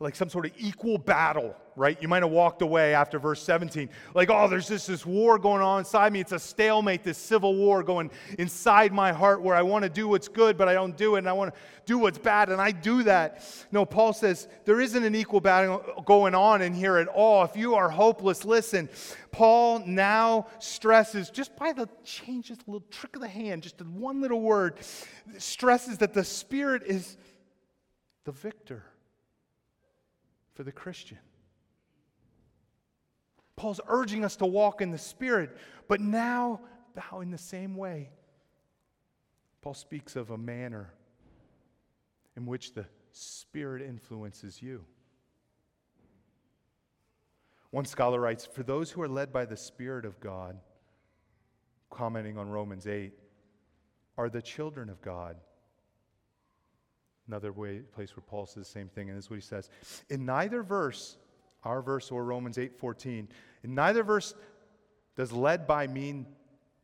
like 0.00 0.16
some 0.16 0.30
sort 0.30 0.46
of 0.46 0.52
equal 0.56 0.96
battle, 0.96 1.54
right? 1.76 2.00
You 2.00 2.08
might 2.08 2.22
have 2.22 2.32
walked 2.32 2.62
away 2.62 2.94
after 2.94 3.18
verse 3.18 3.42
17. 3.42 3.90
Like, 4.14 4.30
oh, 4.30 4.48
there's 4.48 4.66
just 4.66 4.86
this 4.86 5.04
war 5.04 5.38
going 5.38 5.60
on 5.60 5.80
inside 5.80 6.10
me. 6.10 6.20
It's 6.20 6.32
a 6.32 6.38
stalemate, 6.38 7.04
this 7.04 7.18
civil 7.18 7.54
war 7.54 7.82
going 7.82 8.10
inside 8.38 8.94
my 8.94 9.12
heart 9.12 9.42
where 9.42 9.54
I 9.54 9.60
want 9.60 9.82
to 9.82 9.90
do 9.90 10.08
what's 10.08 10.26
good, 10.26 10.56
but 10.56 10.68
I 10.68 10.72
don't 10.72 10.96
do 10.96 11.16
it, 11.16 11.18
and 11.18 11.28
I 11.28 11.34
want 11.34 11.54
to 11.54 11.60
do 11.84 11.98
what's 11.98 12.16
bad, 12.16 12.48
and 12.48 12.62
I 12.62 12.70
do 12.70 13.02
that. 13.02 13.44
No, 13.72 13.84
Paul 13.84 14.14
says 14.14 14.48
there 14.64 14.80
isn't 14.80 15.04
an 15.04 15.14
equal 15.14 15.42
battle 15.42 16.02
going 16.06 16.34
on 16.34 16.62
in 16.62 16.72
here 16.72 16.96
at 16.96 17.08
all. 17.08 17.44
If 17.44 17.54
you 17.54 17.74
are 17.74 17.90
hopeless, 17.90 18.46
listen. 18.46 18.88
Paul 19.32 19.82
now 19.86 20.46
stresses, 20.60 21.28
just 21.28 21.54
by 21.56 21.74
the 21.74 21.90
change, 22.04 22.46
just 22.46 22.62
a 22.66 22.70
little 22.70 22.88
trick 22.90 23.16
of 23.16 23.20
the 23.20 23.28
hand, 23.28 23.62
just 23.62 23.82
one 23.82 24.22
little 24.22 24.40
word, 24.40 24.76
stresses 25.36 25.98
that 25.98 26.14
the 26.14 26.24
Spirit 26.24 26.84
is 26.86 27.18
the 28.24 28.32
victor 28.32 28.84
for 30.60 30.64
the 30.64 30.72
Christian. 30.72 31.16
Paul's 33.56 33.80
urging 33.88 34.26
us 34.26 34.36
to 34.36 34.44
walk 34.44 34.82
in 34.82 34.90
the 34.90 34.98
Spirit, 34.98 35.56
but 35.88 36.02
now, 36.02 36.60
bow 36.94 37.20
in 37.20 37.30
the 37.30 37.38
same 37.38 37.76
way, 37.76 38.10
Paul 39.62 39.72
speaks 39.72 40.16
of 40.16 40.28
a 40.28 40.36
manner 40.36 40.92
in 42.36 42.44
which 42.44 42.74
the 42.74 42.84
Spirit 43.10 43.80
influences 43.80 44.60
you. 44.60 44.84
One 47.70 47.86
scholar 47.86 48.20
writes 48.20 48.44
For 48.44 48.62
those 48.62 48.90
who 48.90 49.00
are 49.00 49.08
led 49.08 49.32
by 49.32 49.46
the 49.46 49.56
Spirit 49.56 50.04
of 50.04 50.20
God, 50.20 50.58
commenting 51.88 52.36
on 52.36 52.50
Romans 52.50 52.86
8, 52.86 53.14
are 54.18 54.28
the 54.28 54.42
children 54.42 54.90
of 54.90 55.00
God. 55.00 55.36
Another 57.30 57.52
way, 57.52 57.78
place 57.78 58.16
where 58.16 58.24
Paul 58.26 58.44
says 58.44 58.54
the 58.56 58.64
same 58.64 58.88
thing, 58.88 59.08
and 59.08 59.16
this 59.16 59.26
is 59.26 59.30
what 59.30 59.36
he 59.36 59.40
says. 59.40 59.70
In 60.08 60.26
neither 60.26 60.64
verse, 60.64 61.16
our 61.62 61.80
verse 61.80 62.10
or 62.10 62.24
Romans 62.24 62.58
8:14, 62.58 63.28
in 63.62 63.72
neither 63.72 64.02
verse 64.02 64.34
does 65.14 65.30
led 65.30 65.64
by 65.64 65.86
mean 65.86 66.26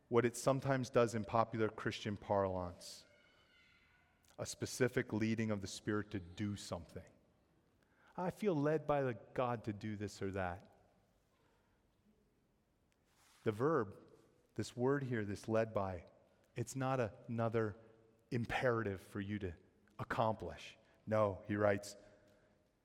what 0.07 0.23
it 0.23 0.37
sometimes 0.37 0.89
does 0.89 1.15
in 1.15 1.25
popular 1.25 1.67
Christian 1.67 2.15
parlance. 2.15 3.03
A 4.39 4.45
specific 4.45 5.11
leading 5.11 5.51
of 5.51 5.59
the 5.59 5.67
Spirit 5.67 6.11
to 6.11 6.19
do 6.21 6.55
something. 6.55 7.03
I 8.15 8.31
feel 8.31 8.55
led 8.55 8.87
by 8.87 9.01
the 9.01 9.17
God 9.33 9.65
to 9.65 9.73
do 9.73 9.97
this 9.97 10.21
or 10.21 10.31
that. 10.31 10.63
The 13.43 13.51
verb, 13.51 13.89
this 14.55 14.77
word 14.77 15.03
here, 15.03 15.25
this 15.25 15.49
led 15.49 15.73
by, 15.73 16.03
it's 16.55 16.77
not 16.77 17.01
another 17.27 17.75
imperative 18.31 19.01
for 19.11 19.19
you 19.19 19.39
to 19.39 19.51
accomplish. 19.99 20.77
No, 21.05 21.39
he 21.47 21.55
writes, 21.55 21.95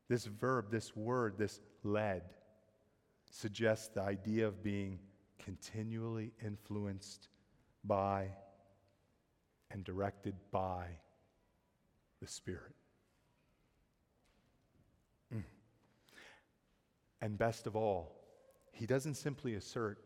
this 0.08 0.26
verb, 0.26 0.70
this 0.70 0.94
word, 0.94 1.38
this 1.38 1.60
led, 1.82 2.22
suggests 3.30 3.88
the 3.88 4.02
idea 4.02 4.46
of 4.46 4.62
being 4.62 4.98
continually 5.38 6.32
influenced 6.44 7.28
by 7.84 8.28
and 9.70 9.84
directed 9.84 10.34
by 10.50 10.86
the 12.20 12.26
Spirit. 12.26 12.74
Mm. 15.34 15.42
And 17.22 17.38
best 17.38 17.66
of 17.66 17.74
all, 17.74 18.14
he 18.72 18.86
doesn't 18.86 19.14
simply 19.14 19.54
assert 19.54 19.98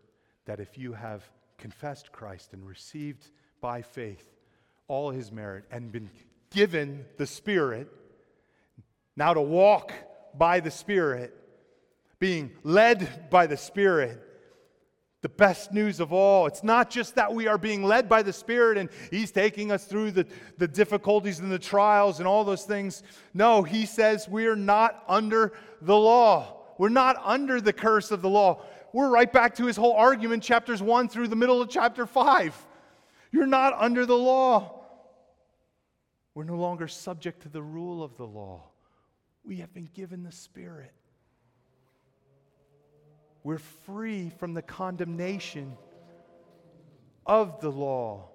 that 0.45 0.61
if 0.61 0.79
you 0.79 0.93
have 0.93 1.29
confessed 1.59 2.13
Christ 2.13 2.53
and 2.53 2.67
received 2.67 3.31
by 3.61 3.83
faith 3.83 4.37
all 4.89 5.11
his 5.11 5.33
merit 5.33 5.65
and 5.71 5.91
been 5.91 6.09
given 6.51 7.05
the 7.17 7.27
Spirit, 7.27 7.89
now 9.17 9.35
to 9.35 9.41
walk 9.41 9.93
by 10.35 10.61
the 10.61 10.71
Spirit, 10.71 11.35
being 12.19 12.51
led 12.63 13.31
by 13.31 13.47
the 13.47 13.57
Spirit. 13.57 14.23
The 15.23 15.29
best 15.31 15.73
news 15.73 15.99
of 15.99 16.13
all. 16.13 16.47
It's 16.47 16.63
not 16.63 16.89
just 16.89 17.17
that 17.17 17.35
we 17.35 17.49
are 17.49 17.59
being 17.59 17.83
led 17.83 18.09
by 18.09 18.23
the 18.23 18.33
Spirit 18.33 18.79
and 18.79 18.89
He's 19.11 19.33
taking 19.33 19.73
us 19.73 19.85
through 19.85 20.13
the, 20.13 20.27
the 20.59 20.69
difficulties 20.69 21.41
and 21.41 21.51
the 21.51 21.59
trials 21.59 22.21
and 22.21 22.29
all 22.29 22.45
those 22.45 22.65
things. 22.65 23.03
No, 23.35 23.63
He 23.63 23.87
says 23.87 24.29
we 24.29 24.47
are 24.47 24.55
not 24.55 25.03
under 25.09 25.53
the 25.83 25.97
law. 25.97 26.59
We're 26.79 26.91
not 26.91 27.21
under 27.25 27.61
the 27.61 27.73
curse 27.73 28.11
of 28.11 28.23
the 28.23 28.29
law. 28.29 28.63
We're 28.93 29.09
right 29.09 29.33
back 29.33 29.57
to 29.57 29.67
His 29.67 29.77
whole 29.77 29.95
argument, 29.95 30.43
chapters 30.43 30.81
1 30.81 31.09
through 31.09 31.29
the 31.29 31.37
middle 31.37 31.61
of 31.61 31.71
chapter 31.71 32.07
5. 32.07 32.67
You're 33.33 33.47
not 33.47 33.75
under 33.79 34.07
the 34.07 34.17
law. 34.17 34.76
We're 36.37 36.45
no 36.45 36.57
longer 36.57 36.87
subject 36.87 37.45
to 37.45 37.49
the 37.49 37.63
rule 37.63 38.03
of 38.03 38.19
the 38.19 38.27
law. 38.27 38.65
We 39.43 39.57
have 39.57 39.73
been 39.73 39.89
given 39.95 40.23
the 40.23 40.31
Spirit. 40.31 40.93
We're 43.43 43.57
free 43.57 44.29
from 44.29 44.53
the 44.53 44.61
condemnation 44.61 45.79
of 47.25 47.59
the 47.63 47.71
law. 47.71 48.29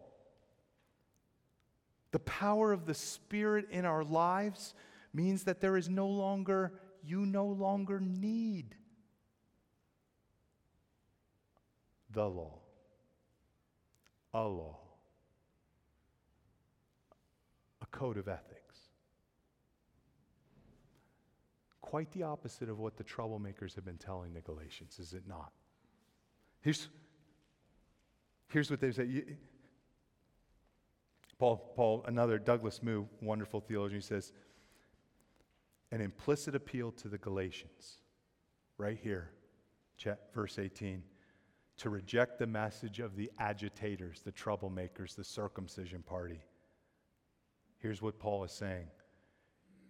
The 2.10 2.18
power 2.18 2.74
of 2.74 2.88
the 2.88 2.96
Spirit 2.96 3.68
in 3.70 3.86
our 3.86 4.04
lives 4.04 4.74
means 5.14 5.44
that 5.44 5.62
there 5.62 5.78
is 5.78 5.88
no 5.88 6.08
longer, 6.08 6.74
you 7.04 7.24
no 7.28 7.46
longer 7.46 8.00
need 8.00 8.74
the 12.10 12.28
law, 12.28 12.58
a 14.34 14.42
law. 14.42 14.81
Code 17.92 18.18
of 18.18 18.28
ethics. 18.28 18.80
Quite 21.82 22.12
the 22.12 22.24
opposite 22.24 22.70
of 22.70 22.80
what 22.80 22.98
the 22.98 23.04
troublemakers 23.04 23.76
have 23.76 23.86
been 23.86 23.98
telling 23.98 24.34
the 24.34 24.42
Galatians, 24.42 24.98
is 25.00 25.14
it 25.14 25.24
not? 25.28 25.52
Here's, 26.62 26.88
here's 28.48 28.70
what 28.70 28.80
they 28.80 28.92
say. 28.92 29.24
Paul, 31.38 31.74
Paul, 31.76 32.06
another 32.08 32.38
Douglas 32.38 32.82
Moo, 32.84 33.06
wonderful 33.20 33.60
theologian, 33.60 34.00
he 34.00 34.06
says, 34.06 34.32
an 35.92 36.00
implicit 36.00 36.56
appeal 36.56 36.92
to 36.94 37.10
the 37.10 37.18
Galatians, 37.18 37.98
right 38.78 38.98
here, 39.02 39.32
verse 40.34 40.60
18, 40.60 41.04
to 41.78 41.90
reject 41.90 42.38
the 42.38 42.48
message 42.48 43.00
of 43.00 43.16
the 43.16 43.32
agitators, 43.40 44.22
the 44.22 44.32
troublemakers, 44.32 45.16
the 45.16 45.24
circumcision 45.24 46.04
party. 46.04 46.42
Here's 47.82 48.02
what 48.02 48.20
Paul 48.20 48.44
is 48.44 48.52
saying 48.52 48.88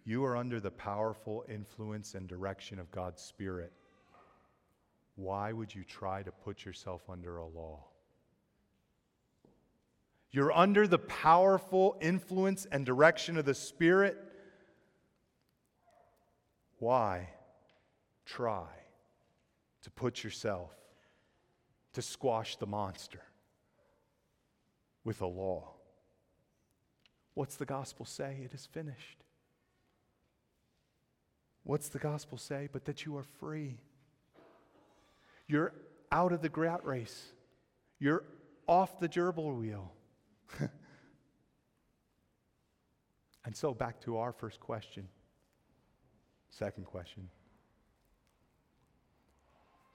You 0.04 0.24
are 0.24 0.36
under 0.36 0.60
the 0.60 0.70
powerful 0.70 1.44
influence 1.48 2.14
and 2.14 2.26
direction 2.26 2.78
of 2.78 2.90
God's 2.90 3.22
Spirit. 3.22 3.72
Why 5.14 5.52
would 5.52 5.74
you 5.74 5.84
try 5.84 6.22
to 6.22 6.32
put 6.32 6.64
yourself 6.64 7.02
under 7.08 7.36
a 7.36 7.46
law? 7.46 7.84
You're 10.30 10.52
under 10.52 10.88
the 10.88 10.98
powerful 10.98 11.98
influence 12.00 12.66
and 12.72 12.86
direction 12.86 13.36
of 13.36 13.44
the 13.44 13.54
Spirit. 13.54 14.16
Why 16.78 17.28
try 18.24 18.68
to 19.82 19.90
put 19.90 20.24
yourself 20.24 20.70
to 21.92 22.02
squash 22.02 22.56
the 22.56 22.66
monster 22.66 23.20
with 25.04 25.20
a 25.20 25.26
law. 25.26 25.71
What's 27.34 27.56
the 27.56 27.64
gospel 27.64 28.04
say? 28.04 28.38
It 28.44 28.52
is 28.54 28.66
finished. 28.66 29.24
What's 31.64 31.88
the 31.88 31.98
gospel 31.98 32.38
say? 32.38 32.68
But 32.72 32.84
that 32.86 33.06
you 33.06 33.16
are 33.16 33.24
free. 33.40 33.78
You're 35.46 35.72
out 36.10 36.32
of 36.32 36.42
the 36.42 36.50
rat 36.50 36.84
race. 36.84 37.32
You're 37.98 38.24
off 38.66 38.98
the 39.00 39.08
gerbil 39.08 39.58
wheel. 39.58 39.92
and 43.44 43.54
so 43.56 43.72
back 43.72 44.00
to 44.02 44.18
our 44.18 44.32
first 44.32 44.60
question. 44.60 45.08
Second 46.50 46.84
question. 46.84 47.28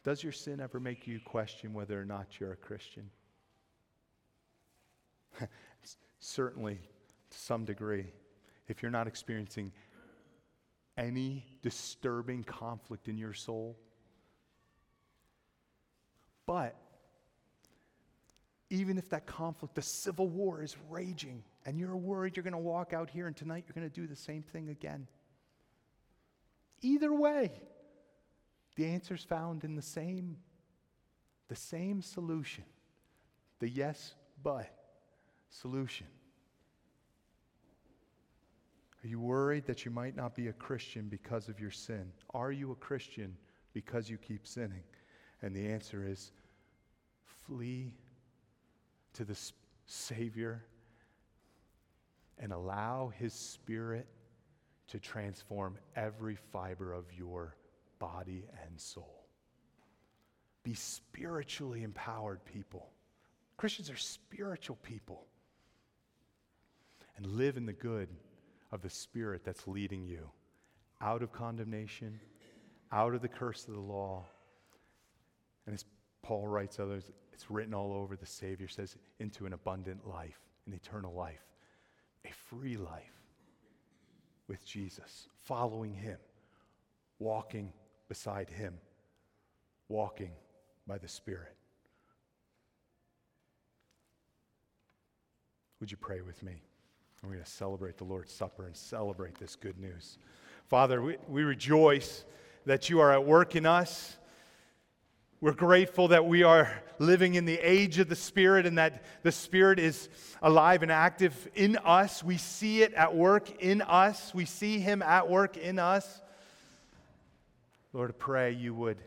Does 0.03 0.23
your 0.23 0.31
sin 0.31 0.61
ever 0.61 0.79
make 0.79 1.05
you 1.05 1.19
question 1.19 1.73
whether 1.73 1.99
or 1.99 2.05
not 2.05 2.39
you're 2.39 2.53
a 2.53 2.55
Christian? 2.55 3.09
Certainly, 6.19 6.79
to 7.29 7.37
some 7.37 7.65
degree. 7.65 8.11
If 8.67 8.81
you're 8.81 8.91
not 8.91 9.07
experiencing 9.07 9.71
any 10.97 11.45
disturbing 11.61 12.43
conflict 12.43 13.07
in 13.07 13.17
your 13.17 13.33
soul, 13.33 13.77
but 16.45 16.75
even 18.69 18.97
if 18.97 19.09
that 19.09 19.25
conflict, 19.25 19.75
the 19.75 19.81
civil 19.81 20.27
war 20.27 20.61
is 20.61 20.75
raging, 20.89 21.43
and 21.65 21.79
you're 21.79 21.95
worried 21.95 22.35
you're 22.35 22.43
going 22.43 22.53
to 22.53 22.57
walk 22.57 22.93
out 22.93 23.09
here 23.09 23.27
and 23.27 23.35
tonight 23.35 23.65
you're 23.67 23.75
going 23.75 23.89
to 23.89 24.01
do 24.01 24.07
the 24.07 24.15
same 24.15 24.41
thing 24.41 24.69
again. 24.69 25.07
Either 26.81 27.13
way, 27.13 27.51
the 28.75 28.85
answer 28.85 29.15
is 29.15 29.23
found 29.23 29.63
in 29.63 29.75
the 29.75 29.81
same, 29.81 30.37
the 31.47 31.55
same 31.55 32.01
solution. 32.01 32.63
The 33.59 33.69
yes, 33.69 34.13
but 34.43 34.69
solution. 35.49 36.07
Are 39.03 39.07
you 39.07 39.19
worried 39.19 39.65
that 39.65 39.85
you 39.85 39.91
might 39.91 40.15
not 40.15 40.35
be 40.35 40.47
a 40.47 40.53
Christian 40.53 41.07
because 41.07 41.49
of 41.49 41.59
your 41.59 41.71
sin? 41.71 42.11
Are 42.33 42.51
you 42.51 42.71
a 42.71 42.75
Christian 42.75 43.35
because 43.73 44.09
you 44.09 44.17
keep 44.17 44.47
sinning? 44.47 44.83
And 45.41 45.55
the 45.55 45.67
answer 45.67 46.05
is 46.05 46.31
flee 47.45 47.93
to 49.13 49.23
the 49.23 49.37
Savior 49.85 50.65
and 52.39 52.51
allow 52.51 53.11
His 53.15 53.33
Spirit 53.33 54.07
to 54.87 54.99
transform 54.99 55.77
every 55.95 56.35
fiber 56.51 56.93
of 56.93 57.05
your 57.17 57.55
body, 57.99 58.45
and 58.65 58.79
soul. 58.79 59.25
Be 60.63 60.73
spiritually 60.73 61.83
empowered 61.83 62.43
people. 62.45 62.89
Christians 63.55 63.89
are 63.89 63.97
spiritual 63.97 64.77
people. 64.83 65.25
And 67.15 67.25
live 67.25 67.57
in 67.57 67.65
the 67.65 67.73
good 67.73 68.09
of 68.71 68.81
the 68.81 68.89
Spirit 68.89 69.43
that's 69.43 69.67
leading 69.67 70.03
you 70.03 70.29
out 71.01 71.21
of 71.21 71.31
condemnation, 71.31 72.19
out 72.91 73.13
of 73.13 73.21
the 73.21 73.27
curse 73.27 73.67
of 73.67 73.73
the 73.73 73.79
law. 73.79 74.25
And 75.65 75.75
as 75.75 75.85
Paul 76.23 76.47
writes 76.47 76.79
others, 76.79 77.11
it's 77.33 77.51
written 77.51 77.73
all 77.73 77.93
over. 77.93 78.15
The 78.15 78.25
Savior 78.25 78.67
says, 78.67 78.97
into 79.19 79.45
an 79.45 79.53
abundant 79.53 80.07
life, 80.07 80.39
an 80.65 80.73
eternal 80.73 81.13
life, 81.13 81.45
a 82.25 82.31
free 82.49 82.77
life 82.77 83.21
with 84.47 84.65
Jesus, 84.65 85.27
following 85.43 85.93
Him, 85.93 86.17
walking 87.19 87.71
beside 88.07 88.49
him, 88.49 88.75
walking 89.89 90.31
by 90.85 90.97
the 90.97 91.07
Spirit. 91.07 91.55
Would 95.79 95.91
you 95.91 95.97
pray 95.97 96.21
with 96.21 96.41
me? 96.41 96.63
We're 97.27 97.33
going 97.33 97.43
to 97.43 97.51
celebrate 97.51 97.97
the 97.97 98.05
Lord's 98.05 98.31
Supper 98.31 98.67
and 98.67 98.73
celebrate 98.77 99.37
this 99.37 99.57
good 99.57 99.77
news. 99.77 100.17
Father, 100.67 101.01
we, 101.01 101.17
we 101.27 101.43
rejoice 101.43 102.23
that 102.65 102.89
you 102.89 103.01
are 103.01 103.11
at 103.11 103.25
work 103.25 103.53
in 103.57 103.65
us. 103.65 104.15
We're 105.41 105.51
grateful 105.51 106.07
that 106.07 106.25
we 106.25 106.43
are 106.43 106.81
living 106.99 107.35
in 107.35 107.43
the 107.43 107.57
age 107.57 107.99
of 107.99 108.07
the 108.07 108.15
Spirit 108.15 108.65
and 108.65 108.77
that 108.77 109.03
the 109.23 109.33
Spirit 109.33 109.77
is 109.77 110.07
alive 110.41 110.83
and 110.83 110.91
active 110.91 111.49
in 111.53 111.75
us. 111.83 112.23
We 112.23 112.37
see 112.37 112.81
it 112.81 112.93
at 112.93 113.13
work 113.13 113.61
in 113.61 113.81
us. 113.81 114.33
We 114.33 114.45
see 114.45 114.79
Him 114.79 115.01
at 115.01 115.29
work 115.29 115.57
in 115.57 115.79
us. 115.79 116.21
Lord, 117.91 118.09
I 118.11 118.13
pray 118.17 118.53
you 118.53 118.73
would, 118.73 119.03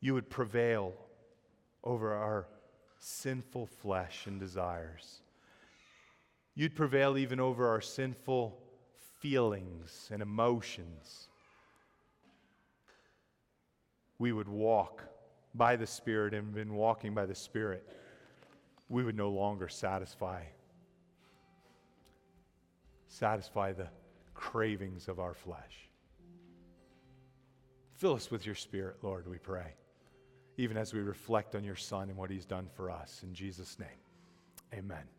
you 0.00 0.14
would 0.14 0.30
prevail 0.30 0.94
over 1.84 2.14
our 2.14 2.48
sinful 3.00 3.66
flesh 3.66 4.26
and 4.26 4.40
desires. 4.40 5.20
You'd 6.56 6.74
prevail 6.74 7.16
even 7.16 7.38
over 7.38 7.68
our 7.68 7.80
sinful 7.80 8.58
feelings 9.20 10.08
and 10.10 10.20
emotions. 10.20 11.28
We 14.18 14.32
would 14.32 14.48
walk 14.48 15.04
by 15.54 15.76
the 15.76 15.86
Spirit 15.86 16.34
and 16.34 16.56
in 16.56 16.74
walking 16.74 17.14
by 17.14 17.26
the 17.26 17.34
Spirit, 17.34 17.86
we 18.88 19.04
would 19.04 19.16
no 19.16 19.30
longer 19.30 19.68
satisfy 19.68 20.42
satisfy 23.08 23.72
the 23.72 23.88
cravings 24.34 25.08
of 25.08 25.18
our 25.18 25.32
flesh. 25.32 25.88
Fill 27.94 28.14
us 28.14 28.30
with 28.30 28.44
your 28.44 28.54
spirit, 28.54 28.96
Lord, 29.02 29.26
we 29.26 29.38
pray, 29.38 29.74
even 30.58 30.76
as 30.76 30.92
we 30.92 31.00
reflect 31.00 31.54
on 31.54 31.64
your 31.64 31.76
Son 31.76 32.10
and 32.10 32.18
what 32.18 32.30
he's 32.30 32.44
done 32.44 32.68
for 32.74 32.90
us. 32.90 33.22
In 33.22 33.32
Jesus' 33.32 33.78
name, 33.78 33.88
amen. 34.74 35.15